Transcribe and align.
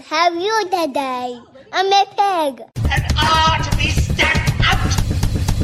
have 0.00 0.34
you 0.34 0.64
today? 0.64 1.40
I'm 1.72 1.92
a 1.92 2.04
pig. 2.06 2.62
and 2.90 3.04
are 3.16 3.62
to 3.62 3.76
be 3.76 3.88
stamped 3.90 4.52
out. 4.64 4.78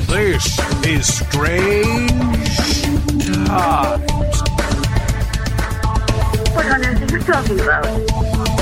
This 0.09 0.59
is 0.85 1.17
Strange 1.17 2.11
Times. 3.47 4.43
What 6.53 6.67
on 6.67 6.85
earth 6.85 7.13
are 7.13 7.17
you 7.17 7.23
talking 7.23 7.61
about? 7.61 8.54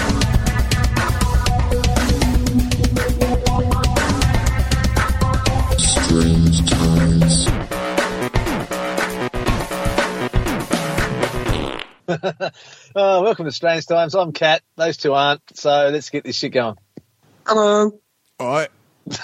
Oh, 12.95 13.23
welcome 13.23 13.47
to 13.47 13.53
Strange 13.53 13.87
Times. 13.87 14.15
I'm 14.15 14.33
Kat. 14.33 14.61
Those 14.77 14.99
two 14.99 15.15
aren't. 15.15 15.41
So 15.57 15.89
let's 15.91 16.11
get 16.11 16.25
this 16.25 16.37
shit 16.37 16.53
going. 16.53 16.77
Hello. 17.47 17.99
All 18.39 18.49
right. 18.49 18.69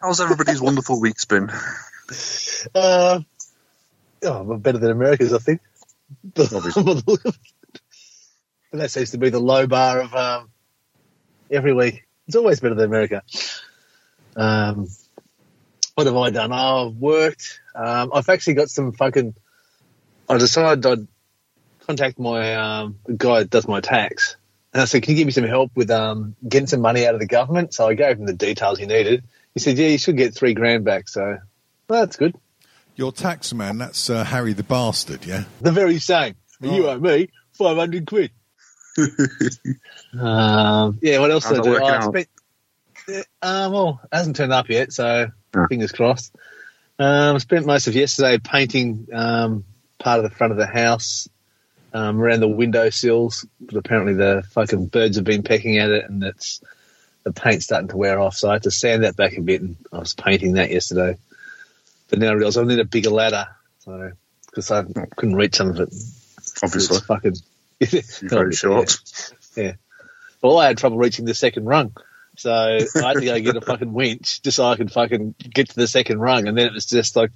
How's 0.00 0.20
everybody's 0.20 0.60
wonderful 0.60 1.00
week's 1.00 1.26
been? 1.26 1.50
Uh, 2.74 3.20
oh, 4.24 4.56
better 4.56 4.78
than 4.78 4.90
America's, 4.90 5.34
I 5.34 5.38
think. 5.38 5.60
Obviously. 6.38 6.82
that 8.72 8.90
seems 8.90 9.10
to 9.10 9.18
be 9.18 9.28
the 9.28 9.40
low 9.40 9.66
bar 9.66 10.00
of 10.00 10.14
um, 10.14 10.50
every 11.50 11.74
week. 11.74 12.06
It's 12.26 12.36
always 12.36 12.60
better 12.60 12.74
than 12.74 12.86
America. 12.86 13.22
Um, 14.34 14.88
what 15.94 16.06
have 16.06 16.16
I 16.16 16.30
done? 16.30 16.52
Oh, 16.52 16.88
I've 16.88 16.96
worked. 16.96 17.60
Um, 17.74 18.12
I've 18.14 18.30
actually 18.30 18.54
got 18.54 18.70
some 18.70 18.92
fucking. 18.92 19.34
I 20.28 20.38
decided 20.38 20.86
I'd 20.86 21.06
contact 21.86 22.18
my 22.18 22.54
um, 22.54 22.98
guy 23.16 23.40
that 23.40 23.50
does 23.50 23.68
my 23.68 23.80
tax. 23.80 24.36
And 24.72 24.82
I 24.82 24.84
said, 24.86 25.02
Can 25.02 25.12
you 25.12 25.18
give 25.18 25.26
me 25.26 25.32
some 25.32 25.44
help 25.44 25.72
with 25.74 25.90
um, 25.90 26.36
getting 26.46 26.66
some 26.66 26.80
money 26.80 27.06
out 27.06 27.14
of 27.14 27.20
the 27.20 27.26
government? 27.26 27.74
So 27.74 27.88
I 27.88 27.94
gave 27.94 28.18
him 28.18 28.26
the 28.26 28.32
details 28.32 28.78
he 28.78 28.86
needed. 28.86 29.24
He 29.54 29.60
said, 29.60 29.76
Yeah, 29.78 29.88
you 29.88 29.98
should 29.98 30.16
get 30.16 30.34
three 30.34 30.54
grand 30.54 30.84
back. 30.84 31.08
So 31.08 31.38
well, 31.88 32.00
that's 32.00 32.16
good. 32.16 32.34
Your 32.96 33.12
tax 33.12 33.52
man, 33.52 33.78
that's 33.78 34.08
uh, 34.10 34.24
Harry 34.24 34.52
the 34.52 34.62
Bastard, 34.62 35.24
yeah? 35.26 35.44
The 35.60 35.72
very 35.72 35.98
same. 35.98 36.34
You 36.60 36.88
owe 36.88 36.98
me 36.98 37.28
500 37.52 38.06
quid. 38.06 38.30
um, 40.18 40.98
yeah, 41.02 41.18
what 41.18 41.30
else 41.30 41.44
How's 41.44 41.54
did 41.54 41.60
I 41.60 41.62
do? 41.62 41.78
Oh, 41.82 41.86
I 41.86 42.00
spent, 42.00 42.28
uh, 43.42 43.70
well, 43.72 44.00
it 44.04 44.16
hasn't 44.16 44.36
turned 44.36 44.52
up 44.52 44.68
yet, 44.68 44.92
so 44.92 45.30
Ah. 45.54 45.66
fingers 45.68 45.92
crossed. 45.92 46.34
Um, 46.98 47.36
I 47.36 47.38
spent 47.38 47.66
most 47.66 47.86
of 47.88 47.94
yesterday 47.94 48.38
painting 48.38 49.08
um, 49.12 49.64
part 50.02 50.18
of 50.18 50.24
the 50.24 50.36
front 50.36 50.52
of 50.52 50.58
the 50.58 50.66
house 50.66 51.28
um, 51.94 52.20
around 52.20 52.40
the 52.40 52.48
window 52.48 52.90
sills, 52.90 53.46
but 53.60 53.76
apparently 53.76 54.14
the 54.14 54.42
fucking 54.50 54.86
birds 54.86 55.16
have 55.16 55.24
been 55.24 55.42
pecking 55.42 55.78
at 55.78 55.90
it 55.90 56.08
and 56.08 56.22
it's 56.22 56.60
the 57.24 57.32
paint's 57.32 57.66
starting 57.66 57.88
to 57.88 57.96
wear 57.96 58.18
off, 58.18 58.36
so 58.36 58.50
I 58.50 58.54
had 58.54 58.64
to 58.64 58.70
sand 58.70 59.04
that 59.04 59.16
back 59.16 59.36
a 59.36 59.40
bit 59.40 59.60
and 59.60 59.76
I 59.92 59.98
was 59.98 60.14
painting 60.14 60.54
that 60.54 60.70
yesterday. 60.70 61.16
But 62.10 62.18
now 62.18 62.30
I 62.30 62.32
realise 62.32 62.56
I 62.56 62.64
need 62.64 62.80
a 62.80 62.84
bigger 62.84 63.10
ladder, 63.10 63.46
so 63.80 64.12
because 64.46 64.70
I 64.70 64.82
couldn't 65.16 65.36
reach 65.36 65.56
some 65.56 65.70
of 65.70 65.80
it. 65.80 65.94
Obviously. 66.62 66.96
It's 66.96 67.06
fucking 67.06 67.36
You're 67.90 68.02
very 68.30 68.54
short. 68.54 68.96
Yeah. 69.56 69.74
Well, 70.42 70.58
I 70.58 70.66
had 70.66 70.78
trouble 70.78 70.98
reaching 70.98 71.24
the 71.24 71.34
second 71.34 71.66
rung. 71.66 71.94
So 72.36 72.50
I 72.50 73.06
had 73.06 73.14
to 73.14 73.24
go 73.24 73.40
get 73.40 73.56
a 73.56 73.60
fucking 73.60 73.92
winch 73.92 74.42
just 74.42 74.56
so 74.56 74.64
I 74.64 74.76
could 74.76 74.90
fucking 74.90 75.34
get 75.38 75.68
to 75.68 75.76
the 75.76 75.86
second 75.86 76.18
rung. 76.18 76.48
And 76.48 76.56
then 76.56 76.66
it 76.66 76.72
was 76.72 76.86
just 76.86 77.14
like, 77.14 77.30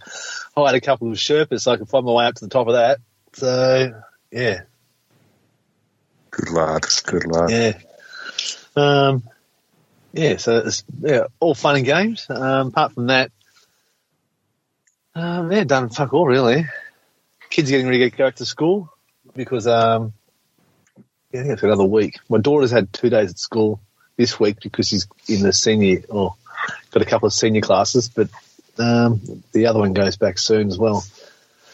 oh, 0.57 0.65
I 0.65 0.69
had 0.69 0.75
a 0.77 0.81
couple 0.81 1.11
of 1.11 1.19
Sherpas 1.19 1.61
so 1.61 1.73
I 1.73 1.77
could 1.77 1.89
find 1.89 2.07
my 2.07 2.13
way 2.13 2.27
up 2.27 2.35
to 2.37 2.45
the 2.45 2.51
top 2.51 2.67
of 2.67 2.75
that. 2.75 2.99
So, 3.35 4.03
yeah. 4.31 4.63
Good 6.31 6.51
lad. 6.51 6.87
Good 7.05 7.27
lad. 7.27 7.51
Yeah. 7.51 7.79
Um, 8.75 9.23
yeah, 10.13 10.37
so 10.39 10.59
it's 10.59 10.85
yeah, 11.01 11.25
all 11.41 11.55
fun 11.55 11.77
and 11.77 11.85
games. 11.85 12.27
Um, 12.31 12.69
apart 12.69 12.93
from 12.93 13.09
that, 13.09 13.31
um, 15.15 15.53
yeah, 15.53 15.65
done 15.65 15.91
fuck 15.91 16.13
all 16.13 16.27
really. 16.27 16.67
Kids 17.51 17.69
are 17.69 17.73
getting 17.73 17.87
ready 17.87 18.11
to 18.11 18.17
go 18.17 18.27
back 18.27 18.37
to 18.37 18.47
school 18.47 18.93
because 19.35 19.67
um, 19.67 20.13
yeah, 21.33 21.41
I 21.41 21.43
think 21.43 21.53
it's 21.55 21.63
another 21.63 21.85
week. 21.85 22.19
My 22.29 22.39
daughter's 22.39 22.71
had 22.71 22.93
two 22.93 23.11
days 23.11 23.31
at 23.31 23.39
school 23.39 23.81
this 24.17 24.39
week 24.41 24.59
because 24.63 24.91
he's 24.91 25.07
in 25.29 25.43
the 25.43 25.53
senior 25.53 26.03
or 26.09 26.35
got 26.91 27.03
a 27.03 27.07
couple 27.07 27.27
of 27.27 27.33
senior 27.33 27.61
classes, 27.61 28.09
but 28.09 28.29
um, 28.79 29.21
the 29.53 29.67
other 29.67 29.79
one 29.79 29.93
goes 29.93 30.17
back 30.17 30.39
soon 30.39 30.69
as 30.69 30.79
well. 30.79 31.05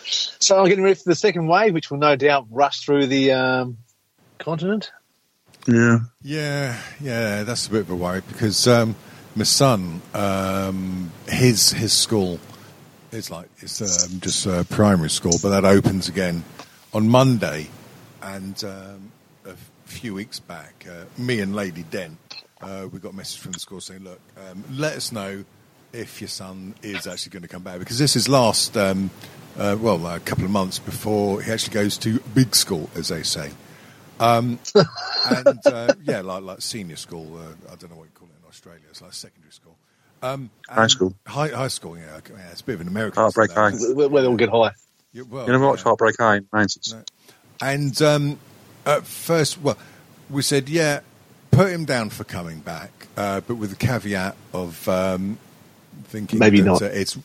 So 0.05 0.59
I'm 0.59 0.69
getting 0.69 0.85
ready 0.85 0.97
for 0.97 1.09
the 1.09 1.15
second 1.15 1.47
wave, 1.47 1.75
which 1.75 1.91
will 1.91 1.99
no 1.99 2.17
doubt 2.17 2.47
rush 2.51 2.85
through 2.85 3.07
the 3.07 3.33
um, 3.33 3.79
continent. 4.39 4.91
Yeah. 5.67 6.01
Yeah, 6.23 6.81
yeah, 7.01 7.45
that's 7.45 7.67
a 7.69 7.71
bit 7.71 7.83
of 7.83 7.91
a 7.91 7.97
worry 7.97 8.23
because 8.27 8.67
um, 8.67 8.97
my 9.35 9.45
son, 9.45 10.03
um, 10.15 11.13
his 11.29 11.71
his 11.71 11.93
school 11.93 12.41
is 13.13 13.31
like 13.31 13.49
it's 13.59 13.81
um, 13.81 14.21
just 14.21 14.47
a 14.47 14.65
primary 14.69 15.11
school, 15.11 15.39
but 15.43 15.51
that 15.51 15.65
opens 15.65 16.09
again 16.09 16.45
on 16.93 17.09
Monday. 17.09 17.69
And 18.23 18.63
um, 18.65 19.13
a 19.45 19.55
few 19.85 20.15
weeks 20.15 20.39
back, 20.39 20.87
uh, 20.89 21.05
me 21.21 21.41
and 21.41 21.55
Lady 21.55 21.83
Dent, 21.83 22.19
uh, 22.63 22.89
we 22.91 22.99
got 22.99 23.13
a 23.13 23.17
message 23.17 23.41
from 23.41 23.53
the 23.53 23.61
school 23.61 23.81
saying, 23.81 24.05
"Look, 24.05 24.21
um, 24.37 24.65
let 24.71 24.97
us 24.97 25.13
know 25.13 25.45
if 25.93 26.21
your 26.21 26.29
son 26.29 26.75
is 26.83 27.07
actually 27.07 27.31
going 27.31 27.43
to 27.43 27.49
come 27.49 27.63
back 27.63 27.79
because 27.79 27.99
this 27.99 28.17
is 28.17 28.29
last, 28.29 28.77
um, 28.77 29.11
uh, 29.59 29.77
well, 29.79 30.07
a 30.07 30.21
couple 30.21 30.45
of 30.45 30.51
months 30.51 30.79
before 30.79 31.43
he 31.43 31.53
actually 31.53 31.75
goes 31.75 31.99
to 31.99 32.19
big 32.35 32.55
school, 32.55 32.89
as 32.95 33.09
they 33.09 33.23
say." 33.23 33.51
Um, 34.21 34.59
and 35.31 35.67
uh, 35.67 35.95
yeah, 36.05 36.21
like 36.21 36.43
like 36.43 36.63
senior 36.63 36.97
school. 36.97 37.37
Uh, 37.37 37.73
I 37.73 37.77
don't 37.77 37.91
know 37.91 37.97
what 37.97 38.05
you 38.05 38.11
call 38.15 38.29
it 38.29 38.39
in 38.43 38.49
Australia. 38.49 38.83
It's 38.91 39.03
like 39.03 39.13
secondary 39.13 39.53
school. 39.53 39.77
Um, 40.23 40.51
High 40.69 40.87
school. 40.87 41.15
High, 41.27 41.49
high 41.49 41.69
school. 41.69 41.99
Yeah, 41.99 42.21
yeah, 42.31 42.51
it's 42.53 42.61
a 42.61 42.65
bit 42.65 42.77
of 42.77 42.83
an 42.83 42.89
American. 42.89 43.21
Heartbreak 43.21 43.51
thing, 43.51 43.57
High. 43.59 43.93
Where 43.95 44.09
where 44.09 44.23
they 44.23 44.29
all 44.29 44.37
get 44.37 44.51
high. 44.51 44.71
Yeah, 45.13 45.23
well, 45.29 45.47
You 45.47 45.53
never 45.53 45.67
watched 45.67 45.81
yeah. 45.81 45.91
Heartbreak 45.91 46.15
High 46.19 46.37
in 46.37 46.45
90s? 46.45 46.95
No. 46.95 47.03
And 47.61 48.01
um, 48.03 48.39
at 48.87 49.05
first, 49.05 49.61
well, 49.61 49.77
we 50.31 50.43
said, 50.43 50.69
yeah, 50.69 51.01
put 51.53 51.71
him 51.71 51.85
down 51.85 52.11
for 52.11 52.25
coming 52.25 52.59
back, 52.61 52.91
uh, 53.17 53.41
but 53.43 53.55
with 53.55 53.71
the 53.71 53.77
caveat 53.77 54.35
of 54.53 54.89
um, 54.89 55.39
thinking 56.05 56.41
Maybe 56.41 56.61
that, 56.61 56.67
not. 56.67 56.83
uh, 56.83 56.87
it's 56.87 57.17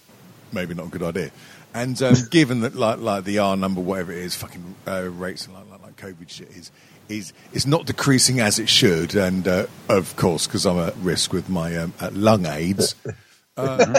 maybe 0.52 0.76
not 0.76 0.88
a 0.88 0.90
good 0.90 1.04
idea. 1.04 1.32
And 1.74 2.00
um, 2.04 2.16
given 2.30 2.62
that, 2.62 2.76
like, 2.76 3.00
like 3.00 3.24
the 3.24 3.40
R 3.40 3.58
number, 3.58 3.82
whatever 3.82 4.12
it 4.12 4.20
is, 4.20 4.36
fucking 4.36 4.76
uh, 4.88 5.10
rates 5.10 5.48
and 5.48 5.56
like, 5.56 5.70
like, 5.72 5.82
like 5.82 5.96
COVID 5.98 6.30
shit 6.30 6.50
is, 6.50 6.72
is 7.10 7.34
is 7.54 7.66
not 7.66 7.86
decreasing 7.86 8.40
as 8.40 8.60
it 8.60 8.70
should. 8.70 9.16
And 9.16 9.48
uh, 9.48 9.66
of 9.90 10.16
course, 10.18 10.46
because 10.46 10.66
I'm 10.66 10.78
at 10.80 10.96
risk 10.98 11.34
with 11.34 11.50
my 11.50 11.76
um, 11.78 11.94
uh, 12.00 12.12
lung 12.14 12.46
AIDS. 12.46 12.96
Um, 13.60 13.96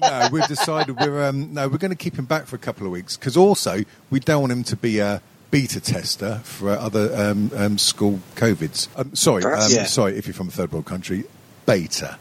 no, 0.00 0.28
we've 0.30 0.46
decided 0.46 0.96
we're 1.00 1.24
um, 1.24 1.52
no, 1.54 1.66
we're 1.66 1.78
going 1.78 1.90
to 1.90 1.96
keep 1.96 2.16
him 2.16 2.24
back 2.24 2.46
for 2.46 2.54
a 2.54 2.58
couple 2.60 2.86
of 2.86 2.92
weeks 2.92 3.16
because 3.16 3.36
also 3.36 3.80
we 4.10 4.20
don't 4.20 4.42
want 4.42 4.52
him 4.52 4.62
to 4.62 4.76
be 4.76 5.00
a 5.00 5.20
beta 5.52 5.78
tester 5.80 6.40
for 6.42 6.70
other 6.70 7.14
um, 7.14 7.50
um, 7.54 7.78
school 7.78 8.18
covids. 8.34 8.88
Um, 8.96 9.14
sorry, 9.14 9.44
um, 9.44 9.70
Yeah. 9.70 9.84
sorry 9.84 10.16
if 10.16 10.26
you're 10.26 10.34
from 10.34 10.48
a 10.48 10.50
third 10.50 10.72
world 10.72 10.86
country, 10.86 11.22
beta. 11.66 12.16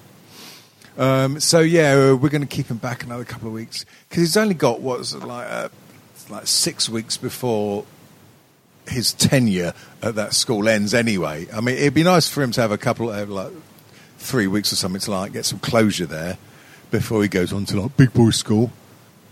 Um, 0.98 1.40
so 1.40 1.62
yeah, 1.62 1.94
uh, 1.94 2.16
we're 2.16 2.30
going 2.30 2.42
to 2.42 2.48
keep 2.48 2.68
him 2.70 2.78
back 2.78 3.04
another 3.04 3.24
couple 3.24 3.48
of 3.48 3.54
weeks 3.54 3.86
because 4.10 4.22
he's 4.22 4.38
only 4.38 4.54
got 4.54 4.82
what's 4.82 5.16
like 5.16 5.48
uh, 5.50 5.70
like 6.30 6.46
six 6.46 6.90
weeks 6.90 7.16
before 7.18 7.86
his 8.88 9.14
tenure 9.14 9.74
at 10.04 10.16
that 10.16 10.34
school 10.34 10.68
ends. 10.68 10.94
Anyway, 10.94 11.48
I 11.54 11.62
mean, 11.62 11.78
it'd 11.78 11.94
be 11.94 12.04
nice 12.04 12.28
for 12.30 12.44
him 12.44 12.52
to 12.52 12.62
have 12.62 12.72
a 12.72 12.78
couple 12.78 13.10
of 13.10 13.30
like 13.30 13.52
three 14.18 14.48
weeks 14.48 14.74
or 14.74 14.76
something 14.76 15.00
to 15.02 15.12
like 15.12 15.32
get 15.32 15.46
some 15.46 15.60
closure 15.60 16.06
there 16.06 16.38
before 16.92 17.22
he 17.24 17.30
goes 17.30 17.54
on 17.54 17.66
to 17.68 17.82
like 17.82 17.96
big 17.96 18.14
boy 18.14 18.32
school. 18.32 18.72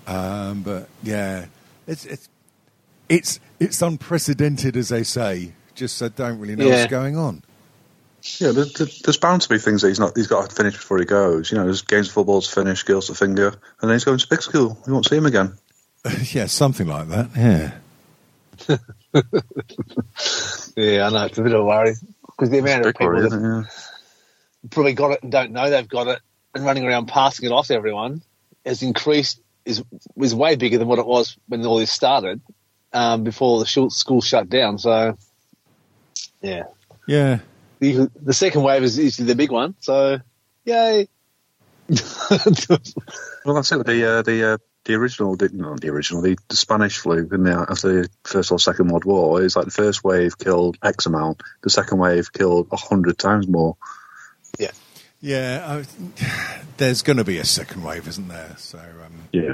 Um, 0.08 0.62
but 0.64 0.88
yeah, 1.04 1.48
it's 1.88 2.06
it's 2.06 2.30
it's 3.10 3.40
it's 3.60 3.82
unprecedented, 3.82 4.76
as 4.78 4.90
they 4.90 5.04
say. 5.04 5.54
Just 5.76 6.02
I 6.02 6.10
don't 6.10 6.40
really 6.40 6.56
know 6.56 6.66
Yeah. 6.68 6.80
what's 6.82 6.92
going 6.92 7.18
on. 7.18 7.44
Yeah, 8.40 8.52
there, 8.52 8.66
there- 8.66 8.88
there's 9.06 9.18
bound 9.18 9.42
to 9.44 9.50
be 9.50 9.58
things 9.60 9.82
that 9.82 9.88
he's 9.88 10.00
not. 10.00 10.16
He's 10.18 10.28
got 10.28 10.50
to 10.50 10.56
finish 10.56 10.74
before 10.76 11.00
he 11.00 11.06
goes. 11.06 11.52
You 11.52 11.58
know, 11.58 11.64
there's 11.64 11.82
games 11.84 12.08
of 12.08 12.14
football 12.14 12.42
to 12.42 12.52
finish, 12.52 12.84
girls 12.84 13.08
to 13.08 13.16
finger, 13.16 13.48
and 13.48 13.90
then 13.90 13.92
he's 13.92 14.04
going 14.04 14.18
to 14.18 14.28
big 14.30 14.42
school. 14.42 14.78
We 14.86 14.92
won't 14.94 15.06
see 15.08 15.16
him 15.16 15.26
again. 15.26 15.54
yeah, 16.34 16.48
something 16.48 16.88
like 16.88 17.08
that. 17.10 17.30
Yeah. 17.36 17.72
Yeah, 20.76 21.08
I 21.08 21.10
know 21.10 21.26
it's 21.26 21.38
a 21.38 21.42
bit 21.44 21.54
of 21.54 21.62
a 21.62 21.64
worry 21.66 21.96
because 22.26 22.50
the 22.50 22.60
amount 22.60 22.86
of 22.86 22.94
people 22.94 23.08
worry, 23.08 23.22
that 23.22 23.28
isn't 23.28 23.44
it? 23.46 23.48
Yeah. 23.64 23.64
probably 24.70 24.94
got 24.94 25.12
it 25.12 25.24
and 25.24 25.32
don't 25.32 25.52
know 25.52 25.70
they've 25.70 25.88
got 25.88 26.08
it 26.08 26.20
and 26.56 26.64
running 26.66 26.86
around 26.86 27.08
passing 27.08 27.46
it 27.50 27.52
off 27.52 27.68
to 27.68 27.74
everyone 27.74 28.22
has 28.66 28.82
increased 28.82 29.42
is 29.66 29.84
was 30.16 30.34
way 30.34 30.56
bigger 30.56 30.78
than 30.78 30.88
what 30.88 31.00
it 31.00 31.06
was 31.06 31.38
when 31.48 31.66
all 31.66 31.80
this 31.80 31.92
started 31.92 32.40
um, 32.94 33.24
before 33.24 33.60
the 33.60 33.90
school 33.90 34.22
shut 34.22 34.50
down. 34.50 34.78
So 34.78 35.18
yeah, 36.42 36.64
Yeah. 37.08 37.40
the, 37.80 38.10
the 38.22 38.34
second 38.34 38.64
wave 38.64 38.84
is 38.84 38.98
usually 38.98 39.28
the 39.28 39.36
big 39.36 39.52
one. 39.52 39.76
So 39.80 40.20
yay! 40.66 41.08
Well, 43.46 43.56
that's 43.56 43.72
it. 43.72 43.86
The 43.86 44.06
uh, 44.06 44.22
the 44.22 44.54
uh, 44.54 44.58
the 44.86 44.94
original, 44.96 45.36
the, 45.36 45.50
not 45.52 45.80
the 45.82 45.90
original, 45.90 46.22
the, 46.22 46.38
the 46.50 46.56
Spanish 46.56 46.98
flu 47.00 47.28
in 47.32 47.44
the 47.44 47.66
after 47.70 48.04
the 48.04 48.10
First 48.26 48.52
or 48.52 48.60
Second 48.60 48.90
World 48.90 49.06
War 49.06 49.42
is 49.42 49.56
like 49.56 49.66
the 49.66 49.72
first 49.72 50.04
wave 50.04 50.38
killed 50.38 50.78
X 50.84 51.06
amount, 51.06 51.42
the 51.64 51.70
second 51.70 51.98
wave 52.00 52.32
killed 52.34 52.68
a 52.72 52.76
hundred 52.78 53.18
times 53.18 53.48
more. 53.48 53.78
Yeah, 55.22 55.84
I, 56.22 56.62
there's 56.78 57.02
going 57.02 57.18
to 57.18 57.24
be 57.26 57.40
a 57.40 57.46
second 57.46 57.84
wave, 57.84 58.08
isn't 58.08 58.28
there? 58.30 58.56
So, 58.58 58.78
um, 58.78 59.14
Yeah, 59.34 59.54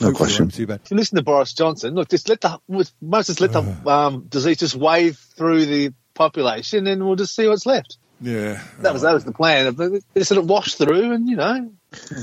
no 0.00 0.08
hopefully 0.08 0.28
question. 0.28 0.48
too 0.48 0.66
bad. 0.66 0.80
If 0.84 0.90
you 0.90 0.96
listen 0.96 1.16
to 1.16 1.22
Boris 1.22 1.52
Johnson, 1.52 1.94
look, 1.94 2.08
just 2.08 2.28
let 2.28 2.40
the 2.40 2.60
most 2.68 3.26
just 3.26 3.40
let 3.40 3.52
the 3.52 3.62
um, 3.86 4.26
disease 4.28 4.58
just 4.58 4.74
wave 4.74 5.18
through 5.36 5.66
the 5.66 5.92
population, 6.14 6.86
and 6.86 7.04
we'll 7.04 7.16
just 7.16 7.34
see 7.34 7.46
what's 7.46 7.66
left. 7.66 7.98
Yeah, 8.22 8.62
That 8.80 8.92
was 8.92 9.02
that 9.02 9.14
was 9.14 9.24
the 9.24 9.32
plan. 9.32 9.74
They 10.12 10.22
sort 10.24 10.38
of 10.38 10.48
washed 10.48 10.76
through, 10.76 11.12
and 11.12 11.28
you 11.28 11.36
know, 11.36 11.72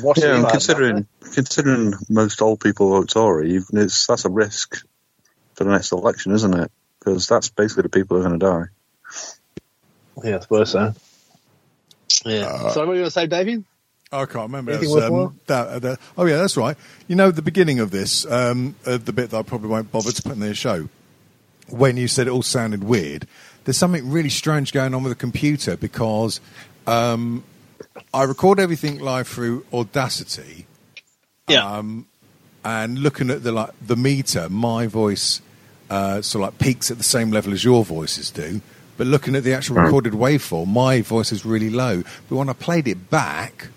wash 0.03 0.17
Yeah, 0.19 0.35
and 0.35 0.47
considering 0.47 0.97
enough, 0.97 1.33
considering 1.33 1.93
most 2.07 2.41
old 2.41 2.59
people 2.59 2.89
vote 2.89 3.09
Tory, 3.09 3.55
it's 3.55 4.05
that's 4.05 4.25
a 4.25 4.29
risk 4.29 4.85
for 5.55 5.63
the 5.63 5.71
next 5.71 5.91
election, 5.91 6.33
isn't 6.33 6.53
it? 6.53 6.71
Because 6.99 7.27
that's 7.27 7.49
basically 7.49 7.83
the 7.83 7.89
people 7.89 8.17
who 8.17 8.23
are 8.23 8.27
going 8.27 8.39
to 8.39 8.45
die. 8.45 8.65
Yeah, 10.23 10.37
I 10.37 10.39
suppose 10.39 10.71
so. 10.71 10.93
Yeah. 12.25 12.45
Uh, 12.45 12.69
so, 12.69 12.81
what 12.81 12.89
were 12.89 12.93
you 12.95 13.01
going 13.01 13.07
to 13.07 13.11
say, 13.11 13.27
David? 13.27 13.65
I 14.11 14.25
can't 14.25 14.43
remember. 14.49 14.71
Anything 14.71 14.93
That's, 14.95 15.11
um, 15.11 15.39
that, 15.47 15.67
uh, 15.67 15.79
that- 15.79 15.99
oh 16.17 16.25
yeah, 16.25 16.37
that's 16.37 16.55
right. 16.57 16.77
You 17.07 17.15
know, 17.15 17.31
the 17.31 17.41
beginning 17.41 17.79
of 17.79 17.91
this, 17.91 18.25
um, 18.31 18.75
uh, 18.85 18.97
the 18.97 19.11
bit 19.13 19.31
that 19.31 19.37
I 19.37 19.41
probably 19.43 19.69
won't 19.69 19.91
bother 19.91 20.11
to 20.11 20.21
put 20.23 20.31
in 20.33 20.39
the 20.39 20.53
show, 20.53 20.87
when 21.69 21.97
you 21.97 22.07
said 22.07 22.27
it 22.27 22.29
all 22.29 22.41
sounded 22.41 22.83
weird, 22.85 23.27
there's 23.65 23.75
something 23.77 24.09
really 24.09 24.29
strange 24.29 24.71
going 24.71 24.93
on 24.93 25.03
with 25.03 25.11
the 25.11 25.15
computer 25.19 25.75
because 25.75 26.39
um, 26.87 27.43
I 28.13 28.23
record 28.23 28.59
everything 28.61 28.99
live 28.99 29.27
through 29.27 29.65
Audacity, 29.73 30.65
Yeah. 31.49 31.81
and 32.63 32.99
looking 32.99 33.29
at 33.29 33.43
the 33.43 33.51
like 33.51 33.71
the 33.85 33.97
meter, 33.97 34.47
my 34.49 34.87
voice 34.87 35.41
uh, 35.89 36.21
sort 36.21 36.43
of 36.47 36.53
like 36.53 36.59
peaks 36.59 36.89
at 36.91 36.97
the 36.97 37.03
same 37.03 37.31
level 37.31 37.51
as 37.51 37.63
your 37.65 37.83
voices 37.83 38.31
do. 38.31 38.61
But 38.97 39.07
looking 39.07 39.35
at 39.35 39.43
the 39.43 39.53
actual 39.53 39.75
recorded 39.75 40.13
waveform, 40.13 40.67
my 40.67 41.01
voice 41.01 41.31
is 41.31 41.45
really 41.45 41.69
low. 41.69 42.03
But 42.29 42.35
when 42.37 42.49
I 42.49 42.53
played 42.53 42.87
it 42.87 43.09
back, 43.09 43.67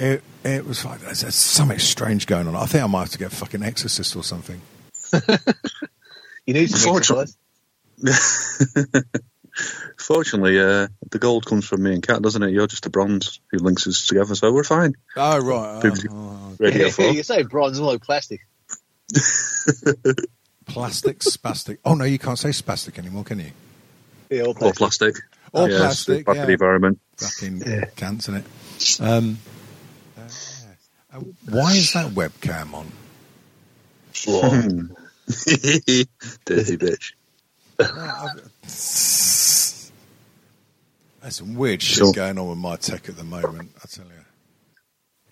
it 0.00 0.22
it 0.44 0.66
was 0.66 0.84
like 0.84 1.00
there's, 1.00 1.20
there's 1.20 1.34
something 1.34 1.78
strange 1.78 2.26
going 2.26 2.48
on. 2.48 2.56
I 2.56 2.66
think 2.66 2.82
I 2.82 2.86
might 2.86 3.00
have 3.00 3.10
to 3.10 3.18
get 3.18 3.32
a 3.32 3.36
fucking 3.36 3.62
exorcist 3.62 4.16
or 4.16 4.24
something. 4.24 4.60
you 6.46 6.54
need 6.54 6.70
some 6.70 6.88
Unfortunately- 6.88 7.26
exercise. 8.02 9.04
Fortunately, 9.98 10.58
uh, 10.58 10.86
the 11.10 11.18
gold 11.18 11.44
comes 11.44 11.66
from 11.66 11.82
me 11.82 11.92
and 11.92 12.02
Kat, 12.06 12.22
doesn't 12.22 12.42
it? 12.42 12.50
You're 12.52 12.66
just 12.68 12.86
a 12.86 12.90
bronze 12.90 13.40
who 13.50 13.58
links 13.58 13.86
us 13.86 14.06
together, 14.06 14.34
so 14.34 14.50
we're 14.52 14.64
fine. 14.64 14.94
Oh 15.16 15.38
right, 15.40 15.82
BBC 15.82 16.06
oh, 16.10 16.56
Radio 16.58 16.86
Yeah, 16.86 16.90
4. 16.92 17.04
you 17.10 17.22
say 17.22 17.42
bronze, 17.42 17.78
more 17.80 17.92
like 17.92 18.02
plastic. 18.02 18.40
plastic, 20.66 21.18
spastic. 21.18 21.78
Oh 21.84 21.94
no, 21.94 22.04
you 22.04 22.18
can't 22.18 22.38
say 22.38 22.50
spastic 22.50 22.98
anymore, 22.98 23.24
can 23.24 23.40
you? 23.40 23.50
Yeah, 24.30 24.42
Or 24.44 24.54
plastic. 24.54 24.78
plastic. 24.78 25.16
Or 25.52 25.68
Yeah, 25.68 25.78
plastic, 25.78 26.24
bad 26.26 26.32
for 26.32 26.38
yeah. 26.38 26.46
the 26.46 26.52
environment. 26.52 27.00
Fucking 27.18 27.62
Yeah. 27.66 27.84
cants 27.96 28.28
in 28.28 28.36
it. 28.36 28.44
Um, 29.00 29.38
yeah. 29.46 29.49
Why 31.48 31.72
is 31.74 31.92
that 31.94 32.10
webcam 32.12 32.74
on? 32.74 32.86
Hmm. 34.26 34.92
Dirty 36.44 36.76
bitch. 36.76 37.12
There's 41.22 41.36
some 41.36 41.54
weird 41.54 41.82
shit 41.82 41.98
Sure. 41.98 42.12
going 42.12 42.38
on 42.38 42.48
with 42.48 42.58
my 42.58 42.76
tech 42.76 43.08
at 43.08 43.16
the 43.16 43.24
moment. 43.24 43.70
I 43.82 43.86
tell 43.88 44.04
you. 44.06 44.12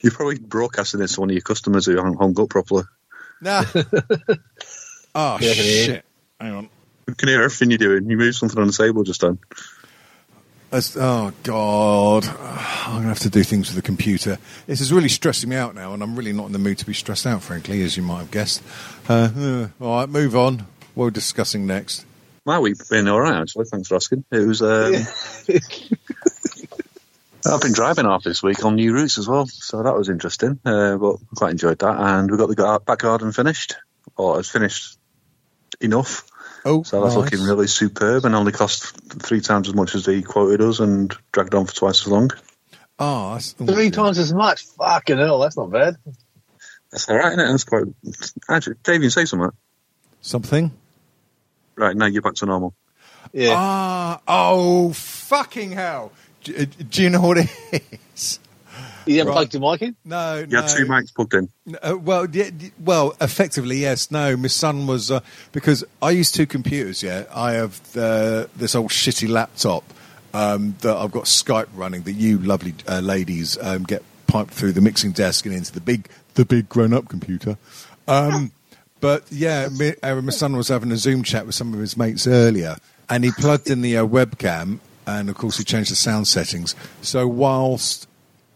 You're 0.00 0.12
probably 0.12 0.38
broadcasting 0.38 1.00
this 1.00 1.14
to 1.14 1.20
one 1.20 1.30
of 1.30 1.34
your 1.34 1.42
customers 1.42 1.86
who 1.86 1.96
haven't 1.96 2.18
hung 2.18 2.38
up 2.40 2.48
properly. 2.50 2.84
Nah. 3.40 3.64
oh 5.14 5.38
Yeah, 5.40 5.54
can 5.54 5.64
you. 5.64 5.84
shit! 5.84 6.04
Hang 6.40 6.52
on. 6.54 6.68
We 7.06 7.14
can 7.14 7.28
hear 7.28 7.42
everything 7.42 7.70
you're 7.70 7.78
doing. 7.78 8.08
You 8.10 8.16
moved 8.16 8.36
something 8.36 8.60
on 8.60 8.66
the 8.68 8.72
table 8.72 9.02
just 9.02 9.22
then. 9.22 9.38
That's, 10.70 10.98
oh 10.98 11.32
god, 11.44 12.26
I'm 12.26 12.96
gonna 12.96 13.08
have 13.08 13.20
to 13.20 13.30
do 13.30 13.42
things 13.42 13.68
with 13.68 13.76
the 13.76 13.82
computer. 13.82 14.36
This 14.66 14.82
is 14.82 14.92
really 14.92 15.08
stressing 15.08 15.48
me 15.48 15.56
out 15.56 15.74
now, 15.74 15.94
and 15.94 16.02
I'm 16.02 16.14
really 16.14 16.34
not 16.34 16.44
in 16.44 16.52
the 16.52 16.58
mood 16.58 16.76
to 16.78 16.86
be 16.86 16.92
stressed 16.92 17.26
out, 17.26 17.42
frankly, 17.42 17.82
as 17.82 17.96
you 17.96 18.02
might 18.02 18.18
have 18.18 18.30
guessed. 18.30 18.62
Uh, 19.08 19.30
uh, 19.34 19.68
all 19.80 20.00
right, 20.00 20.08
move 20.08 20.36
on. 20.36 20.66
What 20.94 21.04
we're 21.04 21.10
discussing 21.10 21.66
next. 21.66 22.04
My 22.44 22.58
week 22.58 22.76
been 22.90 23.08
all 23.08 23.20
right, 23.20 23.40
actually. 23.40 23.64
Thanks 23.64 23.88
for 23.88 23.94
asking. 23.94 24.24
It 24.30 24.46
was. 24.46 24.60
Um, 24.60 24.94
I've 27.46 27.62
been 27.62 27.72
driving 27.72 28.04
half 28.04 28.24
this 28.24 28.42
week 28.42 28.62
on 28.62 28.74
new 28.74 28.92
routes 28.92 29.16
as 29.16 29.26
well, 29.26 29.46
so 29.46 29.82
that 29.82 29.96
was 29.96 30.10
interesting. 30.10 30.58
Uh, 30.66 30.98
but 30.98 31.16
quite 31.34 31.52
enjoyed 31.52 31.78
that, 31.78 31.98
and 31.98 32.30
we 32.30 32.36
got 32.36 32.48
the 32.48 32.80
back 32.84 32.98
garden 32.98 33.32
finished, 33.32 33.76
or 34.16 34.38
it's 34.38 34.50
finished 34.50 34.98
enough. 35.80 36.27
Oh, 36.68 36.82
So 36.82 37.00
that's 37.02 37.14
nice. 37.14 37.24
looking 37.32 37.46
really 37.46 37.66
superb, 37.66 38.24
and 38.24 38.34
only 38.34 38.52
cost 38.52 38.94
three 39.22 39.40
times 39.40 39.68
as 39.68 39.74
much 39.74 39.94
as 39.94 40.04
he 40.06 40.22
quoted 40.22 40.60
us, 40.60 40.80
and 40.80 41.14
dragged 41.32 41.54
on 41.54 41.66
for 41.66 41.74
twice 41.74 42.02
as 42.02 42.08
long. 42.08 42.30
Oh, 42.98 43.32
that's, 43.34 43.52
Three 43.52 43.66
dear. 43.66 43.90
times 43.90 44.18
as 44.18 44.32
much. 44.34 44.66
Fucking 44.76 45.18
hell, 45.18 45.38
that's 45.38 45.56
not 45.56 45.70
bad. 45.70 45.96
That's 46.90 47.08
all 47.08 47.16
right, 47.16 47.32
isn't 47.32 47.40
it? 47.40 47.46
That's 47.48 47.64
quite. 47.64 47.84
Actually, 48.50 48.76
Dave, 48.82 49.02
you 49.02 49.10
say 49.10 49.24
something. 49.24 49.50
Something. 50.20 50.72
Right 51.76 51.96
now, 51.96 52.06
you're 52.06 52.22
back 52.22 52.34
to 52.36 52.46
normal. 52.46 52.74
Yeah. 53.32 53.54
Ah, 53.56 54.20
oh, 54.26 54.92
fucking 54.92 55.72
hell! 55.72 56.12
Do, 56.44 56.54
uh, 56.56 56.64
do 56.90 57.02
you 57.02 57.10
know 57.10 57.20
what 57.20 57.38
it 57.38 57.50
is? 58.14 58.40
You 59.08 59.18
haven't 59.18 59.34
right. 59.34 59.50
plugged 59.50 59.54
your 59.54 59.72
mic 59.72 59.82
in? 59.82 59.96
No, 60.04 60.38
You 60.38 60.46
no. 60.46 60.62
had 60.62 60.70
two 60.70 60.86
mics 60.86 61.14
plugged 61.14 61.34
in. 61.34 61.48
Uh, 61.82 61.96
well, 61.96 62.28
yeah, 62.30 62.50
well, 62.78 63.16
effectively, 63.20 63.78
yes. 63.78 64.10
No, 64.10 64.36
my 64.36 64.48
son 64.48 64.86
was 64.86 65.10
uh, 65.10 65.20
because 65.52 65.84
I 66.02 66.10
use 66.10 66.30
two 66.32 66.46
computers. 66.46 67.02
Yeah, 67.02 67.24
I 67.34 67.52
have 67.52 67.80
uh, 67.96 68.46
this 68.56 68.74
old 68.74 68.90
shitty 68.90 69.28
laptop 69.28 69.84
um, 70.34 70.76
that 70.80 70.96
I've 70.96 71.12
got 71.12 71.24
Skype 71.24 71.68
running 71.74 72.02
that 72.02 72.12
you 72.12 72.38
lovely 72.38 72.74
uh, 72.86 73.00
ladies 73.00 73.56
um, 73.60 73.84
get 73.84 74.02
piped 74.26 74.52
through 74.52 74.72
the 74.72 74.80
mixing 74.80 75.12
desk 75.12 75.46
and 75.46 75.54
into 75.54 75.72
the 75.72 75.80
big, 75.80 76.08
the 76.34 76.44
big 76.44 76.68
grown-up 76.68 77.08
computer. 77.08 77.56
Um, 78.06 78.52
but 79.00 79.24
yeah, 79.30 79.68
me, 79.68 79.94
uh, 80.02 80.16
my 80.16 80.30
son 80.30 80.56
was 80.56 80.68
having 80.68 80.92
a 80.92 80.96
Zoom 80.96 81.22
chat 81.22 81.46
with 81.46 81.54
some 81.54 81.72
of 81.72 81.80
his 81.80 81.96
mates 81.96 82.26
earlier, 82.26 82.76
and 83.08 83.24
he 83.24 83.30
plugged 83.30 83.70
in 83.70 83.80
the 83.80 83.96
uh, 83.96 84.06
webcam, 84.06 84.80
and 85.06 85.30
of 85.30 85.36
course 85.36 85.58
he 85.58 85.64
changed 85.64 85.90
the 85.90 85.96
sound 85.96 86.28
settings. 86.28 86.74
So 87.00 87.26
whilst 87.26 88.07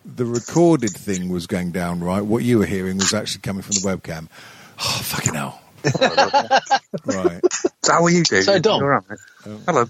the 0.04 0.24
recorded 0.24 0.90
thing 0.90 1.28
was 1.28 1.46
going 1.46 1.70
down 1.70 2.00
right. 2.00 2.20
What 2.20 2.42
you 2.42 2.58
were 2.58 2.66
hearing 2.66 2.98
was 2.98 3.14
actually 3.14 3.42
coming 3.42 3.62
from 3.62 3.74
the 3.74 3.80
webcam. 3.80 4.28
Oh, 4.84 5.00
fucking 5.04 5.34
hell. 5.34 5.60
right. 7.04 7.40
So 7.84 7.92
how 7.92 8.02
are 8.02 8.10
you, 8.10 8.24
Dave? 8.24 8.42
So, 8.42 8.58
Dom. 8.58 8.80
You 8.80 8.86
all 8.86 8.90
right, 8.90 9.02
mate? 9.08 9.60
Hello. 9.66 9.86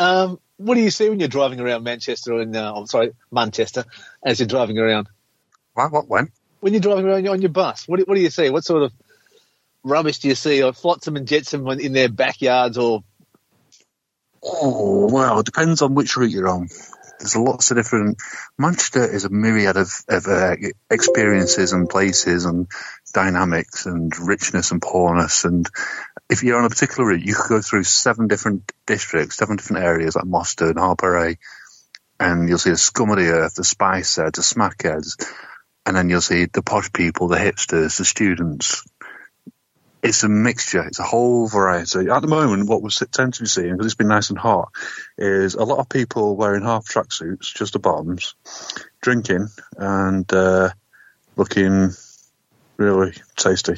Um, 0.00 0.40
what 0.56 0.74
do 0.74 0.80
you 0.80 0.90
see 0.90 1.08
when 1.08 1.20
you're 1.20 1.28
driving 1.28 1.60
around 1.60 1.84
Manchester 1.84 2.40
and 2.40 2.56
uh, 2.56 2.74
I'm 2.74 2.86
sorry, 2.86 3.12
Manchester, 3.30 3.84
as 4.24 4.40
you're 4.40 4.48
driving 4.48 4.78
around? 4.78 5.08
What? 5.74 5.92
What? 5.92 6.08
When? 6.08 6.30
When 6.60 6.72
you're 6.72 6.80
driving 6.80 7.04
around 7.04 7.28
on 7.28 7.42
your 7.42 7.50
bus, 7.50 7.86
what 7.86 7.98
do, 7.98 8.06
what 8.06 8.16
do 8.16 8.22
you 8.22 8.30
see? 8.30 8.50
What 8.50 8.64
sort 8.64 8.82
of 8.82 8.92
rubbish 9.84 10.18
do 10.18 10.28
you 10.28 10.34
see, 10.34 10.64
or 10.64 10.72
flotsam 10.72 11.14
and 11.14 11.28
jetsam 11.28 11.68
in 11.68 11.92
their 11.92 12.08
backyards, 12.08 12.76
or 12.76 13.04
Oh, 14.42 15.08
well, 15.12 15.40
it 15.40 15.46
depends 15.46 15.82
on 15.82 15.94
which 15.94 16.16
route 16.16 16.30
you're 16.30 16.48
on. 16.48 16.68
There's 17.18 17.36
lots 17.36 17.70
of 17.70 17.76
different. 17.76 18.18
Manchester 18.58 19.04
is 19.04 19.24
a 19.24 19.30
myriad 19.30 19.76
of, 19.76 19.90
of 20.08 20.26
uh, 20.26 20.56
experiences 20.90 21.72
and 21.72 21.88
places 21.88 22.44
and 22.44 22.66
dynamics 23.14 23.86
and 23.86 24.12
richness 24.18 24.70
and 24.70 24.82
poorness. 24.82 25.44
And 25.44 25.68
if 26.28 26.42
you're 26.42 26.58
on 26.58 26.66
a 26.66 26.70
particular 26.70 27.08
route, 27.08 27.24
you 27.24 27.34
could 27.34 27.48
go 27.48 27.60
through 27.62 27.84
seven 27.84 28.28
different 28.28 28.70
districts, 28.86 29.36
seven 29.36 29.56
different 29.56 29.84
areas 29.84 30.16
like 30.16 30.26
Moston, 30.26 30.78
Harper 30.78 31.36
and 32.18 32.48
you'll 32.48 32.58
see 32.58 32.70
the 32.70 32.76
scum 32.76 33.10
of 33.10 33.18
the 33.18 33.28
earth, 33.28 33.54
the 33.54 33.64
spice 33.64 34.16
heads, 34.16 34.36
the 34.36 34.42
smack 34.42 34.82
heads, 34.82 35.16
and 35.84 35.96
then 35.96 36.08
you'll 36.08 36.20
see 36.20 36.46
the 36.46 36.62
posh 36.62 36.92
people, 36.92 37.28
the 37.28 37.36
hipsters, 37.36 37.98
the 37.98 38.04
students, 38.04 38.82
it's 40.06 40.22
a 40.22 40.28
mixture. 40.28 40.82
It's 40.86 40.98
a 40.98 41.04
whole 41.04 41.48
variety. 41.48 42.08
At 42.10 42.20
the 42.20 42.28
moment, 42.28 42.68
what 42.68 42.82
we 42.82 42.90
tend 42.90 43.34
to 43.34 43.42
be 43.42 43.48
seeing, 43.48 43.72
because 43.72 43.86
it's 43.86 43.94
been 43.94 44.08
nice 44.08 44.30
and 44.30 44.38
hot, 44.38 44.70
is 45.18 45.54
a 45.54 45.64
lot 45.64 45.78
of 45.78 45.88
people 45.88 46.36
wearing 46.36 46.62
half 46.62 46.86
tracksuits, 46.86 47.54
just 47.54 47.72
the 47.72 47.78
bottoms, 47.78 48.34
drinking 49.00 49.48
and 49.76 50.32
uh, 50.32 50.70
looking 51.36 51.90
really 52.76 53.14
tasty. 53.36 53.76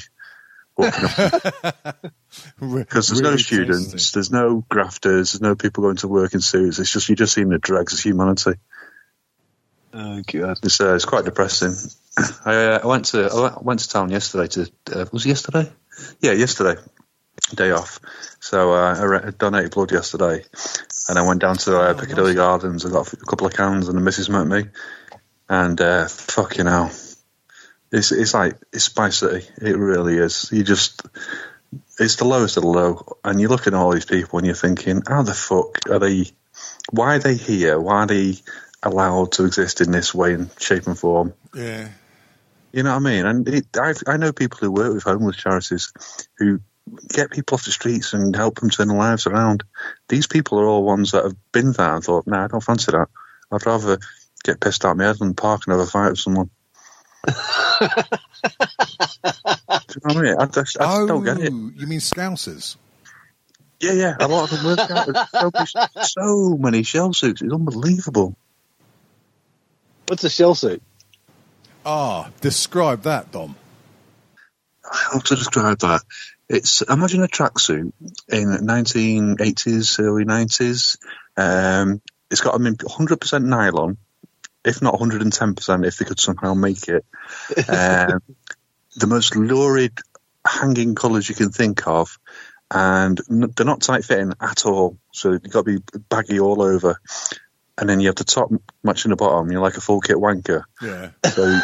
Because 2.59 3.07
there's 3.07 3.21
no 3.21 3.37
students, 3.37 3.91
tasty. 3.91 4.17
there's 4.17 4.31
no 4.31 4.63
grafters, 4.69 5.31
there's 5.31 5.41
no 5.41 5.55
people 5.55 5.83
going 5.83 5.95
to 5.97 6.07
work 6.07 6.33
in 6.35 6.41
suits. 6.41 6.77
It's 6.77 6.91
just 6.91 7.09
you're 7.09 7.15
just 7.15 7.33
seeing 7.33 7.49
the 7.49 7.57
dregs 7.57 7.93
of 7.93 7.99
humanity. 7.99 8.53
Oh 9.93 10.21
god, 10.31 10.59
It's 10.63 10.81
uh, 10.81 10.95
it's 10.95 11.05
quite 11.05 11.25
depressing. 11.25 11.75
I, 12.45 12.55
uh, 12.55 12.79
I 12.83 12.87
went 12.87 13.05
to 13.05 13.25
I 13.25 13.35
went- 13.61 13.61
to 13.81 13.89
town 13.89 14.09
yesterday 14.11 14.47
to 14.49 15.01
uh, 15.01 15.05
was 15.11 15.25
it 15.25 15.29
yesterday? 15.29 15.71
Yeah, 16.21 16.33
yesterday, 16.33 16.81
day 17.55 17.71
off. 17.71 17.99
So 18.39 18.73
uh, 18.73 18.95
I 18.99 19.03
re- 19.03 19.31
donated 19.37 19.71
blood 19.71 19.91
yesterday, 19.91 20.43
and 21.09 21.19
I 21.19 21.23
went 21.27 21.41
down 21.41 21.57
to 21.57 21.79
uh, 21.79 21.93
Piccadilly 21.93 22.35
Gardens. 22.35 22.85
I 22.85 22.89
got 22.91 23.11
a 23.13 23.17
couple 23.17 23.47
of 23.47 23.53
cans, 23.53 23.87
and 23.89 23.97
the 23.97 24.01
missus 24.01 24.29
met 24.29 24.47
me, 24.47 24.65
and 25.49 25.79
uh, 25.81 26.07
fucking 26.07 26.67
hell, 26.67 26.91
It's 27.91 28.11
it's 28.11 28.35
like 28.35 28.57
it's 28.73 28.85
Spice 28.85 29.17
City. 29.17 29.47
It 29.61 29.77
really 29.77 30.17
is. 30.19 30.49
You 30.53 30.63
just 30.63 31.01
it's 31.99 32.17
the 32.17 32.25
lowest 32.25 32.57
of 32.57 32.63
the 32.63 32.69
low, 32.69 33.17
and 33.23 33.41
you 33.41 33.47
look 33.49 33.67
at 33.67 33.73
all 33.73 33.91
these 33.93 34.05
people 34.05 34.39
and 34.39 34.45
you're 34.45 34.55
thinking, 34.55 35.03
how 35.07 35.23
the 35.23 35.33
fuck 35.33 35.79
are 35.89 35.99
they? 35.99 36.27
Why 36.91 37.15
are 37.15 37.19
they 37.19 37.35
here? 37.35 37.79
Why 37.79 38.03
are 38.03 38.07
they 38.07 38.35
allowed 38.83 39.33
to 39.33 39.45
exist 39.45 39.81
in 39.81 39.91
this 39.91 40.13
way 40.13 40.33
and 40.33 40.49
shape 40.59 40.87
and 40.87 40.97
form? 40.97 41.33
Yeah. 41.53 41.89
You 42.71 42.83
know 42.83 42.91
what 42.91 42.97
I 42.97 42.99
mean? 42.99 43.25
And 43.25 43.47
it, 43.47 43.65
I, 43.75 43.93
I 44.07 44.17
know 44.17 44.31
people 44.31 44.59
who 44.59 44.71
work 44.71 44.93
with 44.93 45.03
homeless 45.03 45.37
charities 45.37 45.91
who 46.37 46.59
get 47.09 47.31
people 47.31 47.55
off 47.55 47.65
the 47.65 47.71
streets 47.71 48.13
and 48.13 48.35
help 48.35 48.59
them 48.59 48.69
turn 48.69 48.87
their 48.87 48.97
lives 48.97 49.27
around. 49.27 49.63
These 50.07 50.27
people 50.27 50.59
are 50.59 50.65
all 50.65 50.83
ones 50.83 51.11
that 51.11 51.23
have 51.23 51.35
been 51.51 51.71
there 51.71 51.95
and 51.95 52.03
thought, 52.03 52.27
nah, 52.27 52.45
I 52.45 52.47
don't 52.47 52.63
fancy 52.63 52.91
that. 52.91 53.09
I'd 53.51 53.65
rather 53.65 53.97
get 54.43 54.59
pissed 54.59 54.85
out 54.85 54.97
my 54.97 55.05
head 55.05 55.17
and 55.19 55.35
park 55.35 55.61
and 55.65 55.73
have 55.77 55.87
a 55.87 55.89
fight 55.89 56.11
with 56.11 56.19
someone. 56.19 56.49
Do 57.25 57.33
you 57.33 57.39
know 60.05 60.13
what 60.13 60.17
I 60.17 60.21
mean? 60.21 60.35
I 60.39 60.45
just, 60.45 60.79
I 60.79 60.85
just 60.85 60.99
oh, 61.01 61.07
don't 61.07 61.23
get 61.23 61.39
it. 61.39 61.51
Oh, 61.51 61.71
you 61.75 61.87
mean 61.87 61.99
Scousers? 61.99 62.75
Yeah, 63.79 63.93
yeah. 63.93 64.15
A 64.19 64.27
lot 64.27 64.51
of 64.51 64.57
them 64.57 64.65
work 64.65 64.91
out. 64.91 65.07
There's 65.07 65.71
so, 65.71 65.85
many- 65.85 66.05
so 66.05 66.57
many 66.57 66.83
shell 66.83 67.13
suits. 67.13 67.41
It's 67.41 67.53
unbelievable. 67.53 68.37
What's 70.09 70.23
a 70.23 70.29
shell 70.29 70.55
suit? 70.55 70.81
Ah, 71.85 72.31
describe 72.41 73.03
that, 73.03 73.31
Dom. 73.31 73.55
How 74.83 75.19
to 75.19 75.35
describe 75.35 75.77
that? 75.79 76.01
It's 76.49 76.81
imagine 76.81 77.21
a 77.21 77.27
tracksuit 77.27 77.93
in 78.27 78.47
1980s, 78.47 79.99
early 79.99 80.25
90s. 80.25 80.97
Um, 81.37 82.01
it's 82.31 82.41
got 82.41 82.55
I 82.55 82.57
mean 82.57 82.73
100% 82.73 83.43
nylon, 83.43 83.97
if 84.65 84.81
not 84.81 84.95
110% 84.95 85.85
if 85.85 85.97
they 85.97 86.05
could 86.05 86.19
somehow 86.19 86.55
make 86.55 86.87
it. 86.87 87.05
Um, 87.69 88.21
the 88.95 89.05
most 89.05 89.35
lurid 89.35 89.93
hanging 90.43 90.95
colours 90.95 91.29
you 91.29 91.35
can 91.35 91.51
think 91.51 91.87
of, 91.87 92.17
and 92.71 93.21
they're 93.27 93.63
not 93.63 93.81
tight 93.81 94.05
fitting 94.05 94.33
at 94.41 94.65
all. 94.65 94.97
So 95.13 95.33
you've 95.33 95.51
got 95.51 95.65
to 95.65 95.79
be 95.79 95.99
baggy 96.09 96.39
all 96.39 96.63
over. 96.63 96.99
And 97.79 97.89
then 97.89 98.01
you 98.01 98.07
have 98.07 98.15
the 98.15 98.25
top 98.25 98.51
matching 98.83 99.09
the 99.09 99.15
bottom. 99.15 99.49
You're 99.51 99.61
like 99.61 99.77
a 99.77 99.81
full 99.81 100.01
kit 100.01 100.17
wanker. 100.17 100.63
Yeah. 100.81 101.11
So 101.29 101.59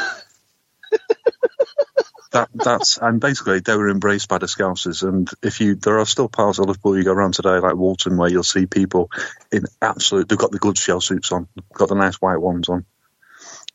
that 2.32 2.50
that's 2.54 2.98
and 2.98 3.20
basically 3.20 3.60
they 3.60 3.76
were 3.76 3.90
embraced 3.90 4.30
by 4.30 4.38
the 4.38 4.46
Scousers. 4.46 5.08
And 5.08 5.30
if 5.42 5.60
you 5.60 5.76
there 5.76 6.00
are 6.00 6.06
still 6.06 6.30
parts 6.30 6.60
of 6.60 6.68
Liverpool 6.68 6.98
you 6.98 7.04
go 7.04 7.12
around 7.12 7.34
today, 7.34 7.60
like 7.60 7.76
Walton, 7.76 8.18
where 8.18 8.30
you'll 8.30 8.44
see 8.44 8.66
people 8.66 9.12
in 9.52 9.64
absolute. 9.82 10.30
They've 10.30 10.38
got 10.38 10.52
the 10.52 10.60
good 10.60 10.78
shell 10.78 11.02
suits 11.02 11.32
on, 11.32 11.48
got 11.74 11.90
the 11.90 11.96
nice 11.96 12.16
white 12.16 12.42
ones 12.42 12.70
on. 12.70 12.86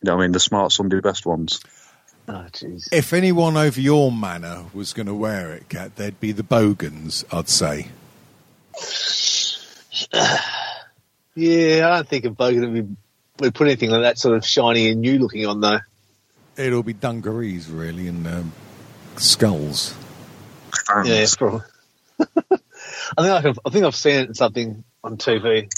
You 0.02 0.06
know, 0.06 0.16
what 0.16 0.22
I 0.22 0.26
mean, 0.26 0.32
the 0.32 0.40
smart 0.40 0.72
Sunday 0.72 1.00
best 1.00 1.26
ones. 1.26 1.60
Oh. 2.26 2.46
If 2.92 3.12
anyone 3.12 3.56
over 3.56 3.80
your 3.80 4.12
manor 4.12 4.64
was 4.72 4.92
going 4.92 5.06
to 5.06 5.14
wear 5.14 5.52
it, 5.52 5.68
Kat, 5.68 5.96
they'd 5.96 6.20
be 6.20 6.32
the 6.32 6.42
Bogans, 6.42 7.24
I'd 7.32 7.48
say. 7.48 7.88
Yeah, 11.40 11.88
I 11.88 11.96
don't 11.96 12.08
think 12.08 12.26
a 12.26 12.30
bogan 12.30 12.72
would, 12.74 12.96
would 13.38 13.54
put 13.54 13.66
anything 13.66 13.88
like 13.88 14.02
that 14.02 14.18
sort 14.18 14.36
of 14.36 14.44
shiny 14.44 14.90
and 14.90 15.00
new 15.00 15.18
looking 15.18 15.46
on 15.46 15.62
though. 15.62 15.78
It'll 16.58 16.82
be 16.82 16.92
dungarees, 16.92 17.70
really, 17.70 18.08
and 18.08 18.26
um, 18.26 18.52
skulls. 19.16 19.94
Fans. 20.86 21.08
Yeah, 21.08 21.14
it's 21.14 21.36
probably. 21.36 21.62
I 22.20 22.22
think 22.28 22.60
I, 23.18 23.40
can, 23.40 23.54
I 23.64 23.70
think 23.70 23.84
I've 23.86 23.96
seen 23.96 24.16
it 24.16 24.28
in 24.28 24.34
something 24.34 24.84
on 25.02 25.16
TV. 25.16 25.70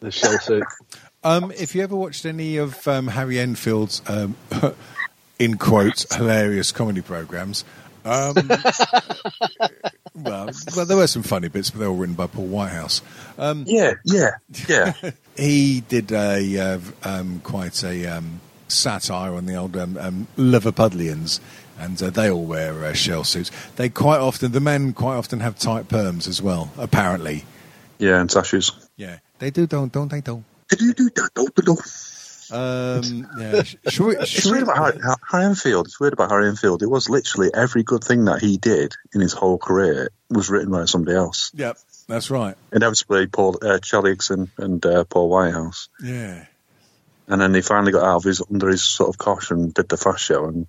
The 0.00 0.10
shell 0.10 0.40
suit. 0.40 0.64
Um, 1.22 1.52
if 1.52 1.76
you 1.76 1.82
ever 1.84 1.94
watched 1.94 2.26
any 2.26 2.56
of 2.56 2.88
um, 2.88 3.06
Harry 3.06 3.38
Enfield's, 3.38 4.02
um, 4.08 4.34
in 5.38 5.58
quotes, 5.58 6.12
hilarious 6.12 6.72
comedy 6.72 7.02
programs, 7.02 7.64
um, 8.04 8.34
well, 10.14 10.50
well, 10.76 10.86
there 10.86 10.96
were 10.96 11.06
some 11.06 11.22
funny 11.22 11.48
bits, 11.48 11.70
but 11.70 11.80
they 11.80 11.86
were 11.86 11.92
written 11.92 12.14
by 12.14 12.26
Paul 12.26 12.46
Whitehouse. 12.46 13.02
Um, 13.38 13.64
Yeah, 13.66 13.94
yeah, 14.04 14.30
yeah. 14.68 14.92
he 15.36 15.80
did 15.80 16.12
a 16.12 16.58
uh, 16.58 16.78
um, 17.02 17.40
quite 17.42 17.82
a 17.82 18.06
um, 18.06 18.40
satire 18.68 19.34
on 19.34 19.46
the 19.46 19.54
old 19.54 19.76
um, 19.76 19.96
um, 19.98 20.26
Liverpudlians, 20.36 21.40
and 21.78 22.02
uh, 22.02 22.10
they 22.10 22.30
all 22.30 22.44
wear 22.44 22.84
uh, 22.84 22.92
shell 22.92 23.24
suits. 23.24 23.50
They 23.76 23.88
quite 23.88 24.20
often, 24.20 24.52
the 24.52 24.60
men 24.60 24.92
quite 24.92 25.16
often 25.16 25.40
have 25.40 25.58
tight 25.58 25.88
perms 25.88 26.28
as 26.28 26.42
well. 26.42 26.70
Apparently, 26.76 27.44
yeah, 27.98 28.20
and 28.20 28.30
sashes. 28.30 28.72
yeah, 28.96 29.18
they 29.38 29.50
do, 29.50 29.66
don't, 29.66 29.92
don't 29.92 30.10
they? 30.10 30.20
Don't. 30.20 30.44
It's 32.52 33.10
Um, 33.10 33.28
yeah. 33.38 33.62
Should 33.62 34.06
we, 34.06 34.26
should 34.26 34.52
weird 34.52 34.66
we- 34.66 34.72
about 34.72 34.94
Harry, 34.94 35.16
Harry 35.30 35.44
Enfield. 35.44 35.86
It's 35.86 35.98
weird 35.98 36.12
about 36.12 36.30
Harry 36.30 36.48
Enfield. 36.48 36.82
It 36.82 36.90
was 36.90 37.08
literally 37.08 37.50
every 37.54 37.82
good 37.82 38.04
thing 38.04 38.26
that 38.26 38.40
he 38.40 38.56
did 38.58 38.94
in 39.14 39.20
his 39.20 39.32
whole 39.32 39.58
career 39.58 40.10
was 40.30 40.50
written 40.50 40.70
by 40.70 40.84
somebody 40.84 41.16
else. 41.16 41.50
Yep, 41.54 41.78
that's 42.08 42.30
right. 42.30 42.56
Inevitably, 42.72 43.26
Paul 43.28 43.58
uh, 43.62 43.78
Charlie 43.78 44.14
Higson 44.16 44.48
and 44.58 44.84
uh, 44.84 45.04
Paul 45.04 45.28
Whitehouse. 45.28 45.88
Yeah. 46.02 46.46
And 47.28 47.40
then 47.40 47.54
he 47.54 47.62
finally 47.62 47.92
got 47.92 48.02
out 48.04 48.16
of 48.16 48.24
his 48.24 48.42
under 48.50 48.68
his 48.68 48.82
sort 48.82 49.08
of 49.08 49.16
cosh 49.16 49.50
and 49.50 49.72
did 49.72 49.88
the 49.88 49.96
fast 49.96 50.22
show 50.24 50.44
and 50.46 50.66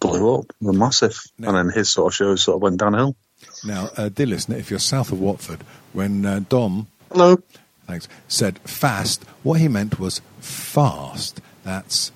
blew 0.00 0.34
up. 0.38 0.52
Were 0.60 0.72
massive. 0.72 1.18
No. 1.38 1.48
And 1.48 1.56
then 1.56 1.74
his 1.74 1.90
sort 1.90 2.12
of 2.12 2.14
shows 2.14 2.42
sort 2.42 2.56
of 2.56 2.62
went 2.62 2.78
downhill. 2.78 3.16
Now, 3.64 3.88
uh, 3.96 4.08
dear 4.08 4.26
listener, 4.26 4.56
if 4.56 4.70
you're 4.70 4.78
south 4.78 5.12
of 5.12 5.20
Watford, 5.20 5.60
when 5.92 6.24
uh, 6.24 6.40
Dom, 6.48 6.86
Hello. 7.10 7.38
thanks, 7.86 8.06
said 8.28 8.58
fast, 8.60 9.24
what 9.42 9.60
he 9.60 9.68
meant 9.68 9.98
was 9.98 10.20
fast. 10.46 11.40
That's 11.64 12.12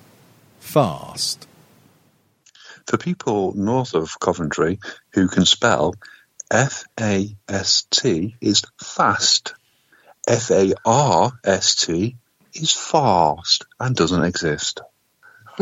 fast. 0.59 1.47
For 2.87 2.97
people 2.97 3.53
north 3.55 3.93
of 3.93 4.19
Coventry 4.19 4.79
who 5.13 5.27
can 5.27 5.45
spell, 5.45 5.95
F 6.49 6.83
A 6.99 7.35
S 7.47 7.85
T 7.89 8.35
is 8.41 8.63
fast. 8.81 9.53
F 10.27 10.49
A 10.51 10.73
R 10.85 11.31
S 11.43 11.75
T 11.75 12.15
is 12.53 12.73
fast 12.73 13.65
and 13.79 13.95
doesn't 13.95 14.23
exist. 14.23 14.81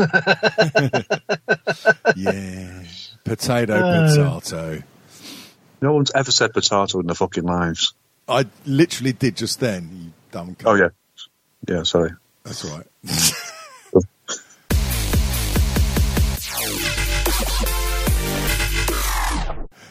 Yeah. 2.16 2.82
Potato, 3.24 3.74
Uh. 3.74 4.40
potato. 4.40 4.82
No 5.80 5.92
one's 5.94 6.10
ever 6.14 6.30
said 6.30 6.52
potato 6.52 7.00
in 7.00 7.06
their 7.06 7.14
fucking 7.14 7.44
lives. 7.44 7.94
I 8.28 8.46
literally 8.66 9.12
did 9.12 9.36
just 9.36 9.60
then, 9.60 9.90
you 9.92 10.12
dumb 10.30 10.54
cunt. 10.54 10.66
Oh 10.66 10.74
yeah, 10.74 10.88
yeah. 11.68 11.82
Sorry. 11.84 12.10
That's 12.50 12.64
right. 12.64 12.84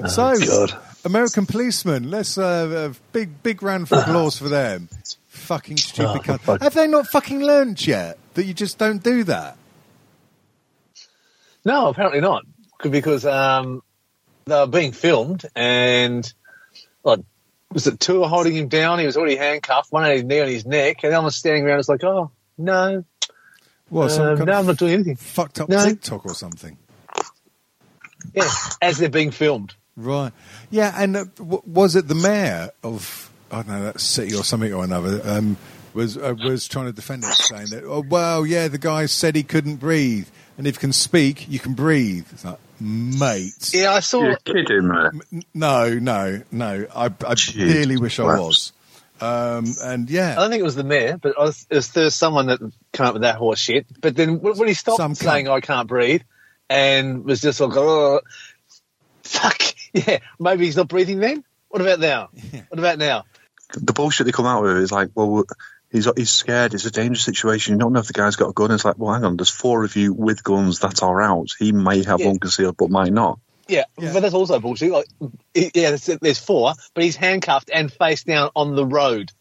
so, 0.07 0.35
God. 0.45 0.73
American 1.05 1.45
policemen, 1.45 2.09
let's 2.09 2.37
uh, 2.37 2.91
a 2.93 3.13
big 3.13 3.41
big 3.43 3.63
round 3.63 3.83
of 3.83 3.91
applause 3.93 4.37
for 4.37 4.49
them. 4.49 4.89
Fucking 5.27 5.77
stupid 5.77 6.17
Oh, 6.17 6.19
cunt. 6.19 6.39
fuck. 6.41 6.61
Have 6.61 6.73
they 6.73 6.87
not 6.87 7.07
fucking 7.07 7.41
learned 7.41 7.85
yet 7.85 8.17
that 8.33 8.45
you 8.45 8.53
just 8.53 8.77
don't 8.77 9.01
do 9.01 9.23
that? 9.25 9.57
No, 11.65 11.87
apparently 11.87 12.21
not. 12.21 12.43
Because 12.83 13.25
um, 13.25 13.81
they 14.45 14.55
were 14.55 14.67
being 14.67 14.91
filmed 14.91 15.45
and 15.55 16.31
like, 17.03 17.19
was 17.71 17.87
it 17.87 17.99
two 17.99 18.23
holding 18.25 18.55
him 18.55 18.67
down? 18.67 18.99
He 18.99 19.05
was 19.05 19.17
already 19.17 19.35
handcuffed, 19.37 19.91
one 19.91 20.03
had 20.03 20.13
his 20.13 20.23
knee 20.23 20.41
on 20.41 20.47
his 20.47 20.65
neck, 20.65 21.03
and 21.03 21.13
the 21.13 21.17
other 21.17 21.25
was 21.25 21.35
standing 21.35 21.65
around. 21.65 21.79
It's 21.79 21.89
like, 21.89 22.03
oh, 22.03 22.31
no, 22.59 23.03
What, 23.89 24.09
some 24.09 24.27
uh, 24.27 24.35
kind 24.35 24.45
no, 24.47 24.53
I'm 24.53 24.65
not 24.67 24.77
doing 24.77 24.93
anything. 24.93 25.15
fucked 25.15 25.59
up 25.59 25.69
No. 25.69 25.83
TikTok 25.83 26.25
or 26.25 26.35
something? 26.35 26.77
Yeah, 28.35 28.49
as 28.81 28.97
they're 28.99 29.09
being 29.09 29.31
filmed. 29.31 29.73
Right. 29.95 30.31
Yeah, 30.69 30.93
and 30.95 31.15
uh, 31.17 31.25
w- 31.37 31.61
was 31.65 31.95
it 31.95 32.07
the 32.07 32.15
mayor 32.15 32.69
of 32.83 33.31
I 33.51 33.57
don't 33.63 33.67
know 33.69 33.83
that 33.85 33.99
city 33.99 34.35
or 34.35 34.43
something 34.43 34.71
or 34.73 34.83
another 34.83 35.21
um, 35.25 35.57
was 35.93 36.17
uh, 36.17 36.35
was 36.45 36.67
trying 36.67 36.85
to 36.85 36.91
defend 36.93 37.23
it, 37.23 37.33
saying 37.33 37.67
that 37.71 37.83
oh 37.85 38.03
well, 38.07 38.45
yeah, 38.45 38.67
the 38.67 38.77
guy 38.77 39.07
said 39.07 39.35
he 39.35 39.43
couldn't 39.43 39.77
breathe, 39.77 40.27
and 40.57 40.67
if 40.67 40.75
you 40.75 40.79
can 40.79 40.93
speak, 40.93 41.49
you 41.49 41.59
can 41.59 41.73
breathe. 41.73 42.27
It's 42.31 42.45
like, 42.45 42.59
mate. 42.79 43.71
Yeah, 43.73 43.93
I 43.93 43.99
saw. 44.01 44.23
You're 44.23 44.37
kidding, 44.37 44.87
man. 44.87 45.21
N- 45.33 45.43
No, 45.53 45.93
no, 45.97 46.43
no. 46.51 46.85
I, 46.95 47.11
I 47.25 47.33
Jesus 47.33 47.55
really 47.55 47.97
wish 47.97 48.19
I 48.19 48.23
Christ. 48.23 48.41
was. 48.43 48.71
Um, 49.21 49.65
and 49.83 50.09
yeah, 50.09 50.31
I 50.31 50.35
don't 50.41 50.49
think 50.49 50.61
it 50.61 50.63
was 50.63 50.75
the 50.75 50.83
mayor, 50.83 51.17
but 51.17 51.37
I 51.37 51.43
was, 51.43 51.67
it 51.69 51.75
was, 51.75 51.89
there 51.89 52.03
was 52.05 52.15
someone 52.15 52.47
that 52.47 52.59
came 52.93 53.05
up 53.05 53.13
with 53.13 53.23
that 53.23 53.35
horse 53.35 53.59
shit. 53.59 53.85
But 54.01 54.15
then 54.15 54.39
when 54.39 54.57
when 54.57 54.67
he 54.67 54.73
stopped 54.73 54.97
Some 54.97 55.13
cunt. 55.13 55.17
saying 55.17 55.47
"I 55.49 55.59
can't 55.59 55.87
breathe" 55.87 56.21
and 56.69 57.23
was 57.25 57.41
just 57.41 57.59
like, 57.59 57.75
"Oh, 57.75 58.21
fuck, 59.23 59.61
yeah, 59.93 60.19
maybe 60.39 60.65
he's 60.65 60.77
not 60.77 60.87
breathing." 60.87 61.19
Then 61.19 61.43
what 61.69 61.81
about 61.81 61.99
now? 61.99 62.29
What 62.69 62.79
about 62.79 62.97
now? 62.97 63.25
The 63.73 63.93
bullshit 63.93 64.25
they 64.25 64.31
come 64.31 64.45
out 64.47 64.63
with 64.63 64.77
is 64.77 64.91
like, 64.91 65.09
well, 65.13 65.43
he's 65.91 66.07
he's 66.17 66.31
scared. 66.31 66.73
It's 66.73 66.85
a 66.85 66.91
dangerous 66.91 67.23
situation. 67.23 67.73
You 67.73 67.79
don't 67.79 67.93
know 67.93 67.99
if 67.99 68.07
the 68.07 68.13
guy's 68.13 68.35
got 68.35 68.49
a 68.49 68.53
gun. 68.53 68.71
It's 68.71 68.83
like, 68.85 68.97
well, 68.97 69.13
hang 69.13 69.23
on. 69.25 69.37
There's 69.37 69.49
four 69.51 69.83
of 69.83 69.95
you 69.95 70.13
with 70.13 70.43
guns 70.43 70.79
that 70.79 71.03
are 71.03 71.21
out. 71.21 71.49
He 71.59 71.71
may 71.71 72.03
have 72.03 72.19
Yeah. 72.19 72.27
one 72.27 72.39
concealed, 72.39 72.77
but 72.77 72.89
might 72.89 73.13
not. 73.13 73.39
Yeah, 73.69 73.83
Yeah. 73.97 74.13
but 74.13 74.21
that's 74.21 74.33
also 74.33 74.59
bullshit. 74.59 74.91
Like, 74.91 75.05
yeah, 75.53 75.69
there's, 75.91 76.05
there's 76.05 76.39
four, 76.39 76.73
but 76.93 77.03
he's 77.03 77.15
handcuffed 77.15 77.69
and 77.73 77.91
face 77.91 78.23
down 78.23 78.49
on 78.55 78.75
the 78.75 78.85
road. 78.85 79.31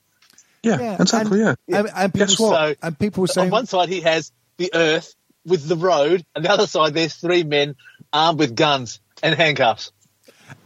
Yeah, 0.63 0.79
Yeah, 0.81 0.97
exactly. 1.01 1.43
and- 1.43 1.57
yeah. 1.67 1.79
and, 1.79 1.89
and 1.95 2.13
people 2.15 2.27
Guess 2.27 2.39
what? 2.41 2.51
So 2.51 2.75
and 2.83 2.99
people 2.99 3.23
were 3.23 3.43
on 3.43 3.51
one 3.51 3.67
side 3.67 3.89
he 3.89 4.01
has 4.03 4.33
the 4.57 4.71
earth 4.75 5.15
with 5.47 5.67
the 5.67 5.77
road, 5.77 6.25
and 6.35 6.45
the 6.45 6.51
other 6.51 6.67
side 6.67 6.95
there's 6.95 7.15
three 7.15 7.43
men 7.45 7.75
armed 8.13 8.39
with 8.39 8.55
guns 8.55 9.01
and 9.23 9.35
handcuffs. 9.35 9.93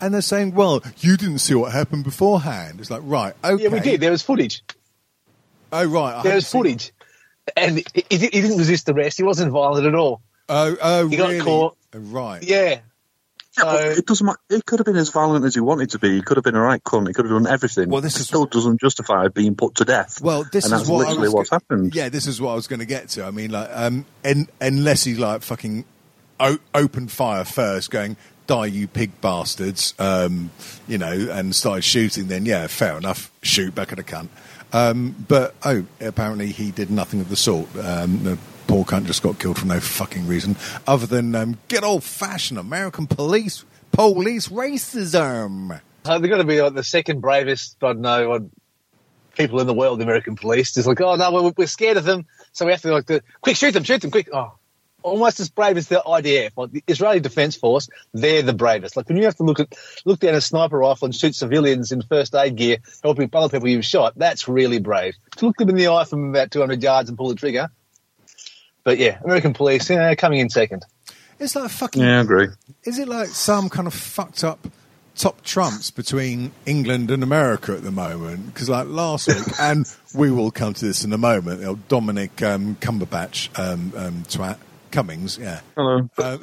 And 0.01 0.15
they're 0.15 0.21
saying, 0.23 0.55
well, 0.55 0.81
you 0.99 1.17
didn't 1.17 1.39
see 1.39 1.55
what 1.55 1.73
happened 1.73 2.05
beforehand. 2.05 2.81
It's 2.81 2.91
like, 2.91 3.03
right, 3.05 3.35
okay. 3.45 3.63
Yeah, 3.65 3.69
we 3.69 3.81
did. 3.81 4.01
There 4.01 4.11
was 4.13 4.23
footage. 4.23 4.63
Oh, 5.73 5.85
right. 5.87 6.15
I 6.17 6.23
There 6.23 6.35
was 6.37 6.47
seen- 6.47 6.61
footage, 6.63 6.93
and 7.57 7.79
he, 7.79 7.85
he 8.11 8.19
didn't 8.29 8.59
resist 8.59 8.89
arrest. 8.89 9.17
He 9.19 9.23
wasn't 9.25 9.53
violent 9.53 9.87
at 9.87 9.95
all. 9.95 10.21
Oh, 10.49 10.77
oh, 10.83 11.09
He 11.09 11.17
got 11.17 11.29
really? 11.31 11.41
caught. 11.45 11.77
Oh, 11.95 11.99
Right. 11.99 12.43
Yeah. 12.43 12.81
Yeah, 13.59 13.65
So- 13.65 13.79
it 13.91 14.07
doesn't 14.07 14.25
matter. 14.27 14.39
It 14.51 14.65
could 14.65 14.79
have 14.79 14.87
been 14.87 14.97
as 14.97 15.11
violent 15.11 15.45
as 15.45 15.55
he 15.55 15.61
wanted 15.61 15.91
to 15.91 15.99
be. 15.99 16.15
He 16.17 16.23
could 16.23 16.37
have 16.39 16.45
been 16.45 16.55
a 16.55 16.61
right 16.61 16.83
cunt. 16.83 17.07
He 17.09 17.13
could 17.13 17.27
have 17.27 17.33
done 17.43 17.47
everything. 17.53 17.91
Well, 17.91 18.01
this 18.01 18.15
still 18.15 18.47
doesn't 18.47 18.81
justify 18.81 19.29
being 19.29 19.55
put 19.55 19.75
to 19.77 19.85
death. 19.85 20.21
Well, 20.23 20.45
this 20.51 20.65
and 20.71 20.81
is 20.81 20.89
what 20.89 21.07
literally 21.07 21.29
what's 21.29 21.51
happened. 21.51 21.95
Yeah, 21.95 22.09
this 22.09 22.27
is 22.27 22.41
what 22.41 22.53
I 22.53 22.55
was 22.55 22.67
going 22.67 22.81
to 22.81 22.87
get 22.87 23.09
to. 23.11 23.25
I 23.25 23.31
mean, 23.31 23.51
like, 23.51 23.69
um, 23.73 24.07
en- 24.25 24.49
unless 24.61 25.05
he 25.05 25.15
like 25.15 25.43
fucking 25.43 25.85
o- 26.41 26.59
opened 26.75 27.11
fire 27.13 27.45
first, 27.45 27.91
going 27.91 28.17
"Die, 28.47 28.67
you 28.67 28.89
pig 28.89 29.21
bastards," 29.21 29.93
um, 29.99 30.51
you 30.89 30.97
know, 30.99 31.13
and 31.13 31.55
started 31.55 31.83
shooting, 31.83 32.29
then 32.29 32.47
yeah, 32.47 32.67
fair 32.69 32.97
enough, 32.97 33.31
shoot 33.43 33.75
back 33.75 33.93
at 33.93 33.99
a 33.99 34.03
cunt. 34.03 34.29
Um, 34.73 35.15
but 35.29 35.55
oh, 35.65 35.85
apparently 36.01 36.47
he 36.53 36.71
did 36.71 36.91
nothing 36.91 37.21
of 37.21 37.29
the 37.29 37.37
sort. 37.37 37.69
Um, 37.79 38.39
poor 38.67 38.85
cunt 38.85 39.07
just 39.07 39.23
got 39.23 39.39
killed 39.39 39.59
for 39.59 39.67
no 39.67 39.81
fucking 39.81 40.27
reason, 40.27 40.57
other 40.87 41.07
than 41.07 41.35
um, 41.35 41.59
good 41.69 41.85
old 41.85 42.05
fashioned 42.05 42.59
American 42.59 43.07
police 43.07 43.65
police 43.93 44.49
racism. 44.49 45.81
So 46.05 46.19
they're 46.19 46.29
going 46.29 46.41
to 46.41 46.47
be 46.47 46.61
like 46.61 46.75
the 46.75 46.83
second 46.83 47.21
bravest, 47.21 47.77
I 47.83 47.89
don't 47.89 48.01
know, 48.01 48.51
people 49.37 49.61
in 49.61 49.67
the 49.67 49.75
world, 49.75 50.01
the 50.01 50.05
American 50.05 50.37
police. 50.37 50.75
Just 50.75 50.89
like, 50.89 51.01
oh 51.01 51.15
no, 51.15 51.33
we're, 51.33 51.53
we're 51.57 51.67
scared 51.67 51.97
of 51.97 52.05
them, 52.05 52.27
so 52.53 52.67
we 52.67 52.73
have 52.73 52.83
to 52.83 52.93
like, 52.93 53.07
the, 53.07 53.23
quick 53.41 53.57
shoot 53.57 53.73
them, 53.73 53.85
shoot 53.85 54.01
them, 54.03 54.11
quick. 54.11 54.29
Oh, 54.33 54.55
almost 55.03 55.41
as 55.41 55.51
brave 55.51 55.77
as 55.77 55.89
the 55.89 56.03
IDF, 56.05 56.51
like 56.57 56.71
the 56.71 56.85
Israeli 56.87 57.21
Defense 57.21 57.57
Force. 57.57 57.89
They're 58.13 58.43
the 58.43 58.53
bravest. 58.53 58.97
Like 58.97 59.09
when 59.09 59.19
you 59.19 59.25
have 59.25 59.37
to 59.37 59.43
look 59.43 59.61
at 59.61 59.75
look 60.05 60.21
down 60.21 60.35
a 60.35 60.41
sniper 60.41 60.79
rifle 60.79 61.07
and 61.07 61.15
shoot 61.15 61.35
civilians 61.35 61.93
in 61.93 62.03
first 62.03 62.35
aid 62.35 62.57
gear, 62.57 62.79
helping 63.03 63.29
other 63.33 63.49
people 63.49 63.69
you've 63.69 63.85
shot. 63.85 64.15
That's 64.17 64.49
really 64.49 64.79
brave. 64.79 65.15
To 65.37 65.47
look 65.47 65.57
them 65.57 65.69
in 65.71 65.77
the 65.77 65.89
eye 65.89 66.05
from 66.05 66.31
about 66.31 66.51
200 66.51 66.83
yards 66.83 67.09
and 67.09 67.19
pull 67.19 67.29
the 67.29 67.35
trigger. 67.35 67.71
But 68.85 68.99
yeah, 68.99 69.19
American 69.25 69.53
police, 69.55 69.89
yeah, 69.91 70.15
coming 70.15 70.41
in 70.41 70.49
second. 70.49 70.85
It's 71.39 71.55
like 71.57 71.71
fucking 71.71 72.03
Yeah, 72.03 72.19
I 72.19 72.23
agree. 72.23 72.49
Is 72.85 72.99
it 72.99 73.09
like 73.09 73.29
some 73.29 73.69
kind 73.69 73.87
of 73.87 73.95
fucked 73.95 74.45
up 74.45 74.67
top 75.17 75.43
trumps 75.43 75.91
between 75.91 76.53
England 76.67 77.11
and 77.11 77.23
America 77.23 77.73
at 77.73 77.83
the 77.83 77.91
moment? 77.93 78.47
Because 78.47 78.69
like 78.69 78.87
last 78.89 79.29
week, 79.29 79.39
and 79.61 79.87
we 80.15 80.31
will 80.31 80.51
come 80.51 80.73
to 80.75 80.85
this 80.85 81.05
in 81.05 81.13
a 81.13 81.19
moment. 81.19 81.89
Dominic 81.89 82.43
um, 82.43 82.77
Cumberbatch, 82.77 83.57
um, 83.59 83.93
um, 83.97 84.23
twat 84.29 84.59
Cummings, 84.91 85.39
yeah. 85.39 85.61
Hello. 85.77 86.09
Um, 86.19 86.41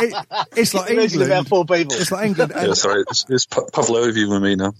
it- 0.00 0.26
it's 0.56 0.74
like 0.74 0.90
England. 0.90 1.22
about 1.22 1.48
four 1.48 1.64
people. 1.64 1.96
It's 1.96 2.10
like 2.12 2.26
England, 2.26 2.52
Yeah, 2.54 2.72
sorry. 2.74 3.04
It's, 3.08 3.24
it's 3.28 3.46
Pa- 3.46 3.66
Pavlov 3.72 4.06
with 4.28 4.42
me 4.42 4.56
now. 4.56 4.72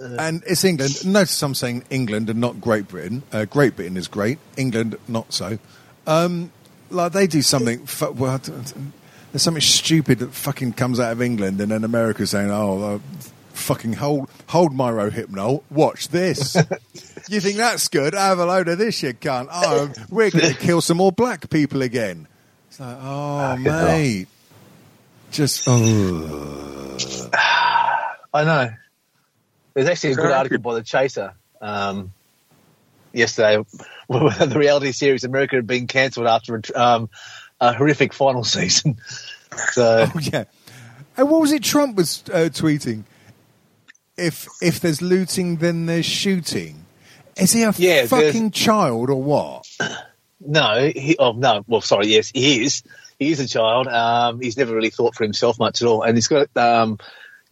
And 0.00 0.42
it's 0.46 0.64
England. 0.64 1.06
Notice 1.06 1.42
I'm 1.42 1.54
saying 1.54 1.84
England 1.90 2.30
and 2.30 2.40
not 2.40 2.60
Great 2.60 2.88
Britain. 2.88 3.22
Uh, 3.32 3.44
Great 3.44 3.76
Britain 3.76 3.96
is 3.96 4.08
great. 4.08 4.38
England 4.56 4.96
not 5.06 5.32
so. 5.32 5.58
Um, 6.06 6.52
like 6.90 7.12
they 7.12 7.26
do 7.26 7.42
something. 7.42 7.86
Fu- 7.86 8.12
well, 8.12 8.38
there's 8.38 9.42
something 9.42 9.60
stupid 9.60 10.20
that 10.20 10.32
fucking 10.32 10.72
comes 10.74 11.00
out 11.00 11.12
of 11.12 11.22
England, 11.22 11.60
and 11.60 11.70
then 11.70 11.84
America's 11.84 12.30
saying, 12.30 12.50
"Oh, 12.50 12.94
uh, 12.94 12.98
fucking 13.52 13.94
hold 13.94 14.30
hold 14.48 14.72
my 14.72 14.90
rohypnol. 14.90 15.62
Watch 15.70 16.08
this." 16.08 16.56
you 17.28 17.40
think 17.40 17.56
that's 17.56 17.88
good? 17.88 18.14
I 18.14 18.28
have 18.28 18.38
a 18.38 18.46
load 18.46 18.68
of 18.68 18.78
this, 18.78 19.02
you 19.02 19.12
cunt. 19.12 19.48
Oh, 19.52 19.92
we're 20.08 20.30
going 20.30 20.54
to 20.54 20.58
kill 20.58 20.80
some 20.80 20.96
more 20.96 21.12
black 21.12 21.50
people 21.50 21.82
again. 21.82 22.26
It's 22.68 22.80
like, 22.80 22.98
oh, 23.00 23.56
mate, 23.56 24.28
just 25.30 25.64
oh. 25.66 26.96
I 28.34 28.44
know. 28.44 28.70
There's 29.78 29.90
actually 29.90 30.12
a 30.14 30.16
good 30.16 30.32
article 30.32 30.58
by 30.58 30.74
the 30.74 30.82
Chaser 30.82 31.34
um, 31.60 32.12
yesterday. 33.12 33.62
where 34.08 34.30
the 34.30 34.58
reality 34.58 34.90
series 34.90 35.22
America 35.22 35.54
had 35.54 35.68
been 35.68 35.86
cancelled 35.86 36.26
after 36.26 36.56
a, 36.56 36.80
um, 36.80 37.08
a 37.60 37.72
horrific 37.72 38.12
final 38.12 38.42
season. 38.56 38.98
So 39.70 40.06
Oh 40.14 40.18
yeah. 40.18 40.44
And 41.16 41.30
what 41.30 41.40
was 41.40 41.52
it 41.52 41.62
Trump 41.62 41.96
was 41.96 42.24
uh, 42.32 42.48
tweeting? 42.50 43.04
If 44.16 44.48
if 44.60 44.80
there's 44.80 45.00
looting, 45.00 45.58
then 45.58 45.86
there's 45.86 46.06
shooting. 46.06 46.84
Is 47.36 47.52
he 47.52 47.62
a 47.62 47.72
Yeah, 47.76 48.06
fucking 48.06 48.50
child 48.50 49.10
or 49.10 49.22
what? 49.22 49.64
no, 50.40 50.90
he, 50.92 51.16
oh 51.20 51.32
no, 51.32 51.64
well, 51.68 51.82
sorry, 51.82 52.08
yes, 52.08 52.32
he 52.34 52.64
is. 52.64 52.82
He 53.20 53.30
is 53.30 53.38
a 53.38 53.46
child. 53.46 53.86
Um, 53.86 54.40
he's 54.40 54.56
never 54.56 54.74
really 54.74 54.90
thought 54.90 55.14
for 55.14 55.22
himself 55.22 55.56
much 55.60 55.82
at 55.82 55.86
all, 55.86 56.02
and 56.02 56.16
he's 56.16 56.26
got 56.26 56.48
um, 56.56 56.98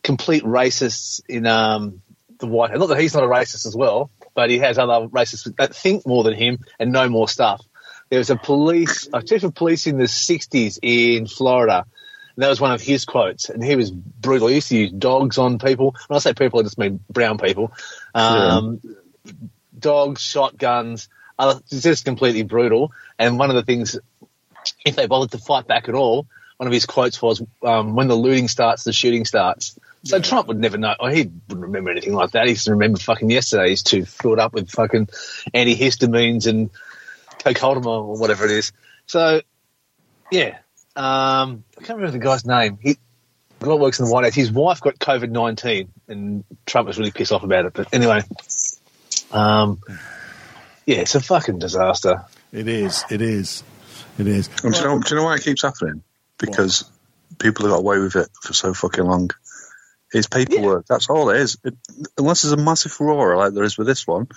complete 0.03 0.43
racists 0.43 1.21
in 1.29 1.47
um, 1.47 2.03
the 2.39 2.47
White 2.47 2.71
House. 2.71 2.79
Not 2.79 2.89
that 2.89 3.01
he's 3.01 3.15
not 3.15 3.25
a 3.25 3.29
racist 3.29 3.67
as 3.67 3.77
well, 3.77 4.11
but 4.35 4.51
he 4.51 4.59
has 4.59 4.79
other 4.79 5.09
racists 5.09 5.55
that 5.57 5.75
think 5.75 6.07
more 6.07 6.25
than 6.25 6.35
him 6.35 6.59
and 6.79 6.93
know 6.93 7.09
more 7.09 7.29
stuff. 7.29 7.65
There 8.11 8.19
was 8.19 8.31
a 8.31 8.37
police, 8.37 9.09
a 9.13 9.23
chief 9.23 9.43
of 9.43 9.55
police 9.55 9.87
in 9.87 9.99
the 9.99 10.05
'60s 10.05 10.79
in 10.83 11.27
Florida. 11.27 11.85
And 12.37 12.43
that 12.43 12.51
was 12.51 12.61
one 12.61 12.73
of 12.73 12.83
his 12.83 13.07
quotes, 13.07 13.49
and 13.49 13.65
he 13.65 13.77
was 13.77 13.91
brutal. 13.91 14.49
He 14.49 14.57
used 14.57 14.69
to 14.69 14.77
use 14.77 14.93
dogs 14.93 15.39
on 15.39 15.59
people. 15.59 15.97
When 16.07 16.17
I 16.17 16.21
say 16.21 16.35
people, 16.35 16.61
I 16.61 16.65
just 16.65 16.77
mean 16.77 17.01
brown 17.09 17.39
people. 17.39 17.73
Um, 18.15 18.81
Dogs, 19.79 20.21
shotguns, 20.23 21.09
other, 21.39 21.61
it's 21.71 21.83
just 21.83 22.05
completely 22.05 22.43
brutal. 22.43 22.93
And 23.19 23.39
one 23.39 23.51
of 23.51 23.57
the 23.57 23.63
things, 23.63 23.99
if 24.85 24.97
they 24.97 25.07
bothered 25.07 25.33
to 25.33 25.39
fight 25.39 25.67
back 25.67 25.89
at 25.89 25.95
all, 25.95 26.27
one 26.57 26.67
of 26.67 26.73
his 26.73 26.87
quotes 26.87 27.21
was, 27.21 27.43
um, 27.63 27.95
"When 27.95 28.09
the 28.09 28.15
looting 28.15 28.49
starts, 28.49 28.85
the 28.85 28.93
shooting 28.93 29.25
starts." 29.25 29.79
So 30.07 30.21
Trump 30.21 30.49
would 30.49 30.59
never 30.59 30.79
know. 30.79 30.95
Or 30.99 31.11
he 31.11 31.31
wouldn't 31.49 31.67
remember 31.67 31.91
anything 31.91 32.15
like 32.15 32.31
that. 32.33 32.47
He 32.47 32.55
just 32.55 32.69
remember 32.69 32.99
fucking 32.99 33.31
yesterday. 33.31 33.71
He's 33.71 33.83
too 33.83 34.05
filled 34.05 34.39
up 34.39 34.53
with 34.53 34.71
fucking 34.71 35.07
antihistamines 35.55 36.47
and 36.47 36.71
co-codamol 37.41 37.87
or 37.87 38.19
whatever 38.19 38.45
it 38.45 38.53
is. 38.53 38.73
So, 39.07 39.41
yeah, 40.31 40.59
um, 40.97 41.65
I 41.79 41.83
can't 41.83 41.99
remember 41.99 42.13
the 42.13 42.19
guy's 42.19 42.45
name. 42.45 42.79
He 42.81 42.99
the 43.59 43.67
guy 43.67 43.75
works 43.75 43.99
in 44.01 44.07
the 44.07 44.13
White 44.13 44.25
House. 44.25 44.35
His 44.35 44.51
wife 44.51 44.81
got 44.81 44.99
COVID 44.99 45.31
nineteen, 45.31 45.93
and 46.09 46.45
Trump 46.67 46.89
was 46.89 46.99
really 46.99 47.11
pissed 47.11 47.33
off 47.33 47.43
about 47.43 47.65
it. 47.65 47.73
But 47.73 47.93
anyway, 47.93 48.23
um, 49.33 49.81
yeah, 50.85 50.99
it's 50.99 51.15
a 51.15 51.21
fucking 51.21 51.59
disaster. 51.59 52.25
It 52.53 52.69
is. 52.69 53.05
It 53.11 53.23
is. 53.23 53.63
It 54.19 54.27
is. 54.27 54.49
And 54.63 54.75
do, 54.75 54.81
you 54.81 54.87
know, 54.87 54.99
do 55.01 55.15
you 55.15 55.17
know 55.17 55.25
why 55.25 55.37
it 55.37 55.43
keeps 55.43 55.63
happening? 55.63 56.03
Because 56.39 56.91
people 57.39 57.67
have 57.67 57.73
got 57.73 57.81
away 57.81 57.99
with 57.99 58.17
it 58.17 58.29
for 58.43 58.53
so 58.53 58.75
fucking 58.75 59.05
long. 59.05 59.31
It's 60.13 60.27
paperwork. 60.29 60.87
That's 60.87 61.11
all 61.11 61.31
it 61.31 61.41
is. 61.41 61.57
It, 61.65 61.75
unless 62.17 62.43
there's 62.43 62.53
a 62.53 62.57
massive 62.57 62.93
furore 62.93 63.37
like 63.37 63.53
there 63.55 63.65
is 63.65 63.77
with 63.77 63.87
this 63.87 64.07
one, 64.07 64.29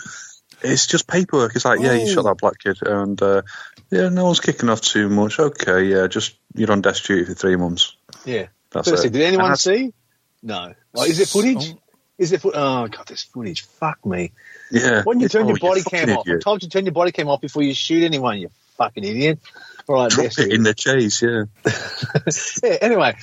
it's 0.62 0.88
just 0.88 1.08
paperwork. 1.08 1.56
It's 1.56 1.66
like, 1.66 1.80
yeah, 1.80 1.94
you 1.94 2.10
Oh. 2.10 2.14
shot 2.14 2.24
that 2.26 2.38
black 2.40 2.60
kid, 2.60 2.78
and 2.82 3.22
uh, 3.22 3.44
yeah, 3.92 4.10
no 4.10 4.26
one's 4.26 4.40
kicking 4.40 4.70
off 4.70 4.82
too 4.82 5.10
much. 5.10 5.40
Okay, 5.40 5.84
yeah, 5.86 6.08
just 6.08 6.36
you're 6.56 6.72
on 6.72 6.82
desk 6.82 7.06
duty 7.06 7.26
for 7.26 7.34
three 7.34 7.56
months. 7.56 7.96
Yeah. 8.26 8.48
That's 8.72 8.86
Seriously, 8.88 9.10
it. 9.10 9.14
did 9.14 9.22
anyone 9.24 9.56
see? 9.56 9.94
No. 10.44 10.74
Like, 10.94 11.10
is 11.10 11.20
it 11.20 11.28
footage? 11.30 11.74
Oh. 11.74 11.80
Is 12.18 12.32
it? 12.34 12.42
Fo- 12.42 12.52
oh 12.54 12.88
god, 12.88 13.08
this 13.08 13.24
footage. 13.24 13.62
Fuck 13.66 14.06
me. 14.06 14.32
Yeah. 14.72 15.04
When 15.04 15.20
you 15.22 15.30
turn 15.30 15.44
Oh, 15.46 15.48
your 15.50 15.58
body 15.58 15.84
cam 15.84 16.10
off? 16.10 16.28
I 16.28 16.38
told 16.40 16.62
you 16.62 16.70
to 16.70 16.74
turn 16.78 16.86
your 16.86 16.94
body 16.94 17.12
cam 17.12 17.30
off 17.30 17.42
before 17.42 17.64
you 17.64 17.74
shoot 17.74 18.04
anyone. 18.04 18.38
You 18.40 18.50
fucking 18.78 19.04
idiot. 19.04 19.40
All 19.88 19.96
right, 19.96 20.12
Drop 20.12 20.26
it 20.38 20.54
in 20.54 20.62
the 20.64 20.74
chase, 20.76 21.22
yeah. 21.24 21.46
yeah, 22.64 22.78
anyway, 22.82 23.16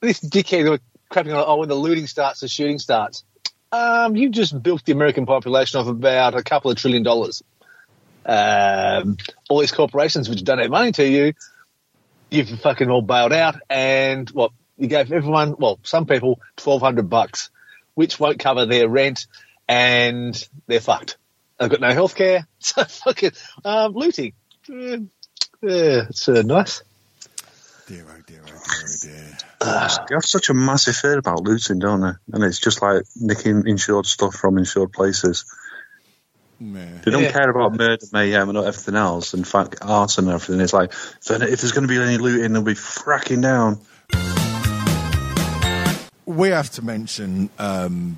this 0.00 0.20
dickhead 0.20 0.78
crapping 1.12 1.36
on, 1.36 1.44
oh, 1.46 1.56
when 1.56 1.68
the 1.68 1.74
looting 1.74 2.06
starts, 2.06 2.40
the 2.40 2.48
shooting 2.48 2.78
starts. 2.78 3.24
Um, 3.70 4.16
you 4.16 4.28
just 4.30 4.60
built 4.62 4.84
the 4.84 4.92
American 4.92 5.26
population 5.26 5.80
of 5.80 5.88
about 5.88 6.34
a 6.34 6.42
couple 6.42 6.70
of 6.70 6.76
trillion 6.76 7.02
dollars. 7.02 7.42
Um, 8.24 9.16
all 9.48 9.60
these 9.60 9.72
corporations 9.72 10.28
which 10.28 10.44
donate 10.44 10.70
money 10.70 10.92
to 10.92 11.08
you, 11.08 11.32
you've 12.30 12.48
fucking 12.60 12.90
all 12.90 13.02
bailed 13.02 13.32
out, 13.32 13.56
and 13.68 14.28
what 14.30 14.52
you 14.78 14.88
gave 14.88 15.12
everyone, 15.12 15.56
well, 15.58 15.78
some 15.82 16.06
people, 16.06 16.40
twelve 16.56 16.82
hundred 16.82 17.08
bucks, 17.08 17.50
which 17.94 18.20
won't 18.20 18.38
cover 18.38 18.66
their 18.66 18.88
rent, 18.88 19.26
and 19.68 20.48
they're 20.66 20.80
fucked. 20.80 21.16
They've 21.58 21.70
got 21.70 21.80
no 21.80 21.92
health 21.92 22.14
care, 22.14 22.46
so 22.58 22.84
fucking 22.84 23.32
um, 23.64 23.92
looting. 23.92 24.34
Uh, 24.68 24.98
yeah, 25.62 26.06
it's 26.08 26.28
uh, 26.28 26.42
nice. 26.42 26.82
Dear 27.88 28.04
oh 28.08 28.22
dear 28.26 28.40
oh 28.44 28.46
dear 28.46 28.56
oh 28.84 28.96
dear. 29.02 29.38
They 30.08 30.14
have 30.14 30.24
such 30.24 30.48
a 30.50 30.54
massive 30.54 30.96
fear 30.96 31.18
about 31.18 31.42
looting, 31.42 31.78
don't 31.80 32.00
they? 32.00 32.12
And 32.32 32.44
it's 32.44 32.60
just 32.60 32.80
like 32.80 33.02
nicking 33.16 33.66
insured 33.66 34.06
stuff 34.06 34.34
from 34.34 34.56
insured 34.58 34.92
places. 34.92 35.44
Yeah. 36.60 36.86
They 37.04 37.10
don't 37.10 37.24
Yeah. 37.24 37.32
care 37.32 37.50
about 37.50 37.76
murder, 37.76 38.06
mayhem, 38.12 38.48
and 38.50 38.58
everything 38.58 38.94
else. 38.94 39.34
In 39.34 39.42
fact, 39.42 39.76
arson 39.82 40.26
and 40.28 40.34
everything. 40.34 40.60
It's 40.60 40.72
like, 40.72 40.92
if 40.92 41.30
if 41.30 41.60
there's 41.60 41.72
going 41.72 41.86
to 41.86 41.88
be 41.88 42.00
any 42.00 42.18
looting, 42.18 42.52
they'll 42.52 42.62
be 42.62 42.74
fracking 42.74 43.42
down. 43.42 43.80
We 46.24 46.48
have 46.50 46.70
to 46.72 46.82
mention 46.82 47.50
um, 47.58 48.16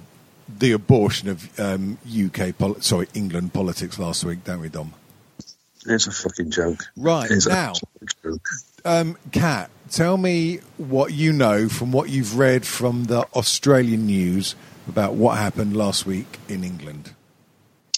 the 0.59 0.73
abortion 0.73 1.31
of 1.31 1.59
um, 1.59 1.97
UK, 2.07 2.57
poli- 2.57 2.81
sorry, 2.83 3.09
England 3.15 3.55
politics 3.55 3.99
last 3.99 4.25
week, 4.25 4.45
don't 4.45 4.61
we, 4.61 4.69
Dom? 4.69 4.93
It's 5.87 6.07
a 6.07 6.13
fucking 6.13 6.51
joke. 6.51 6.85
Right, 6.97 7.31
It's 7.31 7.47
now- 7.47 7.73
a 7.73 7.75
fucking 7.75 8.09
joke. 8.23 8.49
Um, 8.87 9.17
Kat, 9.33 9.71
tell 9.91 10.17
me 10.19 10.61
what 10.77 11.13
you 11.13 11.33
know 11.33 11.69
from 11.71 11.91
what 11.93 12.11
you've 12.11 12.37
read 12.39 12.67
from 12.67 13.05
the 13.05 13.21
Australian 13.35 14.07
news 14.07 14.55
about 14.89 15.15
what 15.15 15.39
happened 15.39 15.75
last 15.77 16.05
week 16.05 16.39
in 16.49 16.63
England. 16.65 17.13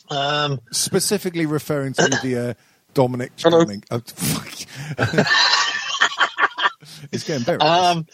Um, 0.09 0.61
Specifically 0.71 1.47
referring 1.47 1.95
to 1.95 2.09
the 2.23 2.51
uh, 2.51 2.55
Dominic 2.95 3.33
Hello. 3.39 3.65
Cumming. 3.65 3.83
Oh, 3.91 4.01
fuck. 4.07 4.53
it's 7.13 7.25
getting 7.25 7.45
better. 7.45 7.63
um, 7.63 8.07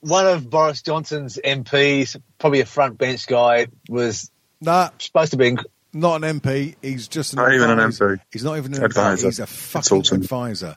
one 0.00 0.26
of 0.26 0.50
Boris 0.50 0.82
Johnson's 0.82 1.38
MPs, 1.44 2.20
probably 2.38 2.60
a 2.60 2.66
front 2.66 2.98
bench 2.98 3.26
guy, 3.28 3.68
was 3.88 4.30
nah, 4.60 4.90
supposed 4.98 5.30
to 5.32 5.36
be. 5.36 5.48
In, 5.48 5.58
not 5.92 6.22
an 6.24 6.40
MP. 6.40 6.76
He's 6.82 7.08
just 7.08 7.32
an 7.32 7.38
Not 7.38 7.52
even 7.52 7.70
an. 7.70 7.78
MP. 7.78 8.20
He's 8.32 8.44
not 8.44 8.56
even 8.58 8.74
an 8.74 8.84
Advisor. 8.84 9.26
advisor. 9.26 9.26
He's 9.28 9.38
a 9.40 9.46
fucking 9.46 9.80
Consultant. 9.80 10.24
advisor. 10.24 10.76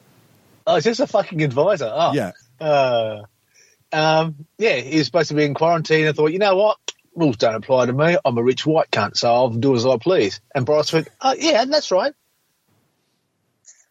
oh, 0.67 0.75
it's 0.75 0.85
just 0.85 0.99
a 0.99 1.07
fucking 1.07 1.41
advisor. 1.43 1.91
Oh, 1.93 2.13
Yeah. 2.13 2.31
Uh, 2.59 3.23
um, 3.91 4.45
yeah, 4.57 4.75
he 4.77 4.97
was 4.97 5.05
supposed 5.05 5.29
to 5.29 5.35
be 5.35 5.43
in 5.43 5.53
quarantine. 5.53 6.07
I 6.07 6.13
thought, 6.13 6.31
you 6.31 6.39
know 6.39 6.55
what? 6.55 6.77
Rules 7.15 7.37
don't 7.37 7.53
apply 7.55 7.85
to 7.85 7.93
me. 7.93 8.17
I'm 8.25 8.37
a 8.37 8.43
rich 8.43 8.65
white 8.65 8.89
cunt, 8.89 9.17
so 9.17 9.31
I'll 9.31 9.49
do 9.49 9.75
as 9.75 9.85
I 9.85 9.97
please. 9.97 10.41
And 10.55 10.65
Boris 10.65 10.91
went, 10.91 11.09
oh, 11.21 11.35
yeah, 11.37 11.65
that's 11.65 11.91
right. 11.91 12.13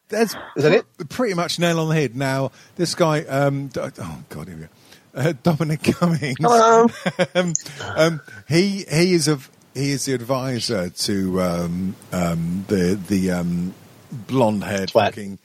That's 0.08 0.34
Is 0.56 0.64
that 0.64 0.72
it? 0.72 1.08
pretty 1.08 1.34
much 1.34 1.58
nail 1.58 1.78
on 1.80 1.88
the 1.88 1.94
head. 1.94 2.14
Now, 2.16 2.52
this 2.76 2.94
guy, 2.94 3.20
um, 3.22 3.70
oh 3.76 3.90
god, 4.28 4.48
here 4.48 4.56
we 4.56 4.62
go. 4.62 4.68
Uh, 5.14 5.32
Dominic 5.42 5.82
Cummings. 5.84 6.36
Hello. 6.40 6.88
um, 7.34 7.52
um, 7.96 8.20
he 8.48 8.84
he 8.90 9.14
is 9.14 9.28
a 9.28 9.38
he 9.74 9.90
is 9.90 10.04
the 10.04 10.14
advisor 10.14 10.90
to 10.90 11.40
um, 11.42 11.96
um, 12.12 12.64
the 12.68 12.98
the 13.08 13.30
um, 13.30 13.74
blonde 14.12 14.64
haired 14.64 14.90
fucking 14.90 15.38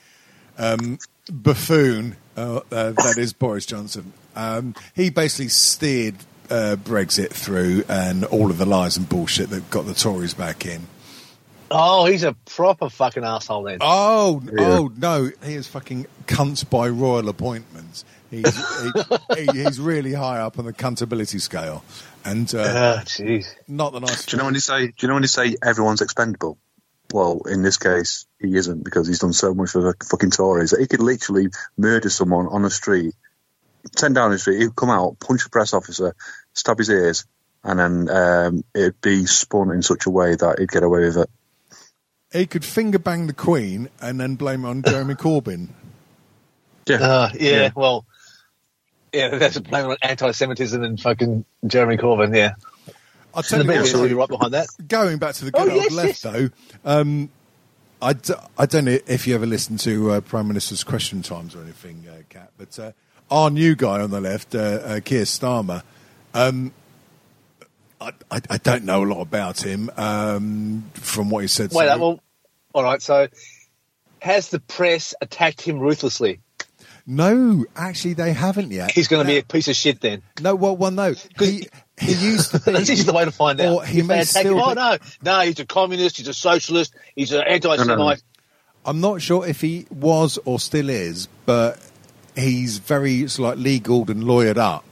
um, 0.58 0.98
buffoon 1.32 2.16
uh, 2.36 2.62
uh, 2.72 2.92
that 2.92 3.16
is 3.18 3.34
Boris 3.34 3.66
Johnson. 3.66 4.14
Um, 4.36 4.76
he 4.96 5.10
basically 5.10 5.48
steered 5.50 6.16
uh, 6.50 6.76
Brexit 6.80 7.30
through 7.32 7.84
and 7.90 8.24
all 8.26 8.50
of 8.52 8.58
the 8.58 8.66
lies 8.66 8.96
and 8.98 9.08
bullshit 9.10 9.50
that 9.50 9.70
got 9.70 9.86
the 9.86 9.94
Tories 9.94 10.34
back 10.34 10.66
in. 10.66 10.88
Oh, 11.70 12.06
he's 12.06 12.24
a 12.24 12.34
proper 12.46 12.90
fucking 12.90 13.24
asshole 13.26 13.64
then. 13.64 13.80
Oh, 13.82 14.42
Yeah. 14.46 14.54
oh 14.78 14.92
no! 14.96 15.32
He 15.44 15.54
is 15.56 15.68
fucking 15.68 16.06
cunts 16.26 16.68
by 16.70 16.88
royal 16.88 17.28
appointments. 17.28 18.06
He's 18.30 18.82
he, 18.82 18.92
he, 19.52 19.64
he's 19.64 19.80
really 19.80 20.14
high 20.14 20.40
up 20.40 20.60
on 20.60 20.66
the 20.66 20.74
cuntability 20.74 21.40
scale, 21.40 21.84
and 22.26 22.54
uh, 22.54 23.00
jeez. 23.06 23.48
not 23.68 23.94
the 23.94 24.00
nice. 24.02 24.26
Do 24.26 24.36
you 24.36 24.40
know 24.40 24.46
when 24.46 24.54
you 24.54 24.60
say? 24.60 24.88
Do 24.88 24.94
you 25.00 25.08
know 25.08 25.14
when 25.14 25.24
you 25.24 25.28
say 25.30 25.56
everyone's 25.64 26.02
expendable? 26.02 26.58
Well, 27.14 27.42
in 27.50 27.62
this 27.62 27.78
case, 27.78 28.26
he 28.40 28.54
isn't 28.58 28.84
because 28.84 29.08
he's 29.08 29.20
done 29.20 29.32
so 29.32 29.54
much 29.54 29.70
for 29.70 29.82
the 29.82 29.94
fucking 30.10 30.32
Tories 30.32 30.72
that 30.72 30.82
he 30.82 30.88
could 30.88 31.00
literally 31.00 31.48
murder 31.78 32.10
someone 32.10 32.48
on 32.48 32.64
the 32.64 32.70
street, 32.70 33.16
ten 33.96 34.12
down 34.14 34.32
the 34.32 34.40
street. 34.40 34.60
He'd 34.62 34.76
come 34.76 34.90
out, 34.90 35.18
punch 35.20 35.46
a 35.46 35.50
press 35.50 35.74
officer, 35.74 36.14
stab 36.54 36.80
his 36.80 36.90
ears, 36.90 37.26
and 37.64 37.80
then 37.80 38.10
um, 38.10 38.64
it'd 38.76 39.00
be 39.00 39.26
spun 39.26 39.72
in 39.72 39.82
such 39.82 40.06
a 40.06 40.10
way 40.10 40.36
that 40.36 40.60
he'd 40.60 40.70
get 40.70 40.84
away 40.84 41.06
with 41.06 41.18
it. 41.18 41.30
He 42.34 42.46
could 42.46 42.66
finger 42.66 43.00
bang 43.00 43.28
the 43.28 43.34
Queen 43.34 43.88
and 44.02 44.20
then 44.20 44.36
blame 44.36 44.66
it 44.66 44.68
on 44.68 44.84
Jeremy 44.84 45.14
Corbyn. 45.16 45.70
Yeah, 46.90 46.98
Uh, 46.98 47.30
yeah, 47.40 47.52
Yeah. 47.52 47.70
well, 47.74 48.06
yeah, 49.14 49.30
that's 49.38 49.56
a 49.56 49.62
blame 49.62 49.86
on 49.88 49.98
anti-Semitism 50.02 50.84
and 50.84 51.00
fucking 51.00 51.46
Jeremy 51.66 51.98
Corbyn. 51.98 52.36
Yeah, 52.36 52.56
I'll 53.34 53.44
tell 53.44 53.64
you 53.64 53.68
what. 53.70 54.08
be 54.10 54.14
right 54.14 54.30
behind 54.30 54.54
that. 54.54 54.68
Going 54.88 55.18
back 55.18 55.36
to 55.36 55.46
the 55.46 55.52
Oh, 55.54 55.64
good 55.64 55.74
old 55.74 55.84
yes, 55.84 55.92
left, 55.94 56.08
yes. 56.08 56.22
though, 56.22 56.50
um, 56.86 57.30
I, 58.02 58.14
d- 58.14 58.34
I 58.58 58.66
don't 58.66 58.86
know 58.86 58.98
if 59.08 59.26
you 59.28 59.36
ever 59.36 59.46
listened 59.46 59.80
to 59.82 60.12
uh, 60.12 60.22
Prime 60.22 60.48
Minister's 60.48 60.84
Question 60.84 61.22
Times 61.22 61.56
or 61.56 61.62
anything, 61.64 62.06
uh, 62.10 62.22
Kat, 62.30 62.52
but 62.58 62.78
uh, 62.80 62.92
our 63.32 63.50
new 63.50 63.76
guy 63.76 64.02
on 64.02 64.12
the 64.12 64.22
left, 64.22 64.54
uh, 64.56 64.60
uh, 64.60 65.00
Keir 65.04 65.24
Starmer, 65.24 65.84
um, 66.34 66.72
I, 68.00 68.12
I, 68.30 68.42
I 68.52 68.58
don't 68.58 68.84
know 68.84 69.04
a 69.04 69.06
lot 69.08 69.22
about 69.22 69.64
him 69.66 69.90
um, 69.98 70.84
from 70.94 71.30
what 71.32 71.40
he 71.42 71.48
said. 71.48 71.72
Wait, 71.74 71.88
so- 71.88 71.98
well, 71.98 72.20
all 72.74 72.84
right. 72.84 73.02
So, 73.02 73.28
has 74.22 74.50
the 74.50 74.60
press 74.60 75.16
attacked 75.22 75.62
him 75.62 75.80
ruthlessly? 75.80 76.40
No, 77.08 77.66
actually, 77.76 78.14
they 78.14 78.34
haven't 78.34 78.72
yet. 78.72 78.92
He's 78.92 79.08
going 79.08 79.26
to 79.26 79.28
be 79.28 79.38
a 79.38 79.44
piece 79.44 79.70
of 79.70 79.76
shit 79.76 80.02
then. 80.02 80.22
no. 80.42 80.56
Well, 80.56 80.76
well, 80.76 80.92
no. 80.92 81.14
He 81.40 81.68
he 82.00 82.14
used 82.14 82.52
to 82.52 82.60
be. 82.66 82.74
That's 82.74 82.88
just 82.88 83.06
the 83.06 83.14
way 83.14 83.24
to 83.26 83.32
find 83.32 83.60
out. 83.62 83.74
Or 83.74 83.86
he 83.86 84.00
If 84.02 84.08
they 84.08 84.14
may 84.16 84.22
attack 84.22 84.42
still 84.42 84.54
him, 84.58 84.60
oh 84.60 84.70
be- 84.70 84.76
no, 84.76 84.98
no, 85.24 85.40
he's 85.46 85.60
a 85.60 85.66
communist, 85.66 86.18
he's 86.18 86.28
a 86.28 86.34
socialist, 86.34 86.94
he's 87.16 87.32
an 87.32 87.44
anti-Semite. 87.48 88.22
I'm 88.86 89.00
not 89.02 89.22
sure 89.22 89.48
if 89.48 89.62
he 89.62 89.86
was 89.90 90.38
or 90.46 90.60
still 90.60 90.90
is, 90.90 91.28
but 91.46 91.80
he's 92.36 92.78
very 92.80 93.28
sort 93.28 93.58
like 93.58 93.64
legal 93.64 94.10
and 94.12 94.24
lawyered 94.24 94.58
up. 94.58 94.86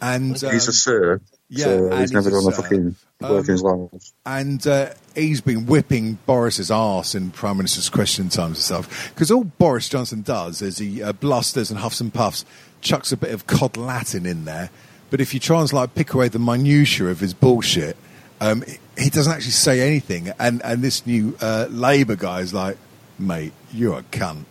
And 0.00 0.32
he's 0.32 0.44
um, 0.44 0.50
a 0.54 0.60
sir. 0.60 1.20
yeah, 1.48 1.64
so 1.64 1.96
he's 1.96 2.12
never 2.12 2.28
he's 2.28 2.38
a 2.38 2.42
done 2.42 2.52
a 2.52 2.56
fucking 2.56 2.96
work 3.20 3.48
in 3.48 3.52
his 3.52 3.62
life. 3.62 3.90
and 4.24 4.66
uh, 4.66 4.90
he's 5.14 5.40
been 5.40 5.66
whipping 5.66 6.18
Boris's 6.26 6.70
arse 6.70 7.14
in 7.14 7.30
Prime 7.30 7.56
Minister's 7.56 7.88
Question 7.88 8.28
Times 8.28 8.56
and 8.56 8.64
stuff. 8.64 9.12
Because 9.14 9.30
all 9.30 9.44
Boris 9.44 9.88
Johnson 9.88 10.22
does 10.22 10.62
is 10.62 10.78
he 10.78 11.02
uh, 11.02 11.12
blusters 11.12 11.70
and 11.70 11.80
huffs 11.80 12.00
and 12.00 12.12
puffs, 12.12 12.44
chucks 12.80 13.12
a 13.12 13.16
bit 13.16 13.32
of 13.32 13.46
cod 13.46 13.76
Latin 13.76 14.26
in 14.26 14.44
there. 14.44 14.70
But 15.10 15.20
if 15.20 15.32
you 15.32 15.40
try 15.40 15.60
and 15.60 15.72
like 15.72 15.94
pick 15.94 16.14
away 16.14 16.28
the 16.28 16.38
minutiae 16.38 17.06
of 17.08 17.20
his 17.20 17.32
bullshit, 17.32 17.96
um, 18.40 18.64
he 18.98 19.10
doesn't 19.10 19.32
actually 19.32 19.52
say 19.52 19.80
anything. 19.80 20.32
And 20.38 20.62
and 20.64 20.82
this 20.82 21.06
new 21.06 21.36
uh, 21.40 21.68
Labour 21.70 22.16
guy 22.16 22.40
is 22.40 22.52
like, 22.52 22.76
mate, 23.18 23.52
you're 23.72 23.98
a 23.98 24.02
cunt. 24.02 24.44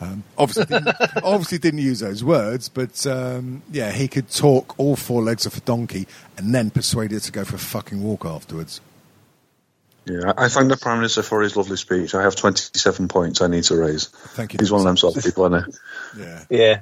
Um, 0.00 0.24
obviously, 0.38 0.64
didn't, 0.64 0.96
obviously 1.22 1.58
didn't 1.58 1.80
use 1.80 2.00
those 2.00 2.24
words, 2.24 2.68
but 2.68 3.06
um, 3.06 3.62
yeah, 3.70 3.92
he 3.92 4.08
could 4.08 4.30
talk 4.30 4.78
all 4.78 4.96
four 4.96 5.22
legs 5.22 5.46
off 5.46 5.56
a 5.56 5.60
donkey 5.60 6.06
and 6.38 6.54
then 6.54 6.70
persuade 6.70 7.12
it 7.12 7.20
to 7.20 7.32
go 7.32 7.44
for 7.44 7.56
a 7.56 7.58
fucking 7.58 8.02
walk 8.02 8.24
afterwards. 8.24 8.80
Yeah, 10.06 10.32
I 10.36 10.44
I 10.44 10.48
thank 10.48 10.70
the 10.70 10.78
Prime 10.78 10.98
Minister 10.98 11.22
for 11.22 11.42
his 11.42 11.54
lovely 11.56 11.76
speech. 11.76 12.14
I 12.14 12.22
have 12.22 12.34
27 12.34 13.08
points 13.08 13.42
I 13.42 13.48
need 13.48 13.64
to 13.64 13.76
raise. 13.76 14.06
Thank 14.08 14.54
you. 14.54 14.58
He's 14.60 14.72
one 14.72 14.80
of 14.80 14.86
them 14.86 14.96
sort 14.96 15.16
of 15.16 15.22
people, 15.22 15.44
isn't 15.54 15.66
he? 16.14 16.20
Yeah. 16.22 16.44
Yeah, 16.50 16.80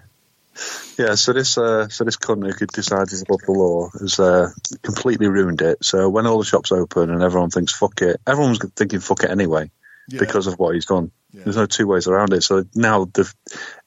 Yeah, 0.97 1.15
so 1.17 1.33
this 1.33 1.59
uh, 1.59 1.89
so 1.89 2.05
this 2.05 2.17
cunt 2.17 2.47
who 2.47 2.53
could 2.53 2.69
decide 2.71 3.11
he's 3.11 3.23
above 3.23 3.41
the 3.45 3.53
law 3.53 3.91
has 3.99 4.21
uh, 4.21 4.51
completely 4.83 5.27
ruined 5.27 5.61
it. 5.61 5.85
So 5.85 6.09
when 6.09 6.27
all 6.27 6.39
the 6.39 6.45
shops 6.45 6.71
open 6.73 7.11
and 7.11 7.23
everyone 7.23 7.51
thinks 7.51 7.73
fuck 7.73 8.01
it, 8.03 8.21
everyone's 8.27 8.61
thinking 8.77 9.01
fuck 9.01 9.25
it 9.25 9.31
anyway 9.31 9.71
Yeah. 10.09 10.21
because 10.21 10.47
of 10.47 10.55
what 10.59 10.75
he's 10.77 10.87
done. 10.87 11.11
Yeah. 11.33 11.43
There's 11.45 11.57
no 11.57 11.67
two 11.67 11.87
ways 11.87 12.07
around 12.09 12.33
it. 12.33 12.43
So 12.43 12.65
now 12.75 13.05
the, 13.07 13.33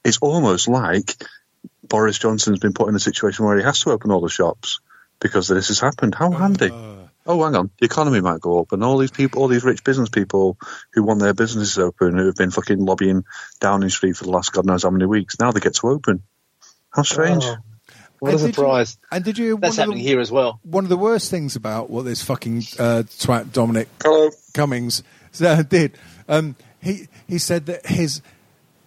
it's 0.04 0.18
almost 0.18 0.68
like 0.68 1.14
Boris 1.86 2.18
Johnson's 2.18 2.58
been 2.60 2.72
put 2.72 2.88
in 2.88 2.94
a 2.94 3.00
situation 3.00 3.44
where 3.44 3.56
he 3.56 3.64
has 3.64 3.80
to 3.80 3.90
open 3.90 4.10
all 4.10 4.20
the 4.20 4.28
shops 4.28 4.80
because 5.20 5.48
this 5.48 5.68
has 5.68 5.80
happened. 5.80 6.14
How 6.14 6.30
handy! 6.30 6.70
Uh, 6.70 6.96
Oh, 7.24 7.44
hang 7.44 7.54
on, 7.54 7.70
the 7.78 7.86
economy 7.86 8.20
might 8.20 8.40
go 8.40 8.58
up, 8.58 8.72
and 8.72 8.82
all 8.82 8.98
these 8.98 9.12
people, 9.12 9.40
all 9.42 9.46
these 9.46 9.62
rich 9.62 9.84
business 9.84 10.08
people 10.08 10.58
who 10.92 11.04
want 11.04 11.20
their 11.20 11.32
businesses 11.34 11.78
open, 11.78 12.18
who 12.18 12.26
have 12.26 12.34
been 12.34 12.50
fucking 12.50 12.80
lobbying 12.84 13.22
Downing 13.60 13.90
Street 13.90 14.16
for 14.16 14.24
the 14.24 14.32
last 14.32 14.52
god 14.52 14.66
knows 14.66 14.82
how 14.82 14.90
many 14.90 15.06
weeks, 15.06 15.38
now 15.38 15.52
they 15.52 15.60
get 15.60 15.74
to 15.76 15.86
open. 15.86 16.24
How 16.90 17.02
strange! 17.02 17.44
Oh, 17.44 17.56
what 18.18 18.32
And 18.32 18.40
a 18.40 18.42
did 18.42 18.46
you- 18.48 18.52
surprise! 18.54 18.98
and 19.12 19.22
did 19.24 19.38
you? 19.38 19.56
That's 19.56 19.76
happening 19.76 19.98
the, 19.98 20.02
here 20.02 20.18
as 20.18 20.32
well. 20.32 20.58
One 20.64 20.82
of 20.84 20.88
the 20.90 20.96
worst 20.96 21.30
things 21.30 21.54
about 21.54 21.90
what 21.90 22.04
this 22.06 22.22
fucking 22.22 22.58
uh, 22.80 23.04
twat 23.06 23.52
Dominic 23.52 23.86
Hello. 24.02 24.30
Cummings 24.52 25.04
uh, 25.40 25.62
did, 25.68 25.96
um, 26.28 26.56
he 26.82 27.08
he 27.28 27.38
said 27.38 27.66
that 27.66 27.86
his 27.86 28.20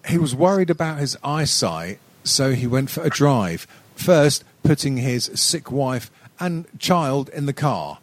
he 0.08 0.18
was 0.18 0.36
worried 0.36 0.70
about 0.70 1.00
his 1.00 1.18
eyesight, 1.24 2.00
so 2.24 2.52
he 2.54 2.68
went 2.68 2.90
for 2.90 3.02
a 3.04 3.10
drive. 3.10 3.66
First, 3.96 4.44
putting 4.64 4.98
his 4.98 5.32
sick 5.36 5.72
wife 5.72 6.12
and 6.40 6.66
child 6.80 7.30
in 7.30 7.46
the 7.46 7.54
car. 7.54 8.00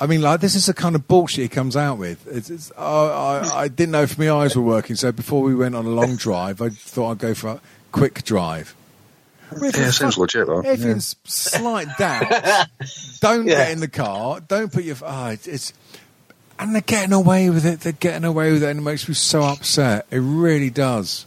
I 0.00 0.06
mean, 0.06 0.20
like 0.22 0.40
this 0.40 0.54
is 0.54 0.66
the 0.66 0.74
kind 0.74 0.94
of 0.94 1.08
bullshit 1.08 1.42
he 1.42 1.48
comes 1.48 1.76
out 1.76 1.98
with. 1.98 2.26
It's, 2.28 2.50
it's, 2.50 2.72
oh, 2.76 3.08
I, 3.08 3.62
I 3.62 3.68
didn't 3.68 3.92
know 3.92 4.02
if 4.02 4.18
my 4.18 4.30
eyes 4.30 4.54
were 4.56 4.62
working, 4.62 4.94
so 4.96 5.10
before 5.12 5.42
we 5.42 5.54
went 5.54 5.74
on 5.74 5.86
a 5.86 5.90
long 5.90 6.16
drive, 6.16 6.60
I 6.62 6.68
thought 6.68 7.12
I'd 7.12 7.18
go 7.18 7.34
for 7.34 7.48
a 7.48 7.60
quick 7.92 8.22
drive. 8.24 8.74
With 9.60 9.76
Yeah, 9.76 9.90
fuck- 9.90 10.16
legit, 10.18 10.46
though. 10.46 10.60
If 10.60 10.80
Yeah. 10.80 10.90
it's 10.96 11.16
slight 11.24 11.88
doubt, 11.98 12.68
don't 13.20 13.46
Yeah. 13.48 13.54
get 13.56 13.70
in 13.72 13.80
the 13.80 13.88
car. 13.88 14.40
Don't 14.40 14.72
put 14.72 14.84
your. 14.84 14.96
Oh, 15.02 15.28
it's, 15.28 15.46
it's 15.48 15.72
and 16.58 16.74
they're 16.74 16.82
getting 16.82 17.12
away 17.12 17.50
with 17.50 17.64
it. 17.64 17.80
They're 17.80 17.92
getting 17.92 18.24
away 18.24 18.52
with 18.52 18.62
it, 18.62 18.70
and 18.70 18.80
it 18.80 18.82
makes 18.82 19.08
me 19.08 19.14
so 19.14 19.42
upset. 19.42 20.06
It 20.10 20.18
really 20.18 20.70
does. 20.70 21.26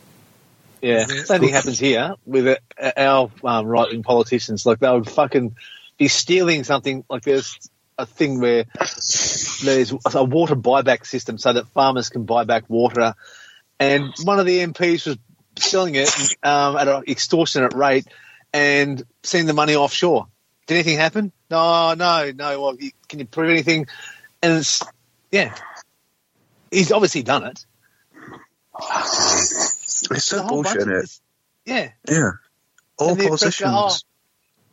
Yeah, 0.81 1.05
same 1.05 1.41
thing 1.41 1.49
happens 1.49 1.77
here 1.77 2.15
with 2.25 2.47
uh, 2.47 2.91
our 2.97 3.31
um, 3.43 3.67
right-wing 3.67 4.03
politicians. 4.03 4.65
Like 4.65 4.79
they 4.79 4.89
would 4.89 5.09
fucking 5.09 5.55
be 5.97 6.07
stealing 6.07 6.63
something. 6.63 7.05
Like 7.09 7.23
there's 7.23 7.69
a 7.97 8.05
thing 8.05 8.41
where 8.41 8.65
there's 9.63 9.93
a 10.13 10.23
water 10.23 10.55
buyback 10.55 11.05
system 11.05 11.37
so 11.37 11.53
that 11.53 11.67
farmers 11.67 12.09
can 12.09 12.25
buy 12.25 12.45
back 12.45 12.63
water, 12.67 13.13
and 13.79 14.11
one 14.23 14.39
of 14.39 14.45
the 14.45 14.59
MPs 14.59 15.05
was 15.05 15.17
selling 15.57 15.95
it 15.95 16.09
um, 16.43 16.75
at 16.77 16.87
an 16.87 17.03
extortionate 17.07 17.73
rate 17.73 18.07
and 18.51 19.03
sending 19.23 19.47
the 19.47 19.53
money 19.53 19.75
offshore. 19.75 20.27
Did 20.65 20.75
anything 20.75 20.97
happen? 20.97 21.31
No, 21.49 21.93
no, 21.93 22.31
no. 22.33 22.61
Well, 22.61 22.77
can 23.07 23.19
you 23.19 23.25
prove 23.25 23.49
anything? 23.49 23.87
And 24.41 24.53
it's 24.53 24.81
yeah, 25.31 25.55
he's 26.71 26.91
obviously 26.91 27.23
done 27.23 27.43
it. 27.45 27.65
It's 28.79 30.23
so 30.23 30.47
bullshit, 30.47 30.73
bunch 30.73 30.81
of 30.81 30.87
innit? 30.87 31.01
this- 31.01 31.21
Yeah. 31.65 31.89
Yeah. 32.07 32.31
All 32.97 33.09
And 33.09 33.19
the 33.19 33.27
press 33.27 33.39
politicians. 33.39 33.71
"Oh, 33.73 33.97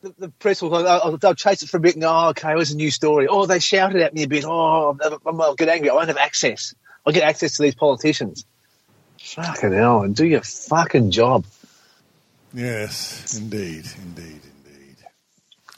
the, 0.09 0.15
the 0.19 0.29
press 0.29 0.63
will 0.63 0.71
go, 0.71 0.87
oh, 0.87 1.01
oh 1.03 1.17
they'll 1.17 1.35
chase 1.35 1.63
it 1.63 1.69
for 1.69 1.77
a 1.79 1.81
bit 1.81 1.95
and 1.95 2.03
go, 2.03 2.09
oh, 2.11 2.29
okay, 2.31 2.53
it 2.53 2.57
was 2.57 2.71
a 2.71 2.77
new 2.77 2.91
story? 2.91 3.27
Oh, 3.29 3.47
they 3.47 3.59
shouted 3.59 4.01
at 4.03 4.15
me 4.15 4.23
a 4.25 4.29
bit. 4.29 4.45
Oh, 4.47 4.97
I'm, 5.03 5.19
I'm, 5.27 5.41
I'll 5.41 5.55
get 5.55 5.69
angry. 5.69 5.91
I 5.91 5.95
won't 5.95 6.09
have 6.09 6.17
access. 6.17 6.75
I'll 7.07 7.13
get 7.13 7.25
access 7.25 7.57
to 7.57 7.63
these 7.63 7.75
politicians. 7.75 8.45
Fucking 9.21 9.73
hell, 9.73 10.03
and 10.03 10.15
do 10.15 10.25
your 10.27 10.43
fucking 10.43 11.11
job. 11.11 11.45
Yes, 12.55 13.37
indeed, 13.39 13.85
indeed, 14.03 14.25
indeed. 14.25 14.48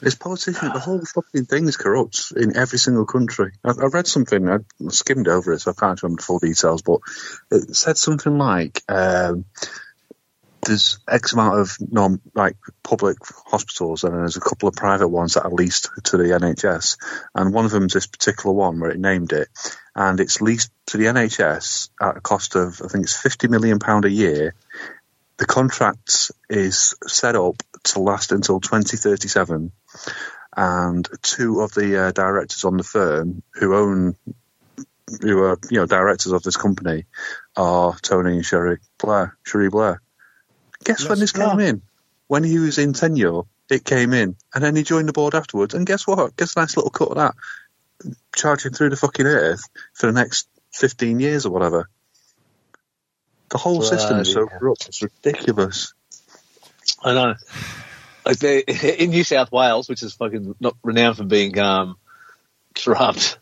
It's 0.01 0.15
politicians. 0.15 0.73
The 0.73 0.79
whole 0.79 1.01
fucking 1.05 1.45
thing 1.45 1.67
is 1.67 1.77
corrupt 1.77 2.33
in 2.35 2.57
every 2.57 2.79
single 2.79 3.05
country. 3.05 3.51
I, 3.63 3.69
I 3.69 3.85
read 3.85 4.07
something. 4.07 4.49
I 4.49 4.57
skimmed 4.89 5.27
over 5.27 5.53
it, 5.53 5.61
so 5.61 5.71
I 5.71 5.79
can't 5.79 6.01
remember 6.01 6.21
the 6.21 6.25
full 6.25 6.39
details. 6.39 6.81
But 6.81 7.01
it 7.51 7.75
said 7.75 7.97
something 7.97 8.37
like 8.37 8.81
um, 8.89 9.45
there's 10.65 10.99
X 11.07 11.33
amount 11.33 11.59
of 11.59 11.77
non 11.79 12.19
like 12.33 12.57
public 12.83 13.17
hospitals, 13.45 14.03
and 14.03 14.13
then 14.13 14.21
there's 14.21 14.37
a 14.37 14.41
couple 14.41 14.69
of 14.69 14.75
private 14.75 15.07
ones 15.07 15.35
that 15.35 15.45
are 15.45 15.51
leased 15.51 15.89
to 16.05 16.17
the 16.17 16.23
NHS. 16.23 16.97
And 17.35 17.53
one 17.53 17.65
of 17.65 17.71
them 17.71 17.85
is 17.85 17.93
this 17.93 18.07
particular 18.07 18.55
one 18.55 18.79
where 18.79 18.91
it 18.91 18.99
named 18.99 19.33
it, 19.33 19.49
and 19.95 20.19
it's 20.19 20.41
leased 20.41 20.71
to 20.87 20.97
the 20.97 21.05
NHS 21.05 21.89
at 22.01 22.17
a 22.17 22.21
cost 22.21 22.55
of 22.55 22.81
I 22.83 22.87
think 22.87 23.03
it's 23.03 23.15
fifty 23.15 23.47
million 23.47 23.77
pound 23.77 24.05
a 24.05 24.09
year. 24.09 24.55
The 25.37 25.45
contract 25.45 26.31
is 26.49 26.95
set 27.07 27.35
up 27.35 27.55
to 27.85 27.99
last 27.99 28.31
until 28.31 28.59
2037 28.59 29.71
and 30.55 31.07
two 31.21 31.61
of 31.61 31.73
the 31.73 32.07
uh, 32.07 32.11
directors 32.11 32.65
on 32.65 32.77
the 32.77 32.83
firm 32.83 33.43
who 33.53 33.75
own, 33.75 34.15
who 35.21 35.43
are 35.43 35.57
you 35.69 35.79
know 35.79 35.85
directors 35.85 36.31
of 36.31 36.43
this 36.43 36.57
company, 36.57 37.05
are 37.55 37.95
Tony 38.01 38.35
and 38.35 38.45
Cherie 38.45 38.79
Blair. 38.97 39.37
Cherie 39.45 39.69
Blair. 39.69 40.01
Guess 40.83 41.07
when 41.07 41.19
this 41.19 41.31
came 41.31 41.59
in? 41.59 41.81
When 42.27 42.43
he 42.43 42.59
was 42.59 42.77
in 42.77 42.93
tenure, 42.93 43.41
it 43.69 43.83
came 43.83 44.13
in, 44.13 44.35
and 44.53 44.63
then 44.63 44.75
he 44.75 44.83
joined 44.83 45.07
the 45.07 45.13
board 45.13 45.35
afterwards. 45.35 45.73
And 45.73 45.85
guess 45.85 46.07
what? 46.07 46.35
Guess 46.35 46.55
a 46.55 46.59
nice 46.59 46.75
little 46.75 46.91
cut 46.91 47.09
of 47.09 47.15
that, 47.15 47.35
charging 48.35 48.73
through 48.73 48.89
the 48.89 48.95
fucking 48.95 49.25
earth 49.25 49.63
for 49.93 50.07
the 50.07 50.13
next 50.13 50.47
fifteen 50.71 51.19
years 51.19 51.45
or 51.45 51.51
whatever. 51.51 51.89
The 53.49 53.57
whole 53.57 53.81
system 53.81 54.19
is 54.19 54.31
so 54.31 54.47
corrupt; 54.47 54.87
it's 54.87 55.01
ridiculous. 55.01 55.93
I 57.03 57.13
know. 57.13 57.35
Like 58.25 58.39
they, 58.39 58.59
in 58.99 59.09
New 59.09 59.23
South 59.23 59.51
Wales, 59.51 59.89
which 59.89 60.03
is 60.03 60.13
fucking 60.13 60.55
not 60.59 60.75
renowned 60.83 61.17
for 61.17 61.23
being 61.23 61.57
um, 61.59 61.95
corrupt, 62.75 63.39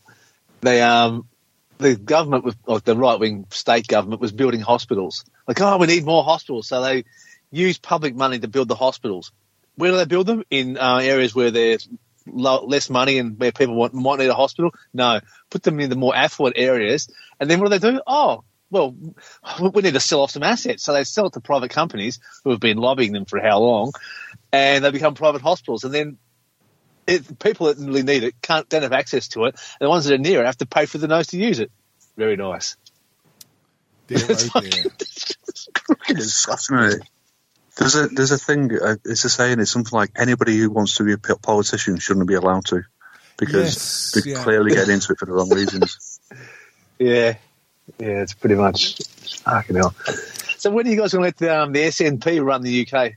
they 0.62 0.82
um, 0.82 1.28
the 1.78 1.96
government 1.96 2.44
was 2.44 2.56
like 2.65 2.84
the 2.84 2.96
right 2.96 3.20
wing 3.20 3.46
state 3.50 3.88
government 3.88 4.22
was 4.22 4.32
building 4.32 4.62
hospitals. 4.62 5.26
Like, 5.48 5.62
oh, 5.62 5.78
we 5.78 5.88
need 5.88 6.06
more 6.06 6.24
hospitals, 6.24 6.68
so 6.68 6.82
they 6.82 7.06
use 7.52 7.78
public 7.78 8.15
money 8.15 8.39
to 8.39 8.48
build 8.48 8.68
the 8.68 8.76
hospitals. 8.76 9.32
Where 9.76 9.92
do 9.92 9.98
they 9.98 10.06
build 10.06 10.28
them? 10.28 10.44
In 10.50 10.78
uh, 10.78 10.98
areas 10.98 11.34
where 11.34 11.52
there's 11.52 11.88
less 12.26 12.89
money 12.89 13.18
and 13.18 13.39
where 13.39 13.52
people 13.52 13.76
want, 13.76 13.94
might 13.94 14.20
need 14.20 14.28
a 14.28 14.36
hospital? 14.36 14.72
No, 14.94 15.20
put 15.50 15.63
them 15.63 15.80
in 15.80 15.89
the 15.89 15.96
more 15.96 16.15
affluent 16.15 16.58
areas. 16.58 17.10
And 17.39 17.50
then 17.50 17.60
what 17.60 17.72
do 17.72 17.78
they 17.78 17.92
do? 17.92 18.02
Oh, 18.06 18.44
well, 18.71 18.95
we 19.60 19.82
need 19.82 19.93
to 19.93 19.99
sell 19.99 20.21
off 20.21 20.32
some 20.32 20.43
assets. 20.43 20.84
So 20.84 20.93
they 20.93 21.03
sell 21.03 21.27
it 21.27 21.34
to 21.34 21.41
private 21.41 21.71
companies 21.71 22.19
who 22.43 22.51
have 22.51 22.60
been 22.60 22.77
lobbying 22.77 23.13
them 23.13 23.25
for 23.25 23.39
how 23.39 23.60
long, 23.60 23.93
and 24.51 24.84
they 24.84 24.91
become 24.91 25.15
private 25.15 25.41
hospitals. 25.41 25.84
And 25.84 25.93
then 25.93 26.17
it, 27.08 27.39
people 27.39 27.67
that 27.67 27.77
really 27.77 28.03
need 28.03 28.23
it 28.23 28.41
can't 28.41 28.69
don't 28.69 28.84
have 28.84 28.93
access 28.93 29.29
to 29.29 29.45
it. 29.45 29.55
And 29.79 29.88
the 29.88 29.89
ones 29.89 30.05
that 30.05 30.13
are 30.13 30.17
near 30.17 30.41
it 30.41 30.45
have 30.45 30.58
to 30.58 30.65
pay 30.67 30.86
for 30.86 30.97
the 30.97 31.08
nose 31.08 31.27
to 31.27 31.38
use 31.38 31.60
it. 31.60 31.71
Very 32.17 32.36
nice. 32.36 32.77
Dear, 34.08 34.19
dear. 34.27 34.84
It's 36.08 36.25
disgusting, 36.25 36.77
isn't 36.77 37.01
it? 37.01 37.08
There's 37.77 37.95
a 37.95 38.08
there's 38.08 38.32
a 38.32 38.38
thing. 38.38 38.71
Uh, 38.73 38.95
it's 39.05 39.23
a 39.25 39.29
saying. 39.29 39.60
It's 39.60 39.71
something 39.71 39.95
like 39.95 40.12
anybody 40.15 40.58
who 40.58 40.69
wants 40.69 40.95
to 40.95 41.03
be 41.03 41.13
a 41.13 41.17
politician 41.17 41.97
shouldn't 41.97 42.27
be 42.27 42.34
allowed 42.34 42.65
to, 42.65 42.84
because 43.38 43.53
Yes, 43.53 44.12
they're 44.13 44.34
yeah. 44.34 44.43
clearly 44.43 44.71
getting 44.75 44.93
into 44.95 45.13
it 45.13 45.19
for 45.19 45.25
the 45.25 45.32
wrong 45.32 45.49
reasons. 45.49 46.19
Yeah, 46.99 47.36
yeah, 47.99 48.21
it's 48.21 48.34
pretty 48.34 48.56
much 48.56 48.97
fucking 49.43 49.75
hell. 49.75 49.95
So 50.58 50.71
when 50.71 50.86
are 50.88 50.89
you 50.89 50.97
guys 50.97 51.13
going 51.13 51.32
to 51.32 51.45
let 51.45 51.58
um, 51.58 51.71
the 51.71 51.80
SNP 51.84 52.43
run 52.43 52.62
the 52.62 52.82
UK? 52.86 52.93
I 52.93 53.13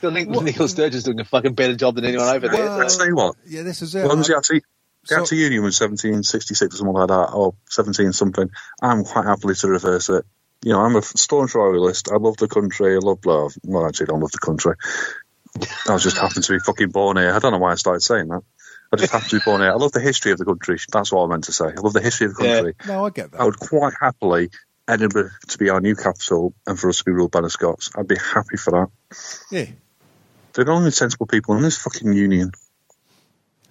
think 0.00 0.28
Nicola 0.28 0.68
Sturgeon's 0.68 1.04
doing 1.04 1.20
a 1.20 1.24
fucking 1.24 1.54
better 1.54 1.74
job 1.74 1.96
than 1.96 2.04
anyone 2.04 2.28
over 2.28 2.48
there. 2.48 2.64
Well, 2.64 2.80
I'll 2.80 2.88
tell 2.88 3.06
you 3.06 3.16
what. 3.16 3.34
Yeah, 3.46 3.62
this 3.62 3.82
is 3.82 3.94
it. 3.94 4.06
When 4.06 4.18
was 4.18 4.30
I- 4.30 4.34
the 4.34 4.36
Acts, 4.38 4.48
the 4.48 4.60
So- 5.04 5.16
Acts 5.20 5.32
of 5.32 5.38
Union 5.38 5.62
was 5.62 5.78
1766 5.80 6.74
or 6.74 6.78
something 6.78 6.94
like 6.94 7.08
that, 7.08 7.32
or 7.32 7.54
17 7.70 8.12
something. 8.12 8.48
I'm 8.80 9.04
quite 9.04 9.26
happily 9.26 9.54
to 9.56 9.68
reverse 9.68 10.08
it. 10.08 10.24
You 10.62 10.72
know, 10.72 10.80
I'm 10.80 10.96
a 10.96 11.02
staunch 11.02 11.54
royalist. 11.54 12.10
I 12.12 12.16
love 12.16 12.36
the 12.36 12.48
country. 12.48 12.94
I 12.94 12.98
love 12.98 13.24
love. 13.24 13.54
Well, 13.64 13.86
actually, 13.86 14.06
I 14.06 14.10
don't 14.12 14.20
love 14.20 14.32
the 14.32 14.38
country. 14.38 14.74
I 15.88 15.92
was 15.92 16.02
just 16.02 16.18
happened 16.18 16.44
to 16.44 16.52
be 16.52 16.58
fucking 16.58 16.90
born 16.90 17.16
here. 17.16 17.32
I 17.32 17.38
don't 17.38 17.52
know 17.52 17.58
why 17.58 17.72
I 17.72 17.76
started 17.76 18.00
saying 18.00 18.28
that. 18.28 18.42
I 18.92 18.96
just 18.96 19.12
have 19.12 19.28
to 19.28 19.36
be 19.38 19.42
born 19.44 19.60
here. 19.60 19.70
I 19.70 19.74
love 19.74 19.92
the 19.92 20.00
history 20.00 20.32
of 20.32 20.38
the 20.38 20.44
country. 20.46 20.78
That's 20.90 21.12
what 21.12 21.24
I 21.24 21.26
meant 21.28 21.44
to 21.44 21.52
say. 21.52 21.66
I 21.66 21.80
love 21.80 21.92
the 21.92 22.00
history 22.00 22.26
of 22.26 22.36
the 22.36 22.44
Yeah. 22.44 22.54
country. 22.54 22.74
No, 22.86 23.04
I 23.06 23.10
get 23.10 23.32
that. 23.32 23.40
I 23.40 23.44
would 23.44 23.58
quite 23.58 23.92
happily 24.00 24.50
Edinburgh 24.88 25.30
to 25.48 25.58
be 25.58 25.68
our 25.68 25.80
new 25.80 25.94
capital 25.94 26.54
and 26.66 26.78
for 26.78 26.88
us 26.88 26.98
to 26.98 27.04
be 27.04 27.12
ruled 27.12 27.30
by 27.30 27.42
the 27.42 27.50
Scots. 27.50 27.90
I'd 27.96 28.08
be 28.08 28.16
happy 28.16 28.56
for 28.56 28.70
that. 28.70 28.88
Yeah. 29.50 29.66
They're 30.54 30.64
the 30.64 30.72
only 30.72 30.90
sensible 30.90 31.26
people 31.26 31.54
in 31.56 31.62
this 31.62 31.76
fucking 31.76 32.12
union. 32.14 32.52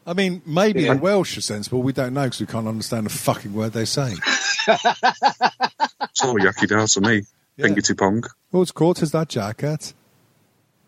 I 0.05 0.13
mean, 0.13 0.41
maybe 0.45 0.83
Yeah. 0.83 0.93
the 0.93 0.99
Welsh 1.01 1.37
are 1.37 1.41
sensible. 1.41 1.81
We 1.81 1.91
don't 1.93 2.13
know 2.13 2.23
because 2.25 2.39
we 2.39 2.45
can't 2.45 2.67
understand 2.67 3.07
a 3.07 3.09
fucking 3.09 3.53
word 3.53 3.73
they 3.73 3.85
say. 3.85 4.11
It's 4.13 6.23
all 6.23 6.35
yucky 6.35 6.67
down 6.67 6.87
to 6.87 7.01
me. 7.01 7.23
Yeah. 7.57 7.65
Finger 7.65 7.81
to 7.81 7.95
pong. 7.95 8.23
What's 8.51 8.71
court 8.71 9.01
is 9.01 9.11
that 9.11 9.29
jacket? 9.29 9.93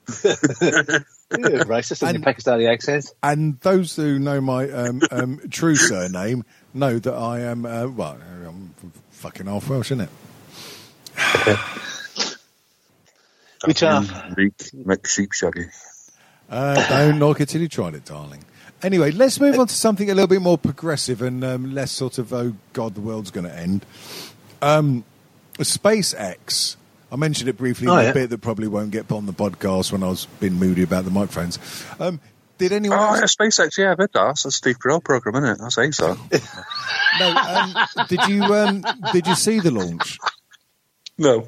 Racist 1.31 2.07
and, 2.07 2.17
your 2.17 2.33
Pakistani 2.33 2.71
accents. 2.71 3.13
And 3.21 3.59
those 3.59 3.95
who 3.95 4.19
know 4.19 4.41
my 4.41 4.69
um, 4.69 5.01
um, 5.11 5.39
true 5.49 5.75
surname 5.75 6.43
know 6.73 6.99
that 6.99 7.13
I 7.13 7.41
am, 7.41 7.65
uh, 7.65 7.87
well, 7.87 8.17
I'm 8.47 8.73
fucking 9.11 9.45
half 9.45 9.69
Welsh, 9.69 9.91
isn't 9.91 10.09
it? 10.09 10.09
Which 13.65 13.83
Meek, 14.37 14.53
make 14.73 15.05
sheep 15.07 15.33
shaggy. 15.33 15.65
Uh, 16.49 16.87
don't 16.87 17.19
knock 17.19 17.41
it 17.41 17.49
till 17.49 17.61
you 17.61 17.67
tried 17.67 17.93
it, 17.93 18.05
darling. 18.05 18.43
Anyway, 18.81 19.11
let's 19.11 19.39
move 19.39 19.59
on 19.59 19.67
to 19.67 19.73
something 19.73 20.09
a 20.09 20.15
little 20.15 20.27
bit 20.27 20.41
more 20.41 20.57
progressive 20.57 21.21
and 21.21 21.43
um, 21.43 21.75
less 21.75 21.91
sort 21.91 22.17
of, 22.17 22.33
oh, 22.33 22.55
God, 22.71 22.95
the 22.95 23.01
world's 23.01 23.29
going 23.29 23.45
to 23.45 23.55
end. 23.55 23.85
Um, 24.61 25.03
SpaceX. 25.57 26.77
I 27.11 27.15
mentioned 27.15 27.49
it 27.49 27.57
briefly 27.57 27.87
Oh, 27.87 27.97
in 27.97 28.07
a 28.09 28.13
bit 28.13 28.29
that 28.29 28.39
probably 28.39 28.67
won't 28.67 28.91
get 28.91 29.07
put 29.07 29.17
on 29.17 29.25
the 29.25 29.33
podcast 29.33 29.91
when 29.91 30.03
I 30.03 30.09
was 30.09 30.25
being 30.39 30.53
moody 30.53 30.83
about 30.83 31.05
the 31.05 31.11
microphones. 31.11 31.57
Um, 31.99 32.19
did 32.57 32.71
anyone 32.71 32.99
Oh, 32.99 33.13
else 33.15 33.19
yeah, 33.39 33.47
SpaceX, 33.47 33.77
yeah, 33.77 33.91
I've 33.93 33.97
heard 33.97 34.11
that. 34.13 34.25
That's 34.27 34.45
a 34.45 34.51
Steve 34.51 34.77
Carell 34.79 35.03
program, 35.03 35.43
isn't 35.43 35.59
it? 35.61 35.63
I 35.65 35.69
say 35.69 35.91
so. 35.91 36.17
No, 37.19 37.29
um, 37.35 37.75
did 38.07 38.19
you 38.27 38.43
um, 38.43 38.83
did 39.13 39.25
you 39.27 39.35
see 39.35 39.59
the 39.59 39.71
launch? 39.71 40.17
no. 41.17 41.47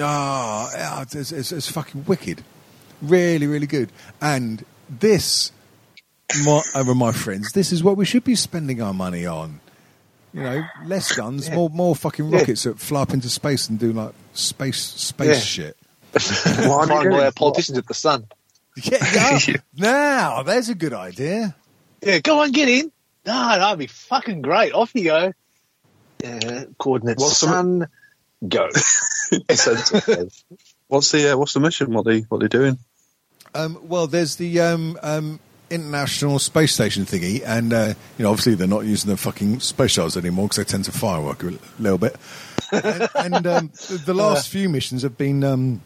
Ah, 0.00 0.70
yeah, 0.74 1.02
it's, 1.02 1.32
it's, 1.32 1.52
it's 1.52 1.70
fucking 1.70 2.04
wicked, 2.06 2.42
really, 3.02 3.46
really 3.46 3.66
good. 3.66 3.90
And 4.20 4.64
this, 4.88 5.52
my, 6.44 6.62
over 6.74 6.94
my 6.94 7.12
friends, 7.12 7.52
this 7.52 7.70
is 7.70 7.82
what 7.84 7.96
we 7.98 8.04
should 8.06 8.24
be 8.24 8.34
spending 8.34 8.80
our 8.80 8.94
money 8.94 9.26
on. 9.26 9.60
You 10.32 10.42
know, 10.42 10.62
less 10.84 11.14
guns, 11.14 11.50
more 11.50 11.68
more 11.70 11.94
fucking 11.96 12.28
Yeah. 12.30 12.38
rockets 12.38 12.62
that 12.64 12.78
fly 12.78 13.02
up 13.02 13.12
into 13.12 13.28
space 13.28 13.68
and 13.68 13.78
do 13.78 13.92
like 13.92 14.12
space 14.38 14.78
space 14.82 15.56
Yeah. 15.58 15.72
shit. 15.74 15.76
What 16.14 16.22
are 16.22 16.62
you 16.62 16.68
find 16.68 16.90
all 16.92 17.02
doing? 17.20 17.32
politicians 17.32 17.78
at 17.78 17.86
the 17.86 17.94
sun. 17.94 18.26
Yeah, 18.82 19.38
yeah. 19.46 19.56
now 19.76 20.42
there's 20.42 20.68
a 20.68 20.74
good 20.74 20.92
idea. 20.94 21.54
Yeah, 22.00 22.20
go 22.20 22.40
on, 22.42 22.52
get 22.52 22.68
in. 22.68 22.92
No, 23.26 23.32
that'd 23.58 23.78
be 23.78 23.88
fucking 23.88 24.40
great. 24.42 24.72
Off 24.72 24.92
you 24.94 25.04
go. 25.04 25.32
Uh, 26.24 26.64
coordinates 26.78 27.22
What's 27.22 27.40
the- 27.40 27.46
sun, 27.46 27.88
go. 28.48 28.68
What's 30.88 31.10
the 31.12 31.32
uh, 31.32 31.36
what's 31.36 31.52
the 31.52 31.60
mission? 31.60 31.92
What 31.92 32.06
they 32.06 32.20
what 32.20 32.40
they 32.40 32.48
doing? 32.48 32.78
Um, 33.54 33.78
well, 33.82 34.06
there's 34.06 34.36
the 34.36 34.60
um, 34.60 34.98
um, 35.02 35.40
International 35.70 36.38
Space 36.38 36.72
Station 36.72 37.04
thingy, 37.04 37.42
and 37.44 37.72
uh, 37.72 37.94
you 38.16 38.22
know, 38.22 38.30
obviously 38.30 38.54
they're 38.54 38.66
not 38.66 38.84
using 38.86 39.10
the 39.10 39.16
fucking 39.16 39.60
space 39.60 39.90
shuttles 39.92 40.16
anymore 40.16 40.46
because 40.48 40.56
they 40.64 40.70
tend 40.70 40.84
to 40.86 40.92
firework 40.92 41.42
a 41.42 41.52
little 41.78 41.98
bit. 41.98 42.16
And 42.72 43.08
and 43.14 43.46
um, 43.46 43.70
the, 43.88 44.02
the 44.06 44.14
last 44.14 44.48
few 44.48 44.68
missions 44.68 45.02
have 45.02 45.16
been 45.18 45.42
um, 45.44 45.80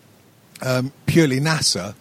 um, 0.62 0.92
purely 1.07 1.40
NASA, 1.40 1.95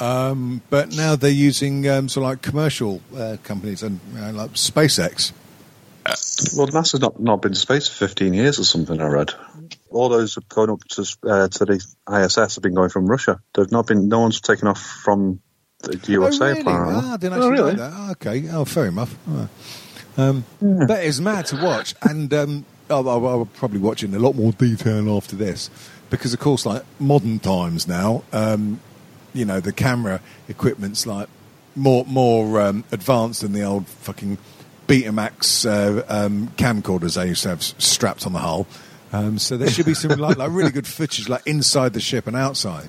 um, 0.00 0.62
but 0.70 0.94
now 0.94 1.16
they're 1.16 1.30
using 1.30 1.88
um, 1.88 2.08
sort 2.08 2.24
of 2.24 2.30
like 2.30 2.42
commercial 2.42 3.00
uh, 3.16 3.36
companies 3.42 3.82
and 3.82 4.00
you 4.14 4.20
know, 4.20 4.30
like 4.32 4.52
SpaceX. 4.52 5.32
Well, 6.56 6.66
NASA's 6.68 7.00
not 7.00 7.20
not 7.20 7.42
been 7.42 7.52
to 7.52 7.58
space 7.58 7.88
for 7.88 8.06
fifteen 8.06 8.32
years 8.34 8.58
or 8.58 8.64
something. 8.64 9.00
I 9.00 9.06
read. 9.06 9.32
All 9.90 10.08
those 10.08 10.36
going 10.48 10.70
up 10.70 10.80
to 10.90 11.02
uh, 11.24 11.48
to 11.48 11.64
the 11.64 11.84
ISS 12.10 12.54
have 12.54 12.62
been 12.62 12.74
going 12.74 12.90
from 12.90 13.06
Russia. 13.06 13.40
They've 13.54 13.70
not 13.72 13.86
been. 13.86 14.08
No 14.08 14.20
one's 14.20 14.40
taken 14.40 14.68
off 14.68 14.80
from 14.80 15.40
the 15.82 15.98
USA. 16.12 16.44
oh, 16.44 16.48
really? 16.48 16.60
apparently. 16.62 16.94
Ah, 16.96 17.14
I 17.14 17.16
didn't 17.18 17.42
Oh, 17.42 17.48
really? 17.50 17.72
know 17.74 17.78
that. 17.78 17.92
Ah, 17.94 18.10
okay. 18.12 18.48
Oh, 18.50 18.64
fair 18.64 18.86
enough. 18.86 19.14
Ah. 19.28 19.48
Um, 20.16 20.44
That 20.60 21.04
is 21.04 21.20
mad 21.20 21.46
to 21.46 21.56
watch. 21.62 21.94
And 22.02 22.32
um, 22.34 22.64
I'll, 22.90 23.08
I'll, 23.08 23.26
I'll 23.26 23.44
probably 23.46 23.78
watch 23.80 24.02
it 24.02 24.06
in 24.06 24.14
a 24.14 24.18
lot 24.18 24.34
more 24.34 24.52
detail 24.52 25.16
after 25.16 25.36
this, 25.36 25.70
because 26.10 26.32
of 26.32 26.40
course, 26.40 26.64
like 26.66 26.82
modern 27.00 27.38
times 27.38 27.86
now, 27.88 28.22
um, 28.32 28.80
you 29.34 29.44
know, 29.44 29.60
the 29.60 29.72
camera 29.72 30.20
equipment's 30.48 31.06
like 31.06 31.28
more 31.76 32.04
more 32.06 32.60
um, 32.60 32.84
advanced 32.92 33.42
than 33.42 33.52
the 33.52 33.62
old 33.62 33.86
fucking 33.86 34.38
Betamax 34.88 35.64
uh, 35.68 36.02
um, 36.08 36.48
camcorders 36.56 37.16
they 37.16 37.28
used 37.28 37.42
to 37.42 37.50
have 37.50 37.62
strapped 37.62 38.26
on 38.26 38.32
the 38.32 38.38
hull. 38.38 38.66
Um, 39.12 39.38
so 39.38 39.56
there 39.56 39.70
should 39.70 39.86
be 39.86 39.94
some 39.94 40.18
like, 40.18 40.36
like 40.36 40.50
really 40.50 40.70
good 40.70 40.86
footage, 40.86 41.28
like 41.28 41.46
inside 41.46 41.92
the 41.94 42.00
ship 42.00 42.26
and 42.26 42.36
outside. 42.36 42.88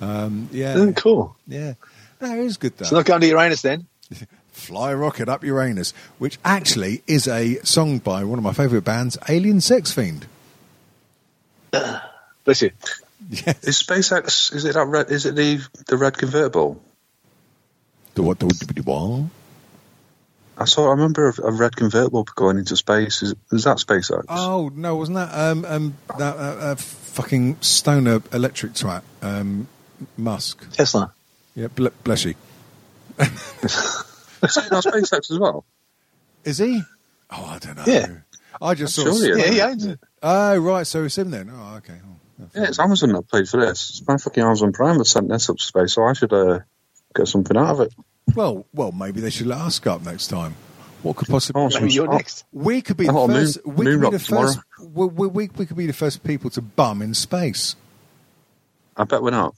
Um, 0.00 0.48
yeah, 0.52 0.74
Oh, 0.76 0.92
cool. 0.92 1.36
yeah. 1.46 1.74
No, 2.20 2.32
it 2.34 2.38
is 2.44 2.56
good 2.56 2.76
though. 2.78 2.84
So 2.86 2.96
not 2.96 3.06
going 3.06 3.20
to 3.20 3.26
Uranus 3.28 3.62
then. 3.62 3.86
Fly 4.52 4.94
Rocket 4.94 5.28
Up 5.28 5.42
Uranus, 5.42 5.92
which 6.18 6.38
actually 6.44 7.02
is 7.06 7.26
a 7.26 7.56
song 7.64 7.98
by 7.98 8.22
one 8.22 8.38
of 8.38 8.44
my 8.44 8.52
favourite 8.52 8.84
bands, 8.84 9.18
Alien 9.28 9.60
Sex 9.60 9.90
Fiend. 9.92 10.26
Bless 12.44 12.62
you. 12.62 12.70
Yes. 13.30 13.64
Is 13.64 13.82
SpaceX? 13.82 14.54
Is 14.54 14.64
it 14.64 14.74
that 14.74 14.86
red? 14.86 15.10
Is 15.10 15.26
it 15.26 15.34
the 15.34 15.60
the 15.86 15.96
red 15.96 16.18
convertible? 16.18 16.82
The 18.14 18.22
what? 18.22 18.38
The, 18.38 18.46
the, 18.46 18.74
the 18.74 18.82
what? 18.82 19.30
I 20.58 20.64
saw. 20.66 20.88
I 20.88 20.90
remember 20.90 21.28
a, 21.28 21.46
a 21.46 21.50
red 21.50 21.74
convertible 21.74 22.24
going 22.24 22.58
into 22.58 22.76
space. 22.76 23.22
Is, 23.22 23.34
is 23.52 23.64
that 23.64 23.78
SpaceX? 23.78 24.24
Oh 24.28 24.70
no, 24.74 24.96
wasn't 24.96 25.16
that 25.16 25.32
um 25.32 25.64
um 25.64 25.96
that 26.18 26.36
uh, 26.36 26.72
uh, 26.72 26.74
fucking 26.74 27.58
stoner 27.60 28.22
electric 28.32 28.72
twat 28.72 29.02
um 29.22 29.68
Musk? 30.16 30.70
Tesla. 30.72 31.12
Yeah, 31.54 31.68
ble- 31.68 31.90
bless 32.04 32.24
you. 32.24 32.34
Is 34.42 34.56
it 34.56 34.70
not 34.72 34.84
SpaceX 34.84 35.30
as 35.30 35.38
well? 35.38 35.64
Is 36.44 36.58
he? 36.58 36.82
Oh, 37.30 37.44
I 37.46 37.58
don't 37.58 37.76
know. 37.76 37.84
Yeah. 37.86 38.08
I 38.60 38.74
just 38.74 38.94
saw. 38.94 39.04
Sure 39.04 39.36
he. 39.36 39.42
Yeah, 39.42 39.50
he 39.50 39.60
owns 39.60 39.86
it. 39.86 39.98
Oh 40.22 40.56
right, 40.58 40.86
so 40.86 41.04
it's 41.04 41.16
him 41.18 41.30
then. 41.30 41.50
Oh 41.52 41.76
okay. 41.78 41.94
Oh, 42.04 42.46
Yeah, 42.54 42.64
it's 42.64 42.78
Amazon 42.78 43.12
that 43.12 43.30
paid 43.30 43.48
for 43.48 43.60
this. 43.60 43.90
It's 43.90 44.06
my 44.06 44.16
fucking 44.16 44.42
Amazon 44.42 44.72
Prime 44.72 44.98
that 44.98 45.04
sent 45.06 45.28
this 45.28 45.48
up 45.50 45.56
to 45.56 45.62
space, 45.62 45.92
so 45.94 46.04
I 46.04 46.12
should 46.12 46.32
uh, 46.32 46.60
get 47.14 47.28
something 47.28 47.56
out 47.56 47.68
of 47.70 47.80
it. 47.80 47.94
Well, 48.34 48.66
well, 48.72 48.92
maybe 48.92 49.20
they 49.20 49.30
should 49.30 49.46
let 49.46 49.58
us 49.58 49.78
go 49.78 49.94
up 49.94 50.02
next 50.04 50.28
time. 50.28 50.54
What 51.02 51.16
could 51.16 51.28
possibly? 51.28 51.60
Oh, 51.62 51.68
some 51.70 51.82
Maybe 51.82 51.94
you're 51.94 52.06
next. 52.08 52.44
We 52.52 52.80
could 52.82 52.96
be 52.96 53.06
the 53.06 53.12
Oh, 53.12 53.26
moon- 53.26 53.36
first. 53.46 53.66
we 53.66 53.84
could 53.86 54.00
be 54.00 54.10
the 54.10 54.18
first. 54.20 54.58
We, 54.80 55.06
we, 55.06 55.26
we, 55.26 55.50
we 55.56 55.66
could 55.66 55.76
be 55.76 55.86
the 55.86 55.92
first 55.92 56.22
people 56.22 56.48
to 56.50 56.62
bum 56.62 57.02
in 57.02 57.14
space. 57.14 57.74
I 58.96 59.04
bet 59.04 59.22
we're 59.22 59.30
not. 59.30 59.54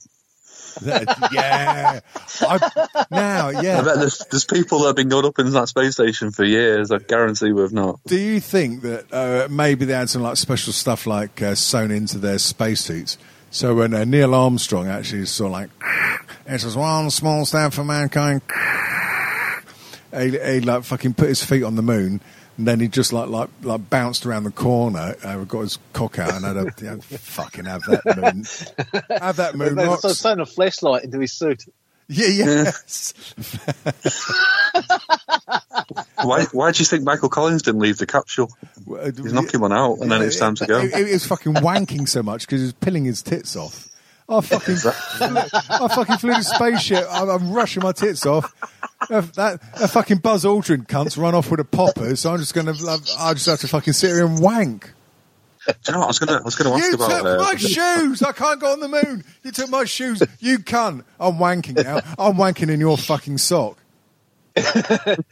Yeah. 0.81 1.99
I, 2.41 2.85
now, 3.11 3.47
I 3.49 3.61
yeah. 3.61 3.81
bet 3.81 3.99
there's, 3.99 4.19
there's 4.31 4.45
people 4.45 4.79
that 4.79 4.87
have 4.87 4.95
been 4.95 5.09
going 5.09 5.25
up 5.25 5.39
in 5.39 5.49
that 5.51 5.69
space 5.69 5.93
station 5.93 6.31
for 6.31 6.43
years. 6.43 6.91
I 6.91 6.97
guarantee 6.97 7.51
we've 7.51 7.71
not. 7.71 7.99
Do 8.05 8.17
you 8.17 8.39
think 8.39 8.81
that 8.81 9.11
uh, 9.11 9.47
maybe 9.49 9.85
they 9.85 9.93
had 9.93 10.09
some 10.09 10.21
like 10.21 10.37
special 10.37 10.73
stuff 10.73 11.05
like 11.07 11.41
uh, 11.41 11.55
sewn 11.55 11.91
into 11.91 12.17
their 12.17 12.37
spacesuits? 12.39 13.17
So 13.51 13.75
when 13.75 13.93
uh, 13.93 14.03
Neil 14.03 14.35
Armstrong 14.35 14.87
actually 14.87 15.25
saw 15.25 15.47
like, 15.47 15.69
it 16.45 16.59
says 16.59 16.75
one 16.75 17.09
small 17.09 17.45
step 17.45 17.73
for 17.73 17.83
mankind. 17.83 18.41
He, 20.13 20.31
he 20.31 20.59
like 20.61 20.83
fucking 20.83 21.13
put 21.13 21.29
his 21.29 21.43
feet 21.43 21.63
on 21.63 21.75
the 21.75 21.81
moon, 21.81 22.21
and 22.57 22.67
then 22.67 22.79
he 22.79 22.87
just 22.87 23.13
like 23.13 23.29
like 23.29 23.49
like 23.61 23.89
bounced 23.89 24.25
around 24.25 24.45
the 24.45 24.51
corner, 24.51 25.15
uh, 25.23 25.37
got 25.43 25.61
his 25.61 25.77
cock 25.93 26.19
out, 26.19 26.33
and 26.33 26.45
had 26.45 26.57
a 26.57 26.73
yeah, 26.81 26.95
fucking 26.99 27.65
have 27.65 27.83
that 27.83 28.05
moon, 28.05 28.43
have 29.19 29.35
that 29.37 29.55
moon 29.55 29.75
They're 29.75 29.87
rocks. 29.87 30.01
so 30.01 30.09
sewn 30.09 30.39
a 30.39 30.45
flashlight 30.45 31.03
into 31.03 31.19
his 31.19 31.33
suit. 31.33 31.63
Yeah, 32.07 32.27
yes. 32.27 33.13
Why, 36.23 36.45
why 36.51 36.71
do 36.71 36.79
you 36.79 36.85
think 36.85 37.03
Michael 37.03 37.29
Collins 37.29 37.63
didn't 37.63 37.81
leave 37.81 37.97
the 37.97 38.05
capsule? 38.05 38.49
He's 39.03 39.33
knocking 39.33 39.59
one 39.59 39.73
out, 39.73 39.99
and 39.99 40.11
then 40.11 40.21
it's 40.21 40.37
time 40.37 40.55
to 40.55 40.65
go. 40.65 40.81
He, 40.81 41.05
he 41.05 41.13
was 41.13 41.25
fucking 41.25 41.53
wanking 41.55 42.07
so 42.07 42.23
much 42.23 42.41
because 42.41 42.61
he 42.61 42.65
was 42.65 42.73
pilling 42.73 43.05
his 43.05 43.21
tits 43.21 43.55
off. 43.55 43.89
I 44.27 44.41
fucking, 44.41 44.77
I 44.81 45.87
fucking 45.93 46.17
flew 46.17 46.33
the 46.33 46.41
spaceship. 46.41 47.05
I'm, 47.11 47.29
I'm 47.29 47.51
rushing 47.51 47.83
my 47.83 47.91
tits 47.91 48.25
off. 48.25 48.53
That, 49.09 49.33
that 49.33 49.89
fucking 49.91 50.17
Buzz 50.19 50.45
Aldrin 50.45 50.87
cunt's 50.87 51.17
run 51.17 51.35
off 51.35 51.51
with 51.51 51.59
a 51.59 51.65
popper, 51.65 52.15
so 52.15 52.33
I'm 52.33 52.39
just 52.39 52.53
gonna, 52.53 52.73
I 53.19 53.33
just 53.33 53.45
have 53.45 53.59
to 53.59 53.67
fucking 53.67 53.93
sit 53.93 54.09
here 54.09 54.25
and 54.25 54.39
wank. 54.39 54.91
Do 55.67 55.73
you 55.87 55.93
know 55.93 55.99
what 55.99 56.05
I 56.05 56.07
was 56.07 56.19
gonna? 56.19 56.39
I 56.39 56.41
was 56.43 56.55
gonna 56.55 56.75
ask 56.75 56.83
You 56.83 56.93
about. 56.93 57.09
took 57.09 57.25
uh, 57.25 57.37
my 57.43 57.55
shoes. 57.55 58.21
I 58.21 58.31
can't 58.33 58.59
go 58.59 58.71
on 58.71 58.79
the 58.81 58.87
moon. 58.87 59.23
You 59.43 59.51
took 59.51 59.69
my 59.69 59.85
shoes. 59.85 60.21
You 60.39 60.59
cunt. 60.59 61.03
I'm 61.19 61.35
wanking 61.37 61.83
now. 61.83 62.01
I'm 62.19 62.35
wanking 62.35 62.69
in 62.69 62.79
your 62.79 62.97
fucking 62.97 63.39
sock. 63.39 63.77
yeah, 64.55 65.15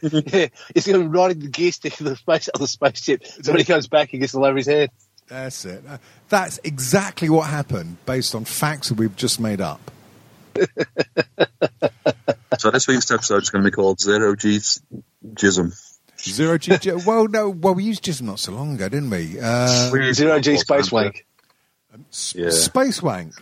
he's 0.74 0.86
going 0.86 1.00
to 1.00 1.00
be 1.00 1.06
riding 1.06 1.38
the 1.38 1.48
gear 1.48 1.72
stick 1.72 1.98
of 2.00 2.06
the 2.06 2.16
space 2.16 2.48
of 2.48 2.60
the 2.60 2.66
spaceship. 2.66 3.24
So 3.26 3.52
when 3.52 3.58
he 3.60 3.64
comes 3.64 3.86
back, 3.86 4.10
he 4.10 4.18
gets 4.18 4.34
all 4.34 4.44
over 4.44 4.56
his 4.56 4.66
head. 4.66 4.90
That's 5.28 5.64
it. 5.64 5.82
That's 6.28 6.58
exactly 6.64 7.30
what 7.30 7.48
happened 7.48 7.96
based 8.04 8.34
on 8.34 8.44
facts 8.44 8.88
that 8.90 8.98
we've 8.98 9.16
just 9.16 9.40
made 9.40 9.60
up. 9.60 9.90
so 12.58 12.70
this 12.70 12.86
week's 12.86 13.10
episode 13.10 13.42
is 13.42 13.50
going 13.50 13.64
to 13.64 13.70
be 13.70 13.74
called 13.74 14.00
Zero 14.00 14.34
G 14.36 14.58
Jism. 15.34 15.72
Zero 16.20 16.58
G. 16.58 16.76
G- 16.78 16.92
well, 17.06 17.28
no. 17.28 17.50
Well, 17.50 17.74
we 17.74 17.84
used 17.84 18.04
Jism 18.04 18.22
not 18.22 18.38
so 18.38 18.52
long 18.52 18.74
ago, 18.74 18.88
didn't 18.88 19.10
we? 19.10 19.38
Uh, 19.40 19.90
Zero 20.12 20.40
G 20.40 20.56
space 20.56 20.90
wank. 20.90 21.26
s- 22.10 22.34
Yeah. 22.36 22.50
Space 22.50 23.02
wank. 23.02 23.34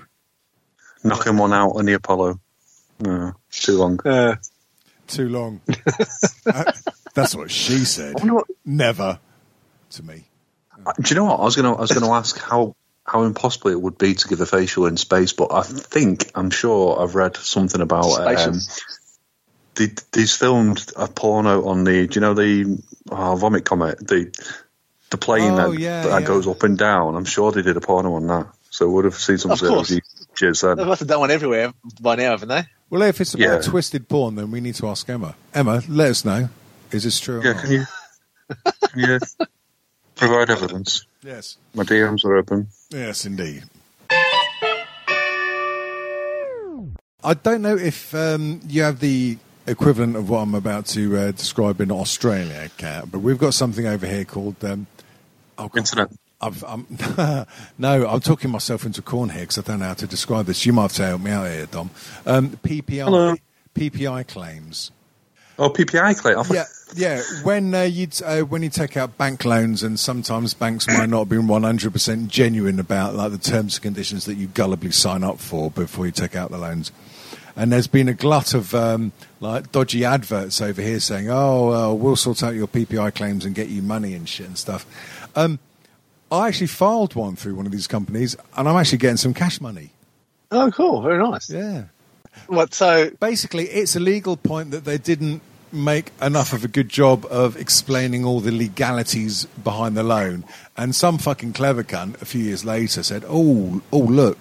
Knocking 1.04 1.36
one 1.36 1.52
out 1.52 1.70
on 1.76 1.84
the 1.86 1.94
Apollo. 1.94 2.40
No, 3.00 3.32
too 3.50 3.76
long. 3.78 3.98
Uh, 4.04 4.36
Too 5.08 5.28
long. 5.28 5.60
Uh, 6.46 6.72
That's 7.14 7.34
what 7.36 7.50
she 7.50 7.84
said. 7.84 8.14
What- 8.24 8.46
Never 8.64 9.18
to 9.90 10.02
me. 10.02 10.24
Uh, 10.84 10.92
Do 11.00 11.14
you 11.14 11.20
know 11.20 11.26
what 11.26 11.40
I 11.40 11.44
was 11.44 11.54
going 11.56 11.72
to? 11.72 11.78
I 11.78 11.82
was 11.82 11.92
going 11.92 12.04
to 12.04 12.12
ask 12.12 12.36
how 12.38 12.74
how 13.04 13.24
impossible 13.24 13.70
it 13.70 13.80
would 13.80 13.98
be 13.98 14.14
to 14.14 14.28
give 14.28 14.40
a 14.40 14.46
facial 14.46 14.86
in 14.86 14.96
space, 14.96 15.32
but 15.32 15.52
I 15.52 15.62
think 15.62 16.30
I'm 16.34 16.50
sure 16.50 17.00
I've 17.02 17.14
read 17.14 17.36
something 17.36 17.80
about. 17.80 18.04
Um, 18.04 18.54
Spacious. 18.54 18.80
they, 19.74 19.86
they's 20.12 20.36
filmed 20.36 20.84
a 20.96 21.08
porno 21.08 21.66
on 21.66 21.84
the. 21.84 22.06
Do 22.06 22.14
you 22.14 22.20
know 22.20 22.34
the 22.34 22.82
oh, 23.10 23.36
vomit 23.36 23.64
comet? 23.64 23.98
The 23.98 24.32
the 25.10 25.18
plane 25.18 25.52
Oh, 25.52 25.72
that, 25.72 25.78
yeah, 25.78 26.02
that 26.06 26.20
yeah. 26.22 26.26
goes 26.26 26.46
up 26.46 26.62
and 26.62 26.78
down. 26.78 27.16
I'm 27.16 27.24
sure 27.24 27.52
they 27.52 27.62
did 27.62 27.76
a 27.76 27.80
porno 27.80 28.14
on 28.14 28.26
that, 28.28 28.46
so 28.70 28.86
we 28.86 28.94
would 28.94 29.04
have 29.04 29.14
seen 29.14 29.38
some 29.38 29.50
Of 29.50 29.58
zero 29.58 29.72
course. 29.74 29.88
G 29.88 30.00
jizz 30.34 30.76
they 30.76 30.84
must 30.84 31.00
have 31.00 31.08
done 31.08 31.20
one 31.20 31.30
everywhere 31.30 31.72
by 32.00 32.14
now, 32.14 32.30
haven't 32.30 32.48
they? 32.48 32.64
Well, 32.88 33.02
if 33.02 33.20
it's 33.20 33.34
about 33.34 33.42
Yeah. 33.42 33.60
twisted 33.60 34.08
porn, 34.08 34.36
then 34.36 34.50
we 34.50 34.60
need 34.60 34.74
to 34.76 34.88
ask 34.88 35.08
Emma. 35.10 35.34
Emma, 35.52 35.82
let 35.88 36.10
us 36.10 36.24
know. 36.24 36.48
Is 36.90 37.04
this 37.04 37.18
true? 37.20 37.40
Or 37.40 37.44
Yeah, 37.44 37.52
not? 37.52 37.62
can 37.62 37.70
you 37.72 37.86
can 38.92 39.00
you 39.00 39.18
provide 40.16 40.50
evidence? 40.50 41.04
Yes. 41.22 41.56
My 41.74 41.84
DMs 41.84 42.24
are 42.24 42.36
open. 42.36 42.68
Yes, 42.92 43.24
indeed. 43.24 43.64
I 47.24 47.34
don't 47.34 47.62
know 47.62 47.76
if 47.76 48.14
um, 48.14 48.60
you 48.66 48.82
have 48.82 49.00
the 49.00 49.38
equivalent 49.66 50.16
of 50.16 50.28
what 50.28 50.38
I'm 50.38 50.54
about 50.54 50.86
to 50.86 51.16
uh, 51.16 51.30
describe 51.30 51.80
in 51.80 51.90
Australia, 51.92 52.68
Kat, 52.76 53.10
but 53.10 53.20
we've 53.20 53.38
got 53.38 53.54
something 53.54 53.86
over 53.86 54.06
here 54.06 54.24
called. 54.24 54.62
Um, 54.64 54.86
oh, 55.58 55.68
God. 55.68 55.78
Internet. 55.78 56.10
I've, 56.40 56.64
I'm, 56.64 56.86
no, 57.78 58.08
I'm 58.08 58.20
talking 58.20 58.50
myself 58.50 58.84
into 58.84 59.00
corn 59.00 59.30
here 59.30 59.42
because 59.42 59.58
I 59.58 59.62
don't 59.62 59.78
know 59.78 59.86
how 59.86 59.94
to 59.94 60.08
describe 60.08 60.46
this. 60.46 60.66
You 60.66 60.72
might 60.72 60.82
have 60.82 60.92
to 60.94 61.06
help 61.06 61.20
me 61.20 61.30
out 61.30 61.48
here, 61.48 61.66
Dom. 61.66 61.90
Um, 62.26 62.50
PPI, 62.50 63.04
Hello. 63.04 63.36
PPI 63.76 64.26
claims. 64.26 64.90
Oh, 65.58 65.70
PPI 65.70 66.18
claim. 66.18 66.36
Yeah, 66.50 66.64
yeah. 66.94 67.22
When 67.42 67.74
uh, 67.74 67.82
you 67.82 68.08
uh, 68.24 68.40
when 68.40 68.62
you 68.62 68.70
take 68.70 68.96
out 68.96 69.16
bank 69.18 69.44
loans, 69.44 69.82
and 69.82 69.98
sometimes 69.98 70.54
banks 70.54 70.86
might 70.88 71.08
not 71.08 71.20
have 71.20 71.28
been 71.28 71.46
one 71.46 71.62
hundred 71.62 71.92
percent 71.92 72.28
genuine 72.28 72.78
about 72.78 73.14
like 73.14 73.32
the 73.32 73.38
terms 73.38 73.76
and 73.76 73.82
conditions 73.82 74.24
that 74.26 74.34
you 74.34 74.48
gullibly 74.48 74.92
sign 74.92 75.24
up 75.24 75.38
for 75.38 75.70
before 75.70 76.06
you 76.06 76.12
take 76.12 76.36
out 76.36 76.50
the 76.50 76.58
loans. 76.58 76.92
And 77.54 77.70
there's 77.70 77.86
been 77.86 78.08
a 78.08 78.14
glut 78.14 78.54
of 78.54 78.74
um, 78.74 79.12
like 79.40 79.72
dodgy 79.72 80.04
adverts 80.04 80.60
over 80.60 80.80
here 80.80 81.00
saying, 81.00 81.28
"Oh, 81.30 81.72
uh, 81.72 81.94
we'll 81.94 82.16
sort 82.16 82.42
out 82.42 82.54
your 82.54 82.68
PPI 82.68 83.14
claims 83.14 83.44
and 83.44 83.54
get 83.54 83.68
you 83.68 83.82
money 83.82 84.14
and 84.14 84.28
shit 84.28 84.46
and 84.46 84.58
stuff." 84.58 84.86
Um, 85.36 85.58
I 86.30 86.48
actually 86.48 86.68
filed 86.68 87.14
one 87.14 87.36
through 87.36 87.54
one 87.54 87.66
of 87.66 87.72
these 87.72 87.86
companies, 87.86 88.36
and 88.56 88.68
I'm 88.68 88.76
actually 88.76 88.98
getting 88.98 89.18
some 89.18 89.34
cash 89.34 89.60
money. 89.60 89.90
Oh, 90.50 90.70
cool. 90.70 91.02
Very 91.02 91.22
nice. 91.22 91.50
Yeah. 91.50 91.84
What? 92.46 92.74
So 92.74 93.10
basically 93.20 93.64
it's 93.64 93.96
a 93.96 94.00
legal 94.00 94.36
point 94.36 94.70
that 94.70 94.84
they 94.84 94.98
didn't 94.98 95.42
make 95.72 96.10
enough 96.20 96.52
of 96.52 96.64
a 96.64 96.68
good 96.68 96.88
job 96.88 97.24
of 97.30 97.56
explaining 97.56 98.24
all 98.24 98.40
the 98.40 98.52
legalities 98.52 99.46
behind 99.64 99.96
the 99.96 100.02
loan 100.02 100.44
and 100.76 100.94
some 100.94 101.18
fucking 101.18 101.52
clever 101.52 101.82
cunt 101.82 102.20
a 102.20 102.24
few 102.24 102.42
years 102.42 102.64
later 102.64 103.02
said 103.02 103.24
oh 103.26 103.80
oh 103.92 103.98
look 103.98 104.38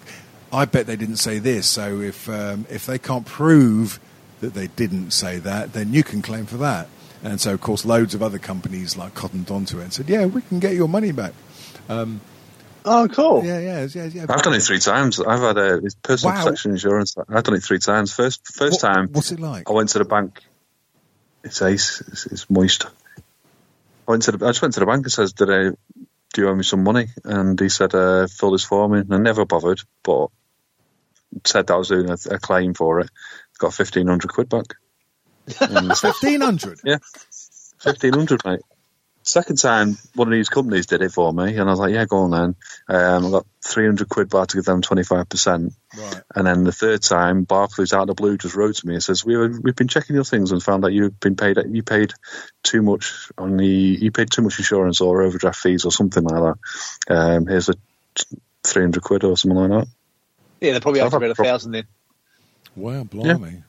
i 0.52 0.64
bet 0.64 0.86
they 0.86 0.96
didn't 0.96 1.16
say 1.16 1.38
this 1.38 1.66
so 1.66 2.00
if 2.00 2.28
um, 2.28 2.66
if 2.68 2.84
they 2.86 2.98
can't 2.98 3.24
prove 3.26 3.98
that 4.40 4.52
they 4.54 4.66
didn't 4.66 5.10
say 5.12 5.38
that 5.38 5.72
then 5.72 5.92
you 5.92 6.02
can 6.04 6.20
claim 6.20 6.44
for 6.44 6.58
that 6.58 6.86
and 7.24 7.40
so 7.40 7.54
of 7.54 7.60
course 7.60 7.84
loads 7.84 8.14
of 8.14 8.22
other 8.22 8.38
companies 8.38 8.96
like 8.96 9.14
cottoned 9.14 9.50
onto 9.50 9.78
it 9.78 9.84
and 9.84 9.92
said 9.92 10.08
yeah 10.10 10.26
we 10.26 10.42
can 10.42 10.58
get 10.60 10.74
your 10.74 10.88
money 10.88 11.12
back 11.12 11.32
Oh, 12.84 13.06
cool. 13.12 13.44
yeah 13.44 13.60
yeah 13.60 13.86
yeah, 13.94 14.04
yeah. 14.06 14.26
I've 14.28 14.42
done 14.42 14.54
it 14.54 14.60
three 14.62 14.80
times. 14.80 15.20
I've 15.20 15.38
had 15.38 15.56
a 15.56 15.80
personal 16.02 16.34
Wow. 16.34 16.42
protection 16.44 16.72
insurance. 16.72 17.14
I've 17.28 17.44
done 17.44 17.54
it 17.54 17.62
three 17.62 17.78
times. 17.78 18.12
First, 18.12 18.40
first 18.52 18.82
What- 18.82 18.92
time 18.94 19.08
what's 19.12 19.30
it 19.30 19.38
like 19.38 19.70
I 19.70 19.72
went 19.72 19.90
to 19.90 19.98
the 20.00 20.04
bank. 20.04 20.40
It's 21.44 21.62
ice. 21.62 22.00
It's, 22.00 22.26
it's 22.26 22.50
moist. 22.50 22.86
I 24.06 24.10
went 24.10 24.22
to 24.24 24.32
the, 24.32 24.46
I 24.46 24.50
just 24.50 24.62
went 24.62 24.74
to 24.74 24.80
the 24.80 24.86
bank 24.86 25.04
and 25.04 25.12
says, 25.12 25.32
"Did 25.32 25.50
I 25.50 25.70
"Do 26.32 26.40
you 26.40 26.48
owe 26.48 26.54
me 26.54 26.62
some 26.62 26.82
money?" 26.82 27.08
And 27.24 27.58
he 27.58 27.68
said, 27.68 27.94
uh, 27.94 28.26
"Fill 28.26 28.52
this 28.52 28.64
form 28.64 28.94
in." 28.94 29.00
And 29.00 29.14
I 29.14 29.18
never 29.18 29.44
bothered, 29.44 29.80
but 30.02 30.28
said 31.44 31.66
that 31.66 31.74
I 31.74 31.76
was 31.76 31.88
doing 31.88 32.10
a, 32.10 32.16
a 32.30 32.38
claim 32.38 32.74
for 32.74 33.00
it. 33.00 33.10
Got 33.58 33.74
fifteen 33.74 34.06
hundred 34.06 34.32
quid 34.32 34.48
back. 34.48 34.66
Fifteen 35.98 36.40
hundred. 36.40 36.80
Yeah. 36.84 36.98
Fifteen 37.80 38.14
hundred, 38.14 38.44
mate. 38.44 38.60
Second 39.24 39.56
time, 39.56 39.96
one 40.14 40.28
of 40.28 40.32
these 40.32 40.48
companies 40.48 40.86
did 40.86 41.02
it 41.02 41.12
for 41.12 41.32
me, 41.32 41.56
and 41.56 41.68
I 41.68 41.72
was 41.72 41.78
like, 41.78 41.94
"Yeah, 41.94 42.06
go 42.06 42.18
on 42.18 42.30
then." 42.30 42.56
Um, 42.88 43.26
I 43.26 43.30
got 43.30 43.46
three 43.64 43.86
hundred 43.86 44.08
quid 44.08 44.30
back 44.30 44.48
to 44.48 44.56
give 44.56 44.64
them 44.64 44.82
twenty 44.82 45.04
five 45.04 45.28
percent, 45.28 45.74
Right. 45.96 46.22
and 46.34 46.46
then 46.46 46.64
the 46.64 46.72
third 46.72 47.02
time, 47.02 47.44
Barclays 47.44 47.92
out 47.92 48.02
of 48.02 48.06
the 48.08 48.14
blue 48.14 48.38
just 48.38 48.54
wrote 48.54 48.76
to 48.76 48.86
me 48.86 48.94
and 48.94 49.02
says, 49.02 49.24
"We 49.24 49.36
we've 49.36 49.76
been 49.76 49.88
checking 49.88 50.14
your 50.16 50.24
things 50.24 50.50
and 50.50 50.62
found 50.62 50.84
that 50.84 50.92
you've 50.92 51.18
been 51.20 51.36
paid 51.36 51.58
you 51.70 51.82
paid 51.82 52.14
too 52.62 52.80
much 52.82 53.30
on 53.36 53.56
the 53.58 53.66
you 53.66 54.10
paid 54.10 54.30
too 54.30 54.40
much 54.42 54.58
insurance 54.58 55.00
or 55.02 55.22
overdraft 55.22 55.58
fees 55.58 55.84
or 55.84 55.92
something 55.92 56.24
like 56.24 56.54
that. 57.08 57.14
Um, 57.14 57.46
here's 57.46 57.68
a 57.68 57.74
three 58.64 58.82
hundred 58.82 59.02
quid 59.02 59.24
or 59.24 59.36
something 59.36 59.58
like 59.58 59.70
that." 59.70 59.88
Yeah, 60.60 60.72
they're 60.72 60.80
probably 60.80 61.00
So 61.00 61.06
up 61.06 61.12
I've 61.14 61.16
about 61.22 61.30
a 61.30 61.34
got- 61.34 61.46
thousand 61.46 61.72
then. 61.72 61.84
Wow, 62.74 63.04
blimey. 63.04 63.62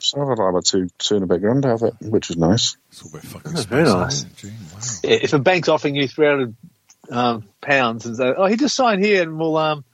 So 0.00 0.20
I've 0.22 0.28
had 0.28 0.38
like 0.38 0.50
about 0.50 0.64
two 0.64 0.88
two 0.98 1.14
and 1.16 1.24
a 1.24 1.26
bit 1.26 1.40
grand 1.42 1.64
out 1.66 1.82
of 1.82 1.82
it, 1.82 1.94
which 2.00 2.30
is 2.30 2.36
nice. 2.36 2.76
It's 2.90 3.02
all 3.02 3.10
a 3.10 3.12
bit 3.12 3.22
fucking 3.22 3.52
That's 3.52 3.64
very 3.66 3.84
nice. 3.84 4.22
Gee, 4.22 4.48
wow. 4.48 4.80
Yeah, 5.04 5.18
if 5.22 5.32
a 5.32 5.38
bank's 5.38 5.68
offering 5.68 5.94
you 5.96 6.08
three 6.08 6.26
hundred 6.26 6.56
um, 7.10 7.44
pounds 7.60 8.06
and 8.06 8.16
say, 8.16 8.32
"Oh, 8.36 8.46
he 8.46 8.56
just 8.56 8.74
signed 8.74 9.04
here," 9.04 9.22
and 9.22 9.38
we'll 9.38 9.56
um, 9.56 9.84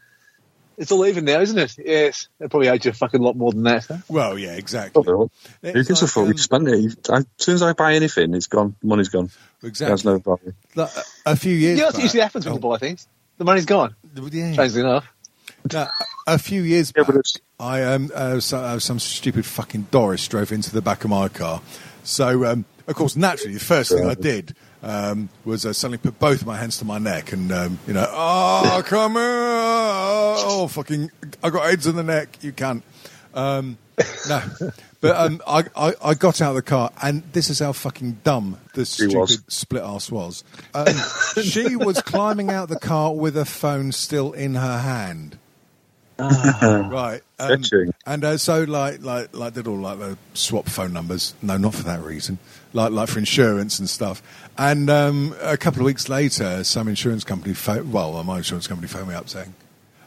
it's 0.77 0.91
all 0.93 1.07
even 1.07 1.25
now, 1.25 1.41
isn't 1.41 1.59
it? 1.59 1.77
Yes, 1.79 2.29
it 2.41 2.51
probably 2.51 2.68
owed 2.68 2.85
you 2.85 2.91
a 2.91 2.95
fucking 2.95 3.20
lot 3.20 3.37
more 3.37 3.53
than 3.53 3.62
that. 3.64 3.85
Huh? 3.87 3.97
Well, 4.09 4.39
yeah, 4.39 4.53
exactly. 4.57 5.03
Who 5.05 5.31
It's 5.62 5.89
gives 5.89 6.03
a 6.03 6.07
fuck? 6.09 6.25
um, 6.25 6.33
You 6.33 6.39
spend 6.39 6.68
it. 6.68 7.09
As 7.11 7.27
soon 7.39 7.55
as 7.57 7.62
I 7.62 7.72
buy 7.72 7.95
anything, 7.95 8.35
it's 8.35 8.47
gone. 8.47 8.77
Money's 8.83 9.09
gone. 9.09 9.31
Exactly. 9.62 9.91
has 9.93 10.05
no 10.05 10.18
value. 10.18 10.53
Like, 10.75 10.91
a, 11.27 11.33
a 11.33 11.37
few 11.37 11.55
years 11.55 11.79
Yeah, 11.79 11.87
that's 11.87 11.99
usually 11.99 12.22
happens 12.22 12.45
when 12.45 12.55
you 12.55 12.61
buy 12.61 12.79
things. 12.79 13.07
The 13.39 13.45
money's 13.45 13.64
gone. 13.66 13.95
oh, 14.18 14.29
yeah. 14.33 14.53
Strangely 14.53 14.81
enough. 14.83 15.07
No, 15.72 15.89
a 16.27 16.39
few 16.39 16.62
years 16.62 16.93
Yeah, 16.95 17.03
back, 17.03 17.07
but 17.14 17.16
it's- 17.20 17.41
I 17.59 17.83
um, 17.85 18.11
uh, 18.14 18.41
so, 18.41 18.59
uh, 18.59 18.79
some 18.79 18.99
stupid 18.99 19.47
fucking 19.47 19.87
Doris 19.91 20.27
drove 20.29 20.53
into 20.53 20.72
the 20.72 20.83
back 20.83 21.05
of 21.05 21.11
my 21.11 21.29
car. 21.29 21.62
So, 22.03 22.45
um, 22.45 22.64
of 22.87 22.95
course, 22.97 23.16
naturally, 23.16 23.55
the 23.55 23.61
first 23.61 23.91
thing 23.93 24.05
I 24.07 24.14
did 24.14 24.55
um, 24.85 25.30
was 25.45 25.64
uh, 25.64 25.72
suddenly 25.72 25.99
put 25.99 26.18
both 26.18 26.43
of 26.43 26.47
my 26.47 26.59
hands 26.59 26.76
to 26.78 26.85
my 26.85 26.99
neck 26.99 27.32
and, 27.32 27.51
um, 27.51 27.78
you 27.87 27.95
know, 27.95 28.07
oh, 28.09 28.82
come 28.87 29.14
here, 29.14 29.22
oh, 29.22 30.68
fucking, 30.70 31.11
I 31.43 31.51
got 31.51 31.66
AIDS 31.68 31.87
in 31.87 31.97
the 31.97 32.03
neck, 32.03 32.39
you 32.43 32.53
can't. 32.53 32.85
Um, 33.32 33.78
no, 34.28 34.43
but 35.01 35.16
um, 35.16 35.41
I, 35.47 35.64
I, 35.74 35.95
I 36.03 36.14
got 36.14 36.41
out 36.43 36.51
of 36.51 36.57
the 36.57 36.62
car, 36.62 36.91
and 37.03 37.22
this 37.32 37.49
is 37.49 37.61
how 37.61 37.72
fucking 37.72 38.18
dumb 38.24 38.59
the 38.74 38.85
stupid 38.85 39.16
was. 39.16 39.43
split 39.49 39.82
ass 39.82 40.11
was. 40.11 40.45
Um, 40.74 40.87
she 41.43 41.76
was 41.76 42.03
climbing 42.03 42.51
out 42.51 42.68
the 42.68 42.78
car 42.78 43.14
with 43.14 43.37
a 43.37 43.45
phone 43.45 43.93
still 43.93 44.32
in 44.32 44.55
her 44.55 44.78
hand. 44.78 45.39
right, 46.18 47.20
um, 47.41 47.64
and 48.07 48.24
uh, 48.24 48.39
so 48.39 48.62
like 48.62 49.03
like 49.03 49.35
like 49.35 49.55
did 49.55 49.66
all 49.66 49.78
like 49.78 49.99
the 49.99 50.16
swap 50.35 50.66
phone 50.68 50.93
numbers. 50.93 51.35
No, 51.43 51.57
not 51.57 51.74
for 51.74 51.82
that 51.82 52.03
reason. 52.03 52.39
Like 52.75 52.93
like 52.93 53.09
for 53.09 53.18
insurance 53.18 53.79
and 53.79 53.89
stuff. 53.89 54.20
And 54.59 54.91
um, 54.91 55.35
a 55.41 55.57
couple 55.57 55.81
of 55.81 55.87
weeks 55.87 56.09
later, 56.09 56.62
some 56.64 56.89
insurance 56.89 57.25
company, 57.25 57.55
well, 57.85 58.22
my 58.25 58.39
insurance 58.39 58.66
company 58.66 58.89
phoned 58.89 59.09
me 59.09 59.14
up 59.14 59.29
saying, 59.29 59.55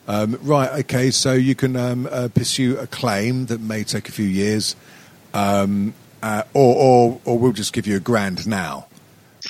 um, 0.08 0.38
right, 0.42 0.72
okay, 0.82 1.10
so 1.10 1.34
you 1.34 1.56
can 1.56 1.76
um, 1.76 2.08
uh, 2.12 2.28
pursue 2.28 2.78
a 2.78 2.86
claim 2.86 3.48
that 3.48 3.60
may 3.60 3.84
take 3.84 4.08
a 4.08 4.12
few 4.12 4.26
years, 4.26 4.76
um, 5.34 5.94
uh, 6.22 6.44
or, 6.54 6.76
or 6.76 7.22
or 7.26 7.40
we'll 7.40 7.52
just 7.52 7.74
give 7.74 7.88
you 7.88 7.98
a 7.98 8.02
grand 8.02 8.46
now. 8.48 8.88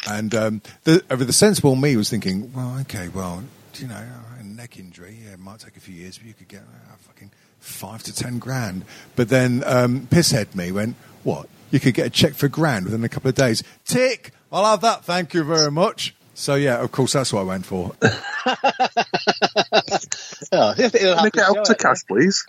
And 0.07 0.34
um, 0.36 0.61
the, 0.84 1.03
uh, 1.09 1.15
the 1.15 1.34
sensible 1.34 1.76
me 1.76 1.97
was 1.97 2.09
thinking, 2.09 2.53
well, 2.53 2.78
okay, 2.82 3.07
well, 3.07 3.43
you 3.76 3.88
know, 3.88 4.03
a 4.39 4.43
neck 4.43 4.78
injury, 4.80 5.18
yeah, 5.26 5.34
it 5.34 5.39
might 5.39 5.59
take 5.59 5.76
a 5.76 5.80
few 5.80 5.95
years, 5.95 6.18
but 6.18 6.28
you 6.28 6.34
could 6.34 6.47
get 6.47 6.61
uh, 6.61 6.95
fucking 6.99 7.32
five 7.59 8.03
to 8.03 8.13
ten 8.13 8.39
grand. 8.39 8.86
But 9.15 9.30
then 9.30 9.63
um, 9.65 10.07
pisshead 10.07 10.55
me 10.55 10.72
went, 10.72 10.95
what? 11.24 11.47
You 11.72 11.80
could 11.80 11.93
get 11.93 12.07
a 12.07 12.09
check 12.09 12.34
for 12.34 12.45
a 12.45 12.49
grand 12.49 12.86
within 12.86 13.03
a 13.03 13.09
couple 13.09 13.30
of 13.30 13.36
days. 13.36 13.61
Tick, 13.86 14.32
I'll 14.51 14.65
have 14.65 14.82
that. 14.82 15.03
Thank 15.05 15.34
you 15.34 15.43
very 15.43 15.72
much. 15.72 16.15
So 16.34 16.55
yeah, 16.55 16.82
of 16.82 16.91
course, 16.91 17.13
that's 17.13 17.34
what 17.34 17.41
I 17.41 17.43
went 17.43 17.65
for. 17.65 17.91
Oh, 20.51 20.74
you 20.78 20.84
have 20.84 20.91
to- 20.93 21.01
it'll 21.03 21.24
Make 21.24 21.36
it 21.36 21.39
show 21.43 21.57
up 21.59 21.63
to 21.65 21.76
cash, 21.76 22.05
please. 22.07 22.45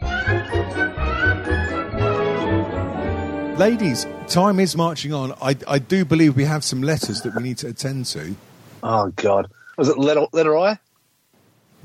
Ladies, 3.58 4.06
time 4.28 4.60
is 4.60 4.76
marching 4.76 5.12
on. 5.12 5.32
I, 5.42 5.56
I 5.66 5.78
do 5.80 6.04
believe 6.04 6.36
we 6.36 6.44
have 6.44 6.62
some 6.62 6.80
letters 6.82 7.22
that 7.22 7.34
we 7.34 7.42
need 7.42 7.58
to 7.58 7.66
attend 7.68 8.06
to. 8.06 8.36
Oh 8.84 9.08
God, 9.16 9.48
was 9.76 9.88
it 9.88 9.98
letter 9.98 10.26
letter 10.32 10.56
I? 10.56 10.78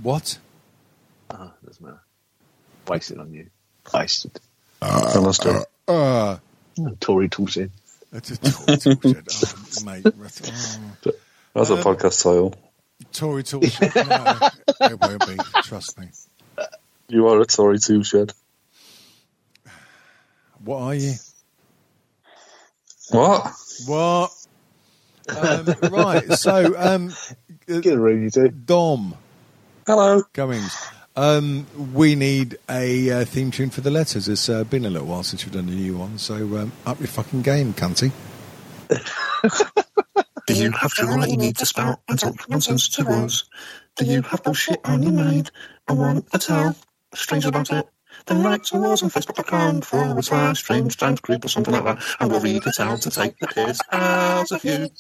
What? 0.04 0.38
Oh, 1.32 1.52
doesn't 1.66 1.84
matter. 1.84 2.02
Wasted 2.88 3.18
on 3.20 3.34
you. 3.34 3.48
Wasted. 3.92 4.40
So 4.84 5.22
let's 5.22 5.40
do 5.40 5.62
it. 5.62 5.66
Uh, 5.88 6.38
Tory 7.00 7.30
Toolshed. 7.30 7.70
it's 8.12 8.32
a 8.32 8.38
Tory 8.38 8.78
Toolshed. 8.78 9.82
Oh, 9.82 9.86
mate. 9.86 10.06
Oh, 10.06 11.12
That's 11.56 11.70
a 11.70 11.74
Um, 11.76 11.84
podcast 11.84 12.24
title. 12.24 12.56
Tory 13.12 13.44
Toolshed. 13.44 13.82
No, 13.82 14.50
it 14.82 15.00
won't 15.00 15.28
be. 15.28 15.38
Trust 15.64 16.00
me. 16.00 16.08
You 17.10 17.28
are 17.28 17.42
a 17.42 17.46
Tory 17.46 17.80
toolshed. 17.80 18.34
What 20.64 20.82
are 20.82 20.96
you? 20.96 21.14
What? 23.12 23.52
What? 23.86 24.32
Um, 25.38 25.66
right. 25.92 26.32
So, 26.34 26.74
um, 26.78 27.14
Get 27.68 27.86
a 27.94 28.00
room, 28.00 28.24
you 28.24 28.30
two. 28.30 28.50
Dom 28.50 29.16
Hello. 29.86 30.24
Cummings. 30.34 30.76
Um, 31.16 31.68
we 31.94 32.16
need 32.16 32.58
a 32.70 33.12
uh, 33.12 33.26
theme 33.26 33.52
tune 33.52 33.70
for 33.70 33.82
the 33.82 33.92
letters. 33.92 34.28
It's 34.28 34.50
uh, 34.50 34.64
been 34.64 34.86
a 34.86 34.90
little 34.90 35.08
while 35.08 35.24
since 35.24 35.46
we've 35.46 35.54
done 35.54 35.70
a 35.70 35.72
new 35.72 35.98
one, 35.98 36.18
so 36.18 36.36
um, 36.58 36.72
up 36.86 37.00
your 37.00 37.08
fucking 37.08 37.44
game, 37.44 37.74
cunty. 37.74 38.12
Do 40.48 40.54
you 40.56 40.72
have 40.72 40.94
to 40.96 41.06
write? 41.06 41.30
You 41.30 41.38
need 41.38 41.58
to 41.58 41.66
spell 41.66 42.02
and 42.10 42.20
talk 42.20 42.50
nonsense 42.50 42.90
to 42.90 43.08
us. 43.08 43.46
Do 43.96 44.06
you 44.06 44.22
have 44.24 44.44
bullshit 44.44 44.80
on 44.84 45.04
your 45.04 45.14
mind 45.14 45.52
and 45.88 46.00
want 46.00 46.32
to 46.32 46.40
tell 46.40 46.76
strangers 47.14 47.50
about 47.50 47.72
it? 47.72 47.88
Then 48.26 48.44
write 48.44 48.64
to 48.66 48.78
us 48.86 49.04
on 49.04 49.10
Facebook.com 49.10 49.82
forward 49.82 50.26
slash 50.26 50.60
strange 50.60 50.98
times 50.98 51.22
group 51.22 51.46
or 51.46 51.48
something 51.48 51.74
like 51.74 51.84
that, 51.84 52.04
and 52.20 52.32
we'll 52.32 52.42
read 52.42 52.66
it 52.66 52.80
out 52.80 53.02
to 53.02 53.10
take 53.10 53.38
the 53.40 53.48
piss 53.48 53.80
out 53.92 54.52
of 54.52 54.64
you. 54.66 54.90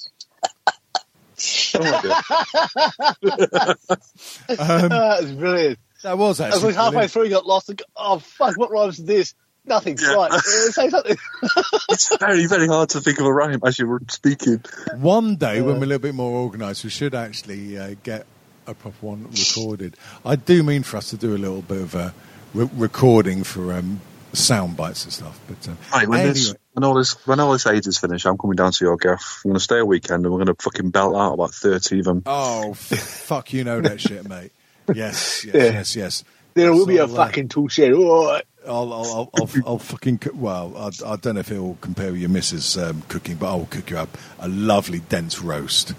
Ah, 4.60 5.18
it's 5.20 5.32
brilliant. 5.38 5.80
That 6.04 6.18
was 6.18 6.40
I 6.40 6.48
was 6.48 6.56
actually 6.56 6.68
like 6.68 6.76
halfway 6.76 6.92
brilliant. 6.92 7.12
through, 7.12 7.30
got 7.30 7.46
lost. 7.46 7.70
And 7.70 7.78
go, 7.80 7.86
oh 7.96 8.20
fuck! 8.20 8.58
What 8.58 8.72
rhymes 8.72 8.98
with 9.00 9.08
this? 9.08 9.34
Nothing. 9.66 9.98
Yeah. 10.02 10.14
Right. 10.14 10.32
Uh, 10.32 10.40
say 10.40 10.90
something. 10.90 11.18
It's 11.90 12.18
very, 12.18 12.48
very 12.48 12.68
hard 12.68 12.90
to 12.90 13.02
think 13.02 13.20
of 13.20 13.26
a 13.26 13.34
rhyme 13.34 13.60
as 13.66 13.78
you 13.80 13.88
were 13.88 14.02
speaking. 14.10 14.64
One 14.98 15.36
day, 15.36 15.62
when 15.62 15.78
we're 15.80 15.84
a 15.84 15.88
little 15.88 16.00
bit 16.00 16.16
more 16.16 16.42
organised, 16.44 16.84
we 16.84 16.90
should 16.90 17.14
actually 17.16 17.78
uh, 17.78 17.96
get 18.04 18.26
a 18.68 18.74
proper 18.74 19.06
one 19.06 19.28
recorded. 19.30 19.96
I 20.26 20.36
do 20.36 20.64
mean 20.64 20.84
for 20.84 20.98
us 20.98 21.12
to 21.12 21.18
do 21.18 21.36
a 21.36 21.38
little 21.38 21.62
bit 21.62 21.82
of 21.82 21.96
a 21.96 22.14
re- 22.54 22.70
recording 22.74 23.44
for 23.44 23.74
um, 23.74 24.02
sound 24.34 24.76
bites 24.76 25.04
and 25.04 25.14
stuff. 25.14 25.40
But 25.48 25.68
um, 25.70 25.78
Right, 25.94 26.08
when, 26.08 26.28
this, 26.28 26.56
when 26.74 26.84
all 26.84 26.96
this 26.96 27.14
when 27.28 27.40
all 27.40 27.52
this 27.54 27.68
AIDS 27.68 27.88
is 27.88 27.98
finished, 27.98 28.26
I'm 28.26 28.38
coming 28.38 28.56
down 28.56 28.72
to 28.72 28.86
your 28.86 28.98
gaff. 28.98 29.42
I'm 29.46 29.50
going 29.52 29.60
to 29.60 29.64
stay 29.64 29.80
a 29.80 29.86
weekend 29.86 30.26
and 30.26 30.34
we're 30.34 30.44
going 30.44 30.56
to 30.56 30.62
fucking 30.62 30.90
belt 30.90 31.16
out 31.16 31.34
about 31.34 31.52
30 31.54 32.00
of 32.00 32.06
them. 32.06 32.24
oh 32.26 32.72
f- 32.72 32.78
fuck, 33.00 33.54
you 33.54 33.64
know 33.64 33.80
that 33.82 34.02
shit, 34.02 34.28
mate. 34.28 34.52
Yes, 34.94 35.46
yes, 35.46 35.54
Yeah. 35.54 35.64
yes, 35.64 35.96
yes. 35.96 36.24
There 36.56 36.72
will 36.72 36.86
be 36.86 36.98
a 36.98 37.06
uh, 37.06 37.08
fucking 37.08 37.48
tool 37.50 37.68
shed. 37.68 37.94
Right. 37.94 38.44
I'll, 38.68 38.94
I'll, 38.94 39.06
I'll, 39.06 39.30
I'll, 39.36 39.50
I'll 39.66 39.80
fucking 39.80 40.20
cook, 40.20 40.34
well. 40.36 40.74
I, 40.78 40.88
I 41.14 41.16
don't 41.18 41.34
know 41.36 41.40
if 41.42 41.52
it 41.52 41.60
will 41.60 41.78
compare 41.82 42.12
with 42.12 42.22
your 42.22 42.30
missus 42.30 42.78
um, 42.78 43.02
cooking, 43.10 43.36
but 43.38 43.52
I 43.52 43.56
will 43.56 43.66
cook 43.66 43.90
you 43.90 43.98
up 43.98 44.18
a 44.40 44.48
lovely 44.48 45.00
dense 45.00 45.42
roast. 45.42 45.94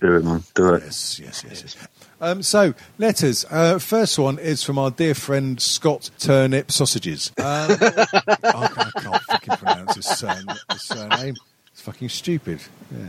Do 0.00 0.16
it, 0.16 0.24
man. 0.24 0.42
Do 0.54 0.74
it. 0.74 0.82
Yes, 0.84 1.18
yes, 1.20 1.44
yes. 1.48 1.62
yes. 1.62 1.76
Um, 2.20 2.42
so, 2.42 2.74
letters. 2.98 3.44
Uh, 3.50 3.78
first 3.78 4.18
one 4.18 4.38
is 4.38 4.62
from 4.62 4.78
our 4.78 4.90
dear 4.92 5.14
friend 5.14 5.60
Scott 5.60 6.10
Turnip 6.18 6.70
Sausages. 6.70 7.32
Um, 7.38 7.44
I, 7.44 8.06
I 8.44 8.90
can't 9.00 9.22
fucking 9.22 9.56
pronounce 9.56 9.96
his, 9.96 10.06
surn- 10.06 10.46
his 10.70 10.82
surname. 10.82 11.34
It's 11.72 11.80
fucking 11.82 12.08
stupid. 12.08 12.60
Yeah. 12.96 13.08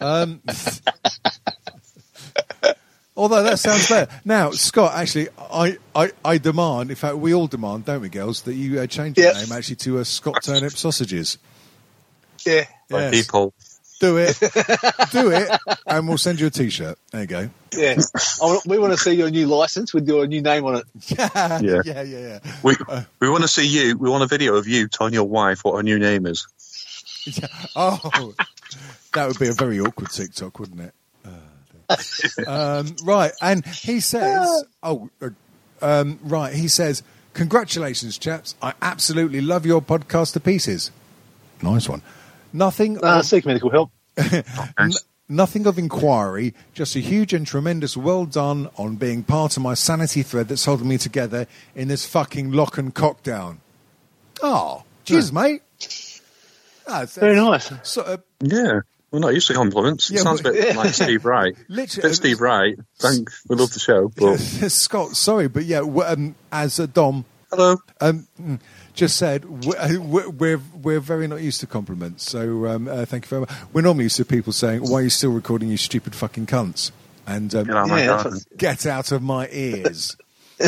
Um, 0.00 0.42
although 3.18 3.42
that 3.42 3.58
sounds 3.58 3.88
better. 3.88 4.10
Now, 4.24 4.52
Scott, 4.52 4.94
actually, 4.94 5.28
I, 5.38 5.76
I, 5.94 6.12
I 6.24 6.38
demand, 6.38 6.88
in 6.90 6.96
fact, 6.96 7.16
we 7.16 7.34
all 7.34 7.46
demand, 7.48 7.84
don't 7.84 8.00
we, 8.00 8.08
girls, 8.08 8.42
that 8.42 8.54
you 8.54 8.80
uh, 8.80 8.86
change 8.86 9.18
your 9.18 9.32
Yeah. 9.32 9.40
name 9.42 9.52
actually 9.52 9.76
to 9.76 9.98
uh, 9.98 10.04
Scott 10.04 10.42
Turnip 10.42 10.72
Sausages. 10.72 11.36
Yeah. 12.46 12.64
Yes. 12.88 13.10
People. 13.10 13.52
Do 14.00 14.16
it. 14.16 14.38
Do 15.10 15.32
it, 15.32 15.50
and 15.84 16.06
we'll 16.06 16.18
send 16.18 16.38
you 16.38 16.46
a 16.46 16.50
T-shirt. 16.50 16.96
There 17.10 17.20
you 17.22 17.26
go. 17.26 17.50
Yeah. 17.76 18.00
I 18.40 18.58
we 18.64 18.78
want 18.78 18.92
to 18.92 18.96
see 18.96 19.14
your 19.14 19.28
new 19.28 19.46
license 19.48 19.92
with 19.92 20.06
your 20.06 20.24
new 20.28 20.40
name 20.40 20.64
on 20.66 20.76
it. 20.76 20.84
yeah, 21.18 21.60
Yeah. 21.60 21.82
yeah, 21.84 22.02
yeah, 22.02 22.18
yeah. 22.44 22.52
We, 22.62 22.76
we 23.18 23.28
want 23.28 23.42
to 23.42 23.48
see 23.48 23.66
you. 23.66 23.98
We 23.98 24.08
want 24.08 24.22
a 24.22 24.28
video 24.28 24.54
of 24.54 24.68
you 24.68 24.86
telling 24.86 25.14
your 25.14 25.24
wife 25.24 25.64
what 25.64 25.74
her 25.74 25.82
new 25.82 25.98
name 25.98 26.26
is. 26.26 26.46
Oh, 27.76 28.32
that 29.14 29.26
would 29.26 29.38
be 29.38 29.48
a 29.48 29.52
very 29.52 29.80
awkward 29.80 30.10
TikTok, 30.10 30.58
wouldn't 30.60 30.80
it? 30.80 30.94
Um, 32.46 32.96
right, 33.04 33.32
and 33.40 33.64
he 33.66 34.00
says, 34.00 34.64
"Oh, 34.82 35.08
uh, 35.22 35.30
um, 35.82 36.18
right." 36.22 36.52
He 36.54 36.68
says, 36.68 37.02
"Congratulations, 37.34 38.18
chaps! 38.18 38.54
I 38.62 38.74
absolutely 38.82 39.40
love 39.40 39.64
your 39.66 39.80
podcast 39.82 40.32
to 40.34 40.40
pieces. 40.40 40.90
Nice 41.62 41.88
one. 41.88 42.02
Nothing. 42.52 43.02
Uh, 43.02 43.18
of- 43.18 43.24
seek 43.26 43.44
medical 43.46 43.70
help. 43.70 43.90
N- 44.78 44.90
nothing 45.28 45.66
of 45.66 45.78
inquiry, 45.78 46.54
just 46.74 46.96
a 46.96 47.00
huge 47.00 47.32
and 47.32 47.46
tremendous 47.46 47.96
well 47.96 48.24
done 48.24 48.68
on 48.76 48.96
being 48.96 49.22
part 49.22 49.56
of 49.56 49.62
my 49.62 49.74
sanity 49.74 50.22
thread 50.22 50.48
that's 50.48 50.64
holding 50.64 50.88
me 50.88 50.98
together 50.98 51.46
in 51.74 51.88
this 51.88 52.06
fucking 52.06 52.50
lock 52.50 52.78
and 52.78 52.94
cock 52.94 53.22
down. 53.22 53.60
Oh, 54.42 54.84
cheers, 55.04 55.32
mate. 55.32 55.62
That's, 56.86 57.16
Very 57.16 57.36
nice. 57.36 57.70
So, 57.82 58.02
uh, 58.02 58.16
Yeah. 58.40 58.80
We're 59.10 59.20
not 59.20 59.32
used 59.34 59.46
to 59.48 59.54
compliments. 59.54 60.10
Yeah, 60.10 60.20
Sounds 60.20 60.40
a 60.40 60.44
bit 60.44 60.76
like 60.76 60.92
Steve 60.94 61.24
Wright. 61.24 61.56
Literally- 61.68 62.08
Bit 62.10 62.14
Steve 62.14 62.40
Wright. 62.40 62.76
Thanks. 62.98 63.42
we 63.48 63.56
love 63.56 63.72
the 63.72 63.80
show. 63.80 64.08
But 64.14 64.36
Scott, 64.70 65.16
sorry, 65.16 65.48
but 65.48 65.64
yeah, 65.64 65.80
um, 65.80 66.34
as 66.52 66.78
a 66.78 66.86
Dom 66.86 67.24
hello. 67.50 67.78
um, 68.00 68.26
just 68.94 69.16
said, 69.16 69.42
w- 69.42 69.72
uh, 69.78 69.88
w- 69.88 70.30
we're 70.30 70.60
we're 70.82 71.00
very 71.00 71.26
not 71.28 71.40
used 71.40 71.60
to 71.60 71.66
compliments. 71.66 72.28
So 72.28 72.66
um, 72.66 72.86
uh, 72.88 73.04
thank 73.06 73.24
you 73.24 73.28
very 73.28 73.40
much. 73.40 73.50
We're 73.72 73.80
normally 73.82 74.04
used 74.04 74.16
to 74.16 74.24
people 74.24 74.52
saying, 74.52 74.82
"Why 74.82 74.98
are 75.00 75.02
you 75.02 75.10
still 75.10 75.30
recording, 75.30 75.68
you 75.70 75.76
stupid 75.78 76.14
fucking 76.14 76.46
cunts?" 76.46 76.90
And 77.26 77.54
um, 77.54 77.64
Get 77.66 77.76
out 77.76 77.84
of 77.84 77.90
my 77.90 78.02
Yeah, 78.04 78.22
that's 78.22 78.44
get 78.56 78.86
out 78.86 79.12
of 79.12 79.22
my 79.22 79.48
ears. 79.50 80.16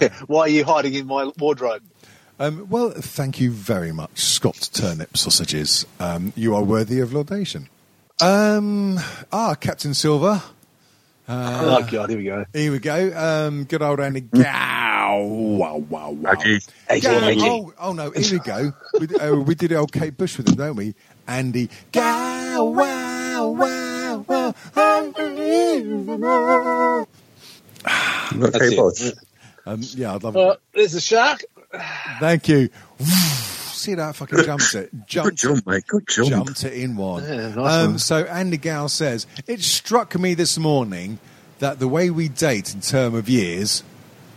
Yeah. 0.00 0.08
Why 0.26 0.40
are 0.40 0.48
you 0.48 0.64
hiding 0.64 0.94
in 0.94 1.06
my 1.06 1.30
wardrobe? 1.38 1.80
Um, 2.38 2.68
well, 2.68 2.90
thank 2.90 3.40
you 3.40 3.50
very 3.50 3.92
much, 3.92 4.20
Scott 4.20 4.68
Turnip 4.72 5.16
Sausages. 5.16 5.86
Um, 5.98 6.32
you 6.36 6.54
are 6.54 6.62
worthy 6.62 7.00
of 7.00 7.12
laudation. 7.14 7.68
Um, 8.20 8.98
ah, 9.32 9.54
Captain 9.54 9.94
Silver. 9.94 10.42
Uh, 11.28 11.78
oh 11.82 11.86
God, 11.90 12.10
here 12.10 12.18
we 12.18 12.24
go. 12.24 12.44
Here 12.52 12.70
we 12.72 12.78
go. 12.78 13.46
Um, 13.48 13.64
good 13.64 13.80
old 13.82 14.00
Andy 14.00 14.20
Gow. 14.20 15.22
Wow, 15.24 15.78
wow, 15.78 16.10
wow. 16.10 16.32
Aggie. 16.32 16.60
Gow. 17.00 17.18
Aggie. 17.20 17.40
Oh, 17.42 17.72
oh 17.78 17.92
no, 17.94 18.10
here 18.12 18.32
we 18.32 18.38
go. 18.40 18.72
We, 19.00 19.08
uh, 19.18 19.34
we 19.36 19.54
did 19.54 19.72
old 19.72 19.92
Kate 19.92 20.16
Bush 20.16 20.36
with 20.38 20.48
him, 20.48 20.54
don't 20.56 20.76
we? 20.76 20.94
Andy 21.26 21.68
Gow. 21.92 22.64
Wow, 22.64 23.48
wow, 23.50 24.24
wow. 24.28 24.54
unbelievable. 24.76 27.08
That's 28.32 28.56
Okay, 28.56 28.76
it. 29.00 29.14
Um, 29.66 29.80
yeah, 29.94 30.14
I'd 30.14 30.22
love 30.24 30.36
Uh, 30.36 30.38
it. 30.38 30.60
there's 30.74 30.94
a 30.94 31.00
shark. 31.00 31.42
Thank 32.20 32.48
you. 32.48 32.68
See 32.98 33.94
that 33.94 34.16
fucking 34.16 34.42
jumps 34.44 34.74
it. 34.74 34.90
Good 34.92 35.06
Jumps 35.06 35.42
jump, 35.42 35.66
mate. 35.66 35.86
Good 35.86 36.08
jump. 36.08 36.28
jumped 36.28 36.64
it 36.64 36.72
in 36.72 36.96
one. 36.96 37.22
Yeah, 37.22 37.54
nice 37.54 37.72
um, 37.84 37.90
one. 37.90 37.98
so 37.98 38.24
Andy 38.24 38.56
Gow 38.56 38.86
says, 38.88 39.26
It 39.46 39.60
struck 39.60 40.18
me 40.18 40.34
this 40.34 40.58
morning 40.58 41.18
that 41.58 41.78
the 41.78 41.88
way 41.88 42.10
we 42.10 42.28
date 42.28 42.74
in 42.74 42.80
term 42.80 43.14
of 43.14 43.28
years, 43.28 43.84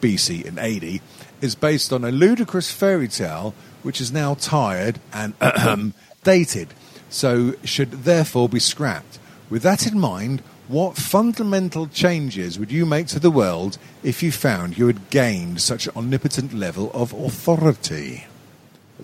BC 0.02 0.46
and 0.46 0.60
AD, 0.60 1.02
is 1.42 1.56
based 1.56 1.92
on 1.92 2.04
a 2.04 2.12
ludicrous 2.12 2.72
fairy 2.72 3.08
tale 3.08 3.56
which 3.82 4.02
is 4.02 4.12
now 4.12 4.34
tired 4.36 5.00
and 5.14 5.34
dated, 6.24 6.74
so 7.10 7.54
should 7.64 7.92
therefore 8.04 8.50
be 8.50 8.60
scrapped. 8.60 9.20
With 9.50 9.64
that 9.64 9.88
in 9.88 10.00
mind, 10.00 10.42
what 10.70 10.96
fundamental 10.96 11.88
changes 11.88 12.58
would 12.58 12.72
you 12.72 12.86
make 12.86 13.08
to 13.08 13.20
the 13.20 13.32
world 13.32 13.78
if 14.04 14.24
you 14.24 14.32
found 14.32 14.78
you 14.78 14.88
had 14.88 15.10
gained 15.10 15.60
such 15.62 15.88
an 15.88 15.94
omnipotent 15.96 16.54
level 16.54 16.90
of 16.94 17.12
authority? 17.12 18.26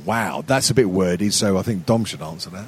Wow, 0.05 0.43
that's 0.45 0.69
a 0.69 0.73
bit 0.73 0.89
wordy, 0.89 1.29
so 1.31 1.57
I 1.57 1.61
think 1.63 1.85
Dom 1.85 2.05
should 2.05 2.21
answer 2.21 2.49
that. 2.51 2.67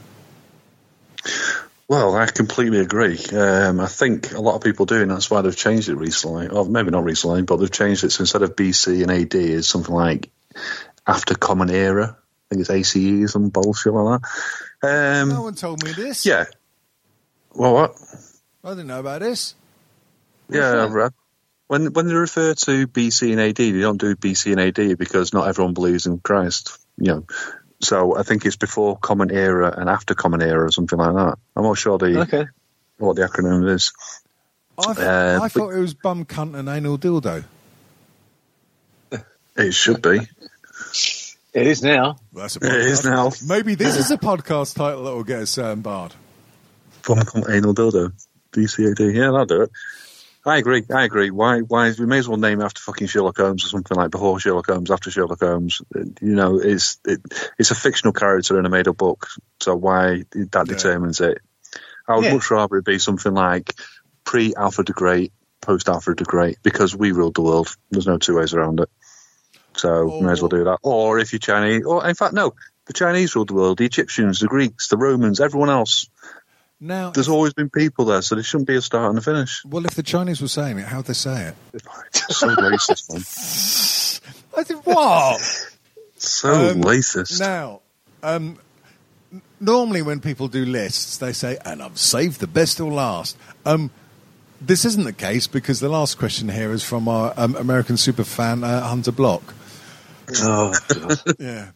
Well, 1.90 2.16
I 2.16 2.26
completely 2.26 2.80
agree. 2.80 3.18
Um, 3.32 3.80
I 3.80 3.88
think 3.88 4.34
a 4.34 4.42
lot 4.42 4.56
of 4.56 4.62
people 4.62 4.86
do, 4.86 5.02
and 5.02 5.12
that's 5.12 5.30
why 5.32 5.42
they've 5.42 5.56
changed 5.56 5.88
it 5.88 5.96
recently. 5.96 6.48
Or 6.50 6.66
maybe 6.66 6.90
not 6.92 7.06
recently, 7.06 7.44
but 7.44 7.58
they've 7.58 7.72
changed 7.72 8.04
it. 8.04 8.12
So 8.12 8.22
instead 8.22 8.42
of 8.42 8.56
BC 8.58 9.04
and 9.04 9.12
AD, 9.12 9.36
it's 9.36 9.68
something 9.70 9.94
like 9.96 10.30
after 11.06 11.36
Common 11.36 11.70
Era. 11.70 12.18
I 12.18 12.56
think 12.56 12.62
it's 12.62 12.70
ACE, 12.96 13.32
some 13.32 13.50
bullshit 13.50 13.94
like 13.94 14.22
that. 14.82 15.22
Um, 15.22 15.30
No 15.30 15.42
one 15.44 15.56
told 15.56 15.84
me 15.84 15.92
this. 15.94 16.26
yeah. 16.26 16.46
Well, 17.54 17.74
what? 17.74 17.96
I 18.68 18.72
didn't 18.72 18.88
know 18.88 19.00
about 19.00 19.22
this. 19.22 19.56
Yeah, 20.50 20.84
I've. 20.86 21.14
When 21.68 21.94
when 21.94 22.08
they 22.08 22.14
refer 22.14 22.54
to 22.54 22.88
BC 22.88 23.32
and 23.32 23.40
AD, 23.42 23.56
they 23.56 23.72
don't 23.80 24.00
do 24.00 24.16
BC 24.16 24.52
and 24.52 24.60
AD 24.62 24.98
because 24.98 25.34
not 25.34 25.48
everyone 25.48 25.74
believes 25.74 26.06
in 26.06 26.20
Christ. 26.20 26.78
You 26.98 27.08
know, 27.08 27.24
so 27.82 28.18
I 28.18 28.24
think 28.24 28.46
it's 28.46 28.56
before 28.58 28.98
Common 28.98 29.32
Era 29.32 29.74
and 29.78 29.90
after 29.90 30.14
Common 30.16 30.42
Era 30.42 30.66
or 30.66 30.72
something 30.72 30.98
like 31.00 31.14
that. 31.16 31.38
I'm 31.56 31.64
not 31.64 31.78
sure 31.78 31.98
the 31.98 32.22
Okay. 32.22 32.46
what 32.98 33.16
the 33.16 33.24
acronym 33.24 33.70
is. 33.70 33.92
I, 34.78 34.94
th- 34.94 34.98
Uh, 35.00 35.36
I 35.36 35.40
but- 35.40 35.52
thought 35.52 35.70
it 35.74 35.80
was 35.80 35.94
bum 35.94 36.26
cunt 36.26 36.58
and 36.58 36.68
anal 36.70 36.98
dildo. 36.98 37.44
It 39.56 39.74
should 39.74 40.02
be. 40.02 40.20
It 41.54 41.68
is 41.68 41.82
now. 41.82 42.18
That's 42.32 42.58
a 42.58 42.60
It 42.66 42.86
is 42.86 43.04
now. 43.04 43.32
Maybe 43.48 43.74
this 43.76 43.98
is 43.98 44.12
a 44.12 44.18
podcast 44.18 44.76
title 44.76 45.06
that 45.06 45.14
will 45.16 45.24
get 45.24 45.40
us 45.42 45.58
um, 45.58 45.82
barred. 45.82 46.14
Bum 47.08 47.20
cunt 47.20 47.50
anal 47.50 47.74
dildo. 47.74 48.12
BCAD. 48.58 49.14
Yeah, 49.14 49.32
that'll 49.32 49.46
do 49.46 49.62
it. 49.64 49.72
I 50.46 50.58
agree. 50.58 50.84
I 50.94 51.04
agree. 51.04 51.30
Why? 51.30 51.60
Why? 51.60 51.92
We 52.00 52.06
may 52.06 52.20
as 52.20 52.28
well 52.30 52.38
name 52.38 52.62
it 52.62 52.64
after 52.64 52.80
fucking 52.82 53.08
Sherlock 53.08 53.38
Holmes 53.38 53.66
or 53.66 53.68
something 53.68 53.98
like 53.98 54.12
before 54.12 54.40
Sherlock 54.40 54.68
Holmes, 54.68 54.90
after 54.92 55.12
Sherlock 55.12 55.42
Holmes. 55.42 55.82
Uh, 55.94 56.06
You 56.22 56.36
know, 56.36 56.60
it's 56.60 57.00
it, 57.06 57.20
it's 57.60 57.72
a 57.72 57.76
fictional 57.76 58.14
character 58.14 58.58
in 58.58 58.66
a 58.66 58.70
made-up 58.70 58.96
book. 58.98 59.28
So 59.62 59.76
why 59.76 60.24
that 60.32 60.50
Yeah. 60.54 60.64
determines 60.64 61.20
it? 61.20 61.40
I 62.08 62.16
would 62.16 62.26
Yeah. 62.26 62.34
much 62.36 62.50
rather 62.50 62.78
it 62.78 62.86
be 62.86 62.98
something 63.00 63.34
like 63.34 63.74
pre-Alfred 64.24 64.88
the 64.88 64.94
Great, 64.94 65.34
post-Alfred 65.62 66.18
the 66.20 66.24
Great, 66.24 66.60
because 66.64 66.96
we 66.96 67.12
ruled 67.12 67.36
the 67.36 67.42
world. 67.42 67.68
There's 67.92 68.08
no 68.08 68.18
two 68.18 68.38
ways 68.38 68.54
around 68.54 68.80
it. 68.80 68.90
So 69.76 70.10
Or- 70.10 70.24
may 70.24 70.32
as 70.32 70.42
well 70.42 70.48
do 70.50 70.64
that. 70.64 70.80
Or 70.82 71.20
if 71.20 71.34
you're 71.34 71.40
Chinese, 71.40 71.86
or 71.86 72.08
in 72.08 72.16
fact, 72.16 72.34
no, 72.34 72.54
the 72.86 72.94
Chinese 72.94 73.36
ruled 73.36 73.50
the 73.50 73.54
world. 73.56 73.80
The 73.80 73.86
Egyptians, 73.86 74.40
the 74.40 74.48
Greeks, 74.48 74.88
the 74.88 74.98
Romans, 74.98 75.42
everyone 75.42 75.70
else. 75.70 76.10
Now, 76.80 77.10
There's 77.10 77.30
always 77.30 77.54
been 77.54 77.70
people 77.72 78.06
there, 78.06 78.22
so 78.22 78.36
there 78.36 78.44
shouldn't 78.44 78.68
be 78.68 78.76
a 78.76 78.82
start 78.82 79.10
and 79.10 79.18
a 79.18 79.22
finish. 79.22 79.64
well, 79.66 79.86
if 79.86 79.96
the 79.96 80.04
Chinese 80.04 80.42
were 80.42 80.48
saying 80.48 80.78
it, 80.78 80.86
how'd 80.86 81.06
they 81.06 81.14
say 81.14 81.48
it? 81.74 81.82
so 82.14 82.50
racist, 82.56 83.10
man. 83.12 84.42
I 84.60 84.64
think 84.64 84.86
what? 84.86 85.42
So 86.18 86.52
Um, 86.72 86.82
racist. 86.82 87.40
Now, 87.40 87.82
um, 88.22 88.60
normally 89.60 90.02
when 90.04 90.20
people 90.20 90.48
do 90.48 90.66
lists, 90.66 91.18
they 91.18 91.34
say, 91.34 91.58
"And 91.66 91.82
I've 91.82 91.98
saved 91.98 92.40
the 92.40 92.48
best 92.48 92.78
till 92.78 92.92
last." 92.92 93.38
Um, 93.66 93.90
this 94.62 94.86
isn't 94.86 95.04
the 95.04 95.14
case 95.14 95.48
because 95.48 95.80
the 95.80 95.90
last 95.90 96.18
question 96.18 96.50
here 96.50 96.72
is 96.72 96.84
from 96.84 97.08
our 97.08 97.34
um, 97.38 97.56
American 97.56 97.98
super 97.98 98.24
fan 98.24 98.64
uh, 98.64 98.82
Hunter 98.88 99.12
Block. 99.12 99.54
Oh, 100.42 100.74
God. 100.90 101.22
Yeah. 101.40 101.72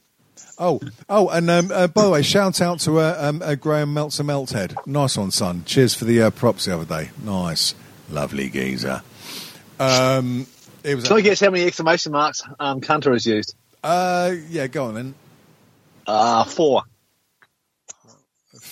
Oh, 0.57 0.79
oh, 1.09 1.29
and 1.29 1.49
um, 1.49 1.71
uh, 1.71 1.87
by 1.87 2.03
the 2.03 2.09
way, 2.09 2.21
shout 2.21 2.61
out 2.61 2.79
to 2.81 2.99
uh, 2.99 3.15
um, 3.19 3.41
uh, 3.41 3.55
Graham 3.55 3.93
Meltzer 3.93 4.23
Melthead. 4.23 4.75
Nice 4.85 5.17
one, 5.17 5.31
son. 5.31 5.63
Cheers 5.65 5.95
for 5.95 6.05
the 6.05 6.21
uh, 6.21 6.29
props 6.29 6.65
the 6.65 6.75
other 6.75 6.85
day. 6.85 7.09
Nice, 7.23 7.73
lovely 8.09 8.49
geezer. 8.49 9.01
Um, 9.79 10.45
it 10.83 10.95
was. 10.95 11.07
Can 11.07 11.17
I 11.17 11.21
guess 11.21 11.39
how 11.39 11.49
many 11.49 11.65
exclamation 11.65 12.11
marks 12.11 12.43
um, 12.59 12.81
Cunter 12.81 13.13
has 13.13 13.25
used? 13.25 13.55
Uh, 13.83 14.33
yeah, 14.49 14.67
go 14.67 14.85
on 14.85 14.93
then. 14.93 15.15
Uh, 16.05 16.43
four. 16.43 16.83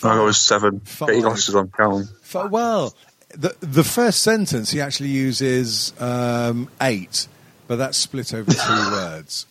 I 0.03 0.15
go 0.15 0.25
with 0.25 0.35
seven. 0.35 0.81
Five. 0.81 1.07
Get 1.09 1.15
your 1.17 1.23
glasses 1.29 1.55
on, 1.55 1.71
count 1.71 2.07
'em. 2.07 2.09
F- 2.23 2.51
Well, 2.51 2.95
the 3.29 3.55
the 3.61 3.83
first 3.83 4.21
sentence 4.21 4.69
he 4.71 4.79
actually 4.81 5.09
uses 5.09 5.93
um, 5.99 6.69
eight, 6.81 7.27
but 7.67 7.77
that's 7.77 7.97
split 7.97 8.33
over 8.33 8.51
two 8.51 8.59
words. 8.91 9.45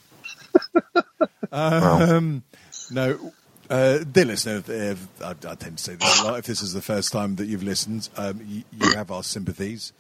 Um, 1.53 2.43
no, 2.91 3.33
uh, 3.71 3.99
dear 3.99 4.25
listener, 4.27 4.57
if, 4.57 4.69
if, 4.69 5.23
I, 5.23 5.31
I 5.31 5.55
tend 5.55 5.79
to 5.79 5.83
say 5.85 5.95
this 5.95 6.21
a 6.21 6.25
lot. 6.25 6.39
If 6.39 6.47
this 6.47 6.63
is 6.63 6.73
the 6.73 6.83
first 6.83 7.13
time 7.13 7.37
that 7.37 7.47
you've 7.47 7.63
listened, 7.63 8.09
um, 8.17 8.41
you, 8.47 8.63
you 8.73 8.95
have 8.95 9.11
our 9.11 9.23
sympathies. 9.23 9.93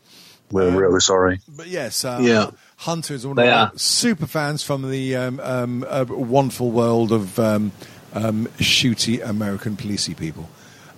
We're 0.51 0.69
Um, 0.69 0.77
really 0.77 1.01
sorry. 1.01 1.41
But 1.49 1.69
yes, 1.69 2.05
uh, 2.05 2.19
Yeah. 2.23 2.51
Hunter 2.79 3.15
is 3.15 3.27
one 3.27 3.37
They 3.37 3.49
of 3.49 3.53
our 3.55 3.67
are. 3.67 3.73
super 3.79 4.27
fans 4.27 4.63
from 4.63 4.89
the 4.91 5.17
um, 5.17 5.41
um, 5.41 5.85
uh, 5.89 6.05
wonderful 6.09 6.71
world 6.71 7.13
of 7.13 7.39
um, 7.39 7.73
um, 8.15 8.47
shooty 8.59 9.23
American 9.27 9.77
policey 9.77 10.17
people. 10.17 10.49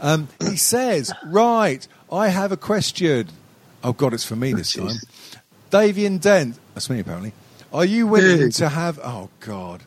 Um, 0.01 0.29
he 0.41 0.57
says, 0.57 1.13
"Right, 1.27 1.87
I 2.13 2.29
have 2.29 2.53
a 2.53 2.57
question. 2.57 3.29
Oh 3.83 3.93
God, 3.93 4.15
it's 4.15 4.25
for 4.25 4.37
me 4.37 4.53
this 4.53 4.75
time. 4.75 4.97
Davian 5.71 6.21
Dent. 6.21 6.57
That's 6.75 6.89
me 6.91 7.01
apparently. 7.01 7.33
Are 7.73 7.85
you 7.85 8.07
willing 8.07 8.39
Hey. 8.39 8.51
to 8.51 8.69
have? 8.69 8.99
Oh 9.03 9.31
God." 9.41 9.83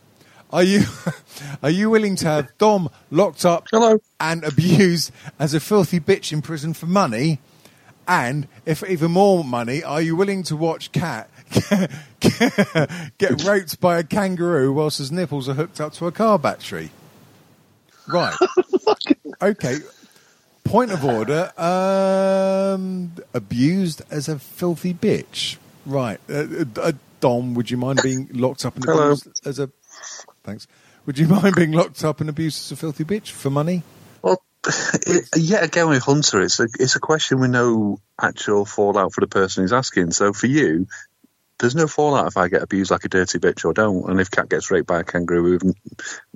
Are 0.54 0.64
you 0.64 0.84
are 1.64 1.72
you 1.72 1.90
willing 1.90 2.16
to 2.18 2.28
have 2.28 2.58
Dom 2.60 2.90
locked 3.10 3.44
up 3.44 3.68
Hello. 3.72 3.98
and 4.20 4.44
abused 4.44 5.12
as 5.40 5.56
a 5.56 5.60
filthy 5.60 6.00
bitch 6.00 6.32
in 6.32 6.44
prison 6.44 6.74
for 6.74 6.86
money? 6.86 7.40
And 8.08 8.48
if 8.66 8.88
even 8.88 9.12
more 9.12 9.44
money, 9.44 9.84
are 9.84 10.02
you 10.02 10.16
willing 10.16 10.44
to 10.44 10.56
watch 10.56 10.92
Kat 10.92 11.30
get 13.18 13.44
raped 13.44 13.80
by 13.82 13.98
a 13.98 14.04
kangaroo 14.04 14.74
whilst 14.74 15.00
his 15.00 15.12
nipples 15.12 15.50
are 15.50 15.54
hooked 15.54 15.82
up 15.82 15.94
to 15.94 16.06
a 16.08 16.12
car 16.12 16.38
battery? 16.38 16.92
Right. 18.08 18.36
okay. 19.42 19.78
Point 20.66 20.92
of 20.92 21.04
order. 21.04 21.52
Um, 21.58 23.14
abused 23.34 24.02
as 24.12 24.28
a 24.28 24.38
filthy 24.38 24.94
bitch. 24.94 25.58
Right. 25.86 26.20
Uh, 26.30 26.66
uh, 26.76 26.92
Dom, 27.22 27.54
would 27.54 27.72
you 27.72 27.78
mind 27.78 28.02
being 28.04 28.28
locked 28.34 28.66
up 28.66 28.76
and 28.76 28.84
Hello. 28.84 29.12
abused 29.12 29.48
as 29.48 29.60
a? 29.60 29.72
Thanks. 30.44 30.68
Would 31.06 31.18
you 31.18 31.28
mind 31.30 31.56
being 31.56 31.72
locked 31.72 32.04
up 32.04 32.22
and 32.22 32.30
abused 32.30 32.60
as 32.66 32.72
a 32.72 32.76
filthy 32.76 33.04
bitch 33.04 33.32
for 33.32 33.50
money? 33.50 33.84
Well, 34.22 34.42
it, 34.66 35.26
yet 35.36 35.64
again 35.64 35.90
with 35.90 36.04
Hunter, 36.04 36.42
it's 36.42 36.60
a 36.60 36.68
it's 36.80 36.96
a 36.96 37.00
question 37.00 37.40
with 37.40 37.52
no 37.52 38.00
actual 38.22 38.66
fallout 38.66 39.14
for 39.14 39.22
the 39.22 39.28
person 39.28 39.64
who's 39.64 39.74
asking. 39.74 40.12
So 40.12 40.32
for 40.34 40.48
you, 40.48 40.88
there's 41.60 41.76
no 41.76 41.88
fallout 41.88 42.28
if 42.28 42.38
I 42.38 42.48
get 42.48 42.62
abused 42.64 42.90
like 42.92 43.04
a 43.04 43.10
dirty 43.10 43.40
bitch 43.40 43.64
or 43.66 43.74
don't, 43.74 44.10
and 44.10 44.20
if 44.22 44.32
Kat 44.32 44.50
gets 44.50 44.72
raped 44.72 44.88
by 44.88 45.02
a 45.02 45.04
kangaroo 45.04 45.44
with 45.44 45.64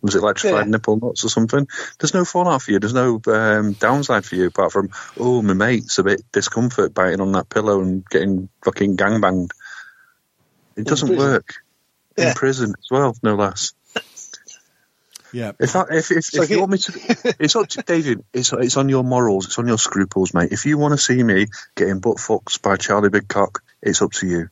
was 0.02 0.16
it 0.16 0.20
electrified 0.20 0.66
Yeah. 0.66 0.72
nipple 0.72 0.98
nuts 0.98 1.24
or 1.26 1.30
something? 1.30 1.68
There's 2.00 2.14
no 2.14 2.26
fallout 2.26 2.62
for 2.62 2.72
you. 2.72 2.80
There's 2.80 2.94
no 2.94 3.22
um, 3.28 3.74
downside 3.74 4.26
for 4.26 4.36
you 4.36 4.48
apart 4.48 4.72
from 4.74 4.90
oh 5.18 5.42
my 5.42 5.54
mate's 5.54 5.98
a 5.98 6.04
bit 6.04 6.22
discomfort 6.32 6.94
biting 6.94 7.22
on 7.22 7.32
that 7.34 7.50
pillow 7.50 7.82
and 7.82 8.06
getting 8.10 8.50
fucking 8.64 8.98
gangbanged. 8.98 9.52
It 10.76 10.86
doesn't 10.86 11.08
prison. 11.08 11.26
work 11.32 11.54
Yeah. 12.18 12.30
in 12.30 12.34
prison 12.36 12.70
as 12.78 12.92
well, 12.92 13.16
no 13.24 13.36
less. 13.36 13.74
Yeah. 15.32 15.52
If 15.60 15.76
I, 15.76 15.86
if 15.92 16.12
if, 16.12 16.26
So 16.26 16.44
if 16.44 16.50
you 16.50 16.60
want 16.60 16.72
me 16.72 16.78
to, 16.78 17.36
it's 17.40 17.56
up 17.56 17.68
to 17.70 17.82
David. 17.82 18.24
It's 18.34 18.54
it's 18.54 18.78
on 18.78 18.90
your 18.90 19.04
morals. 19.04 19.46
It's 19.46 19.60
on 19.60 19.68
your 19.68 19.78
scruples, 19.78 20.34
mate. 20.34 20.52
If 20.52 20.66
you 20.66 20.78
want 20.78 20.94
to 20.94 20.98
see 20.98 21.22
me 21.22 21.48
getting 21.76 22.00
butt 22.00 22.20
fucked 22.20 22.62
by 22.62 22.78
Charlie 22.78 23.10
Big 23.10 23.28
Cock, 23.28 23.64
it's 23.82 24.02
up 24.02 24.12
to 24.14 24.28
you. 24.28 24.50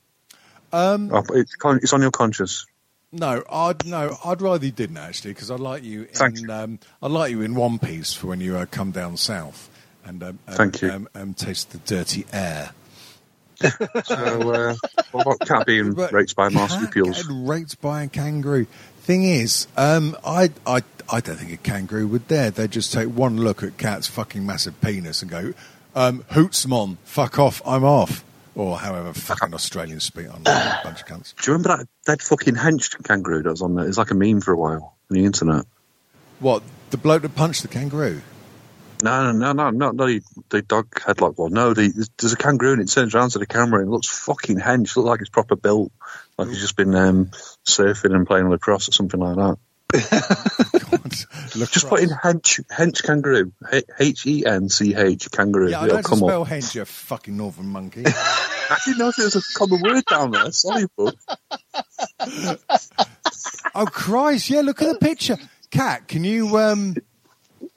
Um, 0.73 1.11
It's 1.31 1.55
it's 1.63 1.93
on 1.93 2.01
your 2.01 2.11
conscience. 2.11 2.65
No, 3.11 3.43
I'd 3.49 3.85
no, 3.85 4.17
I'd 4.25 4.41
rather 4.41 4.65
you 4.65 4.71
didn't 4.71 4.97
actually, 4.97 5.31
because 5.31 5.49
I 5.49 5.55
like 5.55 5.83
you. 5.83 6.07
In, 6.19 6.49
Um, 6.49 6.79
I 7.01 7.07
like 7.07 7.31
you 7.31 7.41
in 7.41 7.55
one 7.55 7.79
piece 7.79 8.13
for 8.13 8.27
when 8.27 8.41
you 8.41 8.57
uh, 8.57 8.65
come 8.65 8.91
down 8.91 9.15
south 9.15 9.69
and 10.05 10.21
um, 10.21 10.39
um, 10.47 10.55
Thank 10.55 10.81
you. 10.81 10.91
Um, 10.91 11.09
um, 11.15 11.33
taste 11.33 11.71
the 11.71 11.77
dirty 11.79 12.25
air. 12.31 12.71
So, 14.03 14.51
uh, 14.51 14.75
what 15.11 15.21
about 15.21 15.39
Kat 15.47 15.65
being 15.65 15.93
But 15.95 16.11
raped 16.11 16.35
by 16.35 16.49
cat 16.49 16.53
marsupials? 16.53 17.23
getting 17.23 17.47
raped 17.47 17.81
by 17.81 18.03
a 18.03 18.07
kangaroo. 18.07 18.67
Thing 19.05 19.23
is, 19.23 19.67
um, 19.77 20.17
I, 20.25 20.49
I, 20.65 20.81
I 21.07 21.19
don't 21.19 21.35
think 21.35 21.53
a 21.53 21.57
kangaroo 21.57 22.07
would 22.07 22.27
dare. 22.27 22.49
They'd 22.49 22.71
just 22.71 22.91
take 22.91 23.07
one 23.07 23.37
look 23.37 23.61
at 23.61 23.77
Kat's 23.77 24.07
fucking 24.07 24.43
massive 24.43 24.81
penis 24.81 25.21
and 25.21 25.29
go, 25.29 25.53
um, 25.93 26.23
"Hootsmon, 26.31 26.97
fuck 27.03 27.37
off, 27.37 27.61
I'm 27.67 27.83
off," 27.83 28.23
or 28.55 28.79
however 28.79 29.13
fucking 29.13 29.53
Australians 29.53 30.05
speak. 30.05 30.25
I'm 30.27 30.41
a 30.41 30.81
bunch 30.83 31.03
of 31.03 31.07
cunts. 31.07 31.35
Do 31.35 31.51
you 31.51 31.53
remember 31.53 31.77
that 31.77 31.87
dead 32.07 32.23
fucking 32.23 32.55
hench 32.55 32.99
kangaroo 33.03 33.43
that 33.43 33.51
was 33.51 33.61
on 33.61 33.75
there? 33.75 33.87
It's 33.87 33.99
like 33.99 34.09
a 34.09 34.15
meme 34.15 34.41
for 34.41 34.53
a 34.53 34.57
while 34.57 34.97
on 35.11 35.15
the 35.15 35.25
internet. 35.25 35.67
What 36.39 36.63
the 36.89 36.97
bloke 36.97 37.21
that 37.21 37.35
punched 37.35 37.61
the 37.61 37.67
kangaroo? 37.67 38.23
No, 39.03 39.31
no, 39.31 39.53
no, 39.53 39.53
no, 39.53 39.69
not 39.69 39.97
the, 39.97 40.21
the 40.49 40.63
dog 40.63 40.89
headlock 40.95 41.37
one. 41.37 41.53
No, 41.53 41.75
the, 41.75 42.09
there's 42.17 42.33
a 42.33 42.37
kangaroo 42.37 42.73
and 42.73 42.81
it 42.81 42.89
turns 42.89 43.13
around 43.13 43.29
to 43.31 43.39
the 43.39 43.45
camera 43.45 43.81
and 43.81 43.87
it 43.87 43.91
looks 43.91 44.07
fucking 44.07 44.57
hench. 44.57 44.95
Looks 44.95 45.07
like 45.07 45.21
it's 45.21 45.29
proper 45.29 45.55
built. 45.55 45.91
Like 46.37 46.49
he's 46.49 46.59
just 46.61 46.75
been 46.75 46.93
um, 46.95 47.31
surfing 47.65 48.13
and 48.15 48.27
playing 48.27 48.49
lacrosse 48.49 48.89
or 48.89 48.91
something 48.91 49.19
like 49.19 49.35
that. 49.37 49.57
Look 51.55 51.71
Just 51.71 51.87
put 51.87 52.01
in 52.01 52.09
hench, 52.09 52.59
hench 52.69 53.01
kangaroo. 53.03 53.53
H 53.99 54.25
E 54.25 54.45
N 54.45 54.67
C 54.67 54.93
H 54.95 55.29
kangaroo. 55.31 55.69
Yeah, 55.69 55.81
I 55.81 55.85
It'll 55.85 55.97
know 55.97 56.03
come 56.03 56.19
spell 56.19 56.41
up. 56.41 56.47
hench, 56.49 56.75
you 56.75 56.83
fucking 56.83 57.37
northern 57.37 57.67
monkey. 57.67 58.03
I 58.05 58.77
didn't 58.83 58.97
know 58.97 59.09
if 59.09 59.15
there 59.15 59.25
was 59.25 59.35
a 59.37 59.41
common 59.57 59.81
word 59.81 60.03
down 60.05 60.31
there. 60.31 60.51
Sorry, 60.51 60.85
bud. 60.97 61.15
oh 63.75 63.85
Christ! 63.85 64.49
Yeah, 64.49 64.61
look 64.61 64.81
at 64.81 64.87
the 64.91 64.97
picture. 64.99 65.37
Kat, 65.71 66.07
can 66.07 66.23
you 66.25 66.57
um 66.57 66.95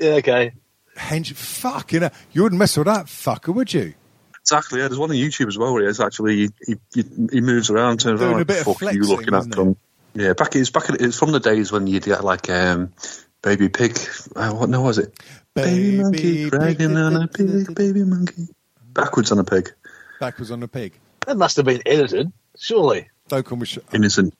Yeah, 0.00 0.12
okay. 0.14 0.52
hench? 0.96 1.32
Fuck, 1.34 1.92
you 1.92 2.00
know, 2.00 2.11
you 2.32 2.42
wouldn't 2.42 2.59
mess 2.59 2.76
with 2.76 2.86
that 2.86 3.06
fucker, 3.06 3.54
would 3.54 3.72
you? 3.72 3.94
Exactly. 4.43 4.80
Yeah, 4.80 4.89
there's 4.89 4.99
one 4.99 5.11
on 5.11 5.16
YouTube 5.16 5.49
as 5.49 5.59
well 5.59 5.74
where 5.74 5.89
it's 5.89 6.01
actually 6.01 6.51
he, 6.66 6.76
he, 6.95 7.05
he 7.32 7.41
moves 7.41 7.70
around, 7.70 8.01
turns 8.01 8.20
Doing 8.20 8.32
around, 8.32 8.43
a 8.43 8.45
bit 8.45 8.61
of 8.61 8.66
like, 8.66 8.78
fuck 8.78 8.95
you 8.95 9.05
flexing, 9.05 9.16
looking 9.16 9.34
at 9.34 9.51
them. 9.51 9.76
Yeah, 10.14 10.32
back 10.32 10.57
it's 10.57 10.70
back. 10.70 10.89
It's 10.89 11.18
from 11.18 11.32
the 11.32 11.41
days 11.41 11.70
when 11.70 11.86
you'd 11.86 12.05
get 12.05 12.24
like 12.24 12.49
um, 12.51 12.93
baby 13.43 13.68
pig. 13.68 13.99
Uh, 14.34 14.53
what 14.53 14.68
no 14.68 14.82
was 14.82 14.99
it? 14.99 15.14
Baby, 15.55 16.03
monkey 16.03 16.45
pig, 16.45 16.51
dragging 16.51 16.97
on 16.97 17.16
a 17.16 17.28
pig. 17.28 17.74
Baby 17.74 18.05
monkey 18.05 18.49
backwards 18.99 19.30
on 19.32 19.39
a 19.39 19.45
pig. 19.45 19.72
Backwards 20.20 20.51
on 20.51 20.61
the 20.61 20.68
pig. 20.68 20.95
That 21.26 21.36
must 21.36 21.57
have 21.57 21.66
been 21.66 21.82
edited, 21.86 22.32
surely. 22.59 23.09
Don't 23.28 23.45
call 23.45 23.59
me. 23.59 23.66
Sh- 23.66 23.78
Innocent. 23.93 24.34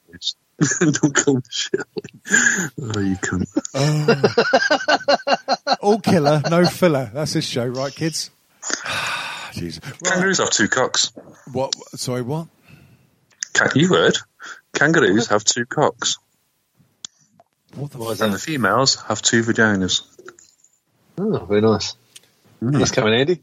Don't 0.81 1.15
call 1.15 1.35
me 1.37 1.43
Shirley. 1.49 1.85
Oh, 2.83 3.01
you 3.01 3.17
cunt. 3.17 3.47
All 5.81 6.01
killer, 6.01 6.43
no 6.51 6.65
filler. 6.67 7.11
That's 7.15 7.35
his 7.35 7.45
show, 7.45 7.67
right, 7.67 7.95
kids? 7.95 8.31
Jeez. 9.53 9.85
Right. 9.85 10.03
Kangaroos 10.05 10.39
have 10.39 10.51
two 10.51 10.69
cocks. 10.69 11.12
What? 11.53 11.75
Sorry, 11.99 12.23
what? 12.23 12.49
Can, 13.55 13.71
you 13.75 13.89
heard? 13.89 14.16
Kangaroos 14.75 15.29
have 15.29 15.43
two 15.45 15.66
cocks, 15.66 16.19
What 17.75 17.91
the? 17.91 17.99
What 17.99 18.12
is 18.12 18.21
and 18.21 18.33
the 18.33 18.39
females 18.39 18.97
have 19.09 19.21
two 19.23 19.43
vaginas. 19.43 20.03
Oh, 21.19 21.45
very 21.47 21.61
nice. 21.61 21.95
That's 22.61 22.93
coming 22.93 23.14
handy. 23.14 23.43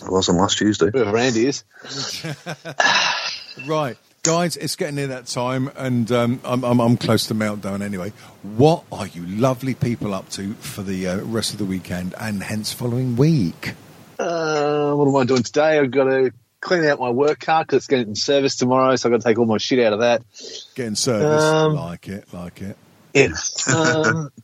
It 0.00 0.10
wasn't 0.10 0.38
last 0.38 0.58
Tuesday. 0.58 0.90
Whoever 0.92 1.16
Andy 1.16 1.46
is. 1.46 1.64
Right, 3.66 3.96
guys, 4.24 4.56
it's 4.56 4.74
getting 4.74 4.96
near 4.96 5.06
that 5.06 5.26
time, 5.26 5.70
and 5.76 6.10
um, 6.10 6.40
I'm, 6.44 6.64
I'm, 6.64 6.80
I'm 6.80 6.96
close 6.96 7.28
to 7.28 7.34
meltdown 7.34 7.82
anyway. 7.82 8.12
What 8.42 8.82
are 8.90 9.06
you 9.06 9.24
lovely 9.24 9.74
people 9.74 10.12
up 10.12 10.28
to 10.30 10.54
for 10.54 10.82
the 10.82 11.06
uh, 11.06 11.20
rest 11.20 11.52
of 11.52 11.58
the 11.58 11.64
weekend 11.64 12.16
and 12.18 12.42
hence 12.42 12.72
following 12.72 13.14
week? 13.14 13.74
Uh, 14.18 14.94
what 14.94 15.08
am 15.08 15.16
I 15.16 15.24
doing 15.24 15.42
today? 15.42 15.78
I've 15.78 15.90
got 15.90 16.04
to 16.04 16.32
clean 16.60 16.84
out 16.86 16.98
my 17.00 17.10
work 17.10 17.40
car 17.40 17.62
because 17.64 17.78
it's 17.78 17.86
getting 17.86 18.14
service 18.14 18.56
tomorrow, 18.56 18.96
so 18.96 19.08
I've 19.08 19.12
got 19.12 19.20
to 19.22 19.28
take 19.28 19.38
all 19.38 19.46
my 19.46 19.58
shit 19.58 19.78
out 19.84 19.92
of 19.92 20.00
that. 20.00 20.22
Getting 20.74 20.94
service, 20.94 21.42
Um, 21.42 21.74
like 21.74 22.08
it, 22.08 22.32
like 22.32 22.62
it. 22.62 22.76
Yeah. 23.12 23.28
Um, 23.74 24.30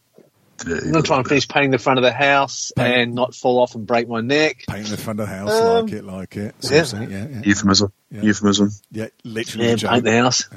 I'm 0.62 0.68
going 0.68 0.92
to 0.92 1.02
try 1.02 1.16
and 1.16 1.26
finish 1.26 1.48
painting 1.48 1.70
the 1.70 1.78
front 1.78 1.98
of 1.98 2.02
the 2.02 2.12
house 2.12 2.70
and 2.76 3.14
not 3.14 3.34
fall 3.34 3.60
off 3.62 3.74
and 3.74 3.86
break 3.86 4.06
my 4.08 4.20
neck. 4.20 4.64
Painting 4.68 4.90
the 4.90 4.98
front 4.98 5.18
of 5.18 5.26
the 5.26 5.34
house, 5.34 5.50
Um, 5.52 5.84
like 5.86 5.92
it, 5.94 6.04
like 6.04 6.36
it. 6.36 6.54
yeah. 6.60 6.68
Seriously, 6.68 7.06
yeah, 7.10 7.26
yeah, 7.30 7.40
Euphemism. 7.44 7.92
Yeah. 8.10 8.22
Euphemism. 8.22 8.70
yeah. 8.92 9.06
Literally, 9.24 9.68
Yeah, 9.70 9.90
paint 9.90 10.04
the 10.04 10.12
house. 10.18 10.48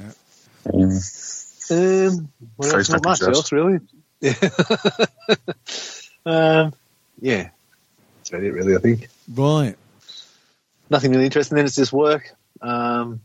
Mm. 0.66 1.00
Um, 1.70 2.28
what 2.56 2.74
else? 2.74 2.90
Not 2.90 3.04
much 3.04 3.20
and 3.22 3.34
else, 3.34 3.50
really. 3.50 3.78
Yeah. 4.20 4.34
um, 6.26 6.74
yeah. 7.20 7.48
That's 8.34 8.42
about 8.42 8.42
it, 8.44 8.52
really, 8.52 8.76
I 8.76 8.78
think. 8.78 9.08
Right, 9.32 9.76
Nothing 10.90 11.12
really 11.12 11.24
interesting. 11.24 11.56
Then 11.56 11.64
it's 11.64 11.74
just 11.76 11.92
work. 11.92 12.30
Um, 12.60 13.20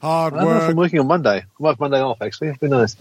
hard 0.00 0.34
I 0.34 0.38
don't 0.44 0.48
know 0.50 0.56
if 0.58 0.70
I'm 0.70 0.76
working 0.76 0.98
on 1.00 1.06
Monday. 1.06 1.38
I 1.38 1.44
might 1.58 1.70
have 1.70 1.80
Monday 1.80 2.00
off, 2.00 2.20
actually. 2.20 2.52
Who 2.60 2.68
knows? 2.68 2.96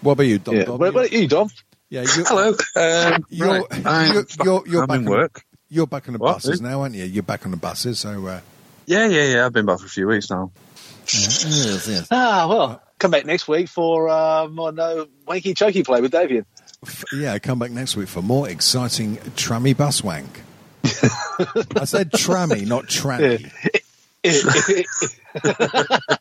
What 0.00 0.12
about 0.12 0.22
you, 0.24 0.38
Dom? 0.38 0.54
Yeah. 0.54 0.64
Dom? 0.64 0.70
What, 0.72 0.80
what 0.80 0.88
about 0.88 1.12
you, 1.12 1.28
Dom? 1.28 1.50
yeah, 1.90 2.02
you, 2.02 2.24
Hello. 2.26 2.48
Um, 2.76 3.24
You're- 3.30 3.50
right. 3.60 3.86
I'm, 3.86 4.12
you're- 4.14 4.26
you're- 4.44 4.62
you're 4.70 4.82
I'm 4.82 4.88
back 4.88 4.98
in 5.00 5.06
on- 5.06 5.10
work. 5.12 5.42
you're 5.68 5.86
back 5.86 6.08
on 6.08 6.12
the 6.14 6.18
What? 6.18 6.34
buses 6.34 6.60
now, 6.60 6.80
aren't 6.82 6.94
you? 6.94 7.04
You're 7.04 7.22
back 7.22 7.44
on 7.44 7.50
the 7.50 7.56
buses, 7.56 7.98
so 8.00 8.26
uh, 8.26 8.40
Yeah, 8.86 9.06
yeah, 9.08 9.24
yeah. 9.34 9.46
I've 9.46 9.52
been 9.52 9.66
back 9.66 9.80
for 9.80 9.86
a 9.86 9.90
few 9.90 10.06
weeks 10.06 10.30
now. 10.30 10.52
yes, 11.06 11.86
yes. 11.88 12.08
Ah, 12.10 12.46
well, 12.48 12.82
come 12.98 13.10
back 13.10 13.26
next 13.26 13.48
week 13.48 13.68
for 13.68 14.08
um, 14.08 14.58
I 14.60 14.70
know 14.70 15.06
wanky 15.26 15.54
chokey 15.54 15.84
play 15.84 16.00
with 16.00 16.12
Davian. 16.12 16.44
F- 16.86 17.04
yeah. 17.12 17.38
Come 17.38 17.58
back 17.58 17.70
next 17.70 17.96
week 17.96 18.08
for 18.08 18.22
more 18.22 18.48
exciting 18.48 19.16
trammy 19.36 19.76
bus 19.76 20.02
wank. 20.04 20.42
I 20.84 21.84
said 21.84 22.10
trammy, 22.12 22.66
not 22.66 22.84
tranny. 22.86 23.50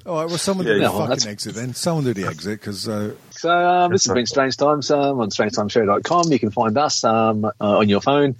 All 0.05 0.15
right, 0.15 0.27
well, 0.27 0.37
someone 0.37 0.65
do 0.65 0.71
Yeah, 0.73 0.77
the 0.77 0.81
yeah, 0.83 0.89
well, 0.89 0.99
fucking 0.99 1.09
that's- 1.09 1.25
exit 1.25 1.55
then. 1.55 1.73
Someone 1.73 2.03
do 2.05 2.13
the 2.13 2.27
exit 2.27 2.59
because 2.59 2.87
uh, 2.87 3.13
so 3.31 3.49
um, 3.49 3.91
this 3.91 4.05
has 4.05 4.13
been 4.13 4.25
Strange 4.25 4.57
Times 4.57 4.91
um, 4.91 5.19
on 5.19 5.29
strangetimeshow.com. 5.29 6.31
You 6.31 6.39
can 6.39 6.51
find 6.51 6.77
us 6.77 7.03
um, 7.03 7.45
uh, 7.45 7.51
on 7.59 7.89
your 7.89 8.01
phone, 8.01 8.35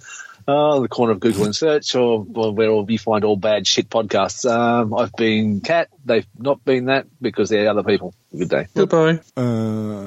uh, 0.46 0.80
the 0.80 0.88
corner 0.88 1.12
of 1.12 1.20
Google 1.20 1.44
and 1.44 1.56
search, 1.56 1.94
or, 1.94 2.26
or 2.34 2.52
where 2.54 2.70
you 2.88 2.98
find 2.98 3.24
all 3.24 3.36
bad 3.36 3.66
shit 3.66 3.88
podcasts. 3.90 4.48
Um, 4.48 4.94
I've 4.94 5.12
been 5.14 5.60
Kat. 5.60 5.88
They've 6.04 6.26
not 6.38 6.64
been 6.64 6.86
that 6.86 7.06
because 7.20 7.48
they're 7.48 7.68
other 7.68 7.82
people. 7.82 8.14
Good 8.36 8.48
day. 8.50 8.66
Goodbye. 8.74 9.20
uh, 9.36 10.06